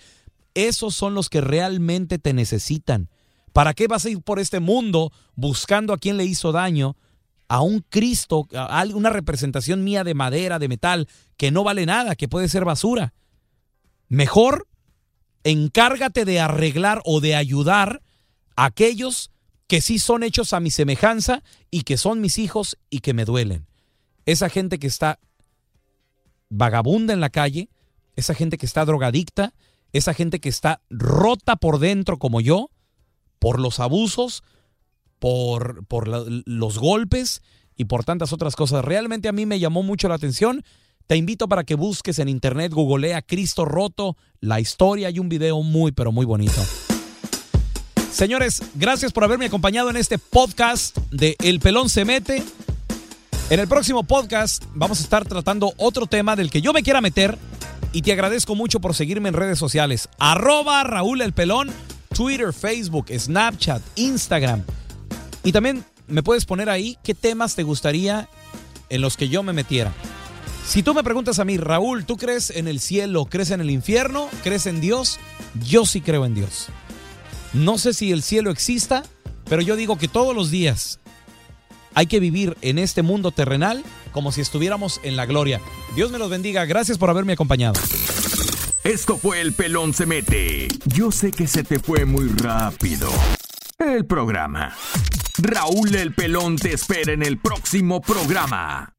Esos 0.55 0.93
son 0.93 1.13
los 1.13 1.29
que 1.29 1.39
realmente 1.39 2.19
te 2.19 2.33
necesitan. 2.33 3.07
¿Para 3.53 3.73
qué 3.73 3.87
vas 3.87 4.03
a 4.03 4.09
ir 4.09 4.21
por 4.23 4.39
este 4.39 4.59
mundo 4.59 5.13
buscando 5.35 5.93
a 5.93 5.97
quien 5.99 6.17
le 6.17 6.25
hizo 6.25 6.51
daño? 6.51 6.97
A 7.49 7.61
un 7.61 7.83
Cristo, 7.89 8.47
a 8.53 8.85
una 8.93 9.09
representación 9.09 9.83
mía 9.83 10.05
de 10.05 10.13
madera, 10.13 10.59
de 10.59 10.69
metal, 10.69 11.09
que 11.35 11.51
no 11.51 11.65
vale 11.65 11.85
nada, 11.85 12.15
que 12.15 12.29
puede 12.29 12.47
ser 12.47 12.63
basura. 12.63 13.13
Mejor 14.07 14.67
encárgate 15.43 16.23
de 16.23 16.39
arreglar 16.39 17.01
o 17.03 17.19
de 17.19 17.35
ayudar 17.35 18.01
a 18.55 18.65
aquellos 18.65 19.31
que 19.67 19.81
sí 19.81 19.99
son 19.99 20.23
hechos 20.23 20.53
a 20.53 20.59
mi 20.59 20.71
semejanza 20.71 21.43
y 21.69 21.83
que 21.83 21.97
son 21.97 22.21
mis 22.21 22.37
hijos 22.37 22.77
y 22.89 22.99
que 22.99 23.13
me 23.13 23.25
duelen. 23.25 23.67
Esa 24.25 24.49
gente 24.49 24.79
que 24.79 24.87
está 24.87 25.19
vagabunda 26.49 27.13
en 27.13 27.19
la 27.19 27.29
calle, 27.29 27.69
esa 28.15 28.33
gente 28.33 28.57
que 28.57 28.65
está 28.65 28.85
drogadicta, 28.85 29.53
esa 29.93 30.13
gente 30.13 30.39
que 30.39 30.49
está 30.49 30.81
rota 30.89 31.55
por 31.55 31.79
dentro 31.79 32.17
como 32.19 32.41
yo, 32.41 32.69
por 33.39 33.59
los 33.59 33.79
abusos, 33.79 34.43
por, 35.19 35.85
por 35.85 36.07
los 36.07 36.79
golpes 36.79 37.41
y 37.75 37.85
por 37.85 38.03
tantas 38.03 38.33
otras 38.33 38.55
cosas. 38.55 38.83
Realmente 38.83 39.29
a 39.29 39.31
mí 39.31 39.45
me 39.45 39.59
llamó 39.59 39.83
mucho 39.83 40.09
la 40.09 40.15
atención. 40.15 40.63
Te 41.07 41.15
invito 41.15 41.47
para 41.47 41.63
que 41.63 41.75
busques 41.75 42.19
en 42.19 42.29
internet, 42.29 42.71
googlea 42.71 43.21
Cristo 43.21 43.65
Roto, 43.65 44.15
la 44.41 44.59
historia, 44.59 45.07
hay 45.07 45.19
un 45.19 45.29
video 45.29 45.63
muy, 45.63 45.91
pero 45.91 46.11
muy 46.11 46.25
bonito. 46.25 46.61
Señores, 48.11 48.61
gracias 48.75 49.11
por 49.11 49.23
haberme 49.23 49.45
acompañado 49.45 49.89
en 49.89 49.97
este 49.97 50.17
podcast 50.17 50.97
de 51.09 51.35
El 51.43 51.59
Pelón 51.59 51.89
se 51.89 52.05
mete. 52.05 52.43
En 53.49 53.59
el 53.59 53.67
próximo 53.67 54.03
podcast 54.03 54.65
vamos 54.75 54.99
a 54.99 55.03
estar 55.03 55.25
tratando 55.25 55.73
otro 55.77 56.05
tema 56.05 56.35
del 56.35 56.51
que 56.51 56.61
yo 56.61 56.73
me 56.73 56.83
quiera 56.83 57.01
meter 57.01 57.37
y 57.93 58.01
te 58.01 58.11
agradezco 58.11 58.55
mucho 58.55 58.79
por 58.79 58.93
seguirme 58.93 59.29
en 59.29 59.35
redes 59.35 59.57
sociales. 59.57 60.09
Arroba 60.19 60.83
Raúl 60.83 61.21
El 61.21 61.33
Pelón, 61.33 61.71
Twitter, 62.15 62.53
Facebook, 62.53 63.07
Snapchat, 63.09 63.81
Instagram. 63.95 64.63
Y 65.43 65.51
también 65.51 65.83
me 66.07 66.23
puedes 66.23 66.45
poner 66.45 66.69
ahí 66.69 66.97
qué 67.03 67.13
temas 67.13 67.55
te 67.55 67.63
gustaría 67.63 68.27
en 68.89 69.01
los 69.01 69.17
que 69.17 69.29
yo 69.29 69.43
me 69.43 69.53
metiera. 69.53 69.93
Si 70.65 70.83
tú 70.83 70.93
me 70.93 71.03
preguntas 71.03 71.39
a 71.39 71.45
mí, 71.45 71.57
Raúl, 71.57 72.05
¿tú 72.05 72.17
crees 72.17 72.51
en 72.51 72.67
el 72.67 72.79
cielo, 72.79 73.25
crees 73.25 73.51
en 73.51 73.61
el 73.61 73.71
infierno, 73.71 74.29
crees 74.43 74.65
en 74.65 74.81
Dios? 74.81 75.19
Yo 75.67 75.85
sí 75.85 76.01
creo 76.01 76.25
en 76.25 76.35
Dios. 76.35 76.67
No 77.53 77.77
sé 77.77 77.93
si 77.93 78.11
el 78.11 78.21
cielo 78.21 78.51
exista, 78.51 79.03
pero 79.45 79.61
yo 79.61 79.75
digo 79.75 79.97
que 79.97 80.07
todos 80.07 80.35
los 80.35 80.51
días 80.51 80.99
hay 81.95 82.05
que 82.05 82.19
vivir 82.19 82.55
en 82.61 82.77
este 82.77 83.01
mundo 83.01 83.31
terrenal 83.31 83.83
como 84.11 84.31
si 84.31 84.41
estuviéramos 84.41 84.99
en 85.03 85.15
la 85.15 85.25
gloria. 85.25 85.59
Dios 85.95 86.11
me 86.11 86.19
los 86.19 86.29
bendiga. 86.29 86.65
Gracias 86.65 86.97
por 86.97 87.09
haberme 87.09 87.33
acompañado. 87.33 87.79
Esto 88.83 89.17
fue 89.17 89.41
El 89.41 89.53
Pelón 89.53 89.93
se 89.93 90.05
mete. 90.05 90.67
Yo 90.85 91.11
sé 91.11 91.31
que 91.31 91.47
se 91.47 91.63
te 91.63 91.79
fue 91.79 92.05
muy 92.05 92.27
rápido. 92.29 93.09
El 93.77 94.05
programa. 94.05 94.75
Raúl 95.41 95.95
El 95.95 96.13
Pelón 96.13 96.57
te 96.57 96.73
espera 96.73 97.13
en 97.13 97.23
el 97.23 97.37
próximo 97.37 98.01
programa. 98.01 98.98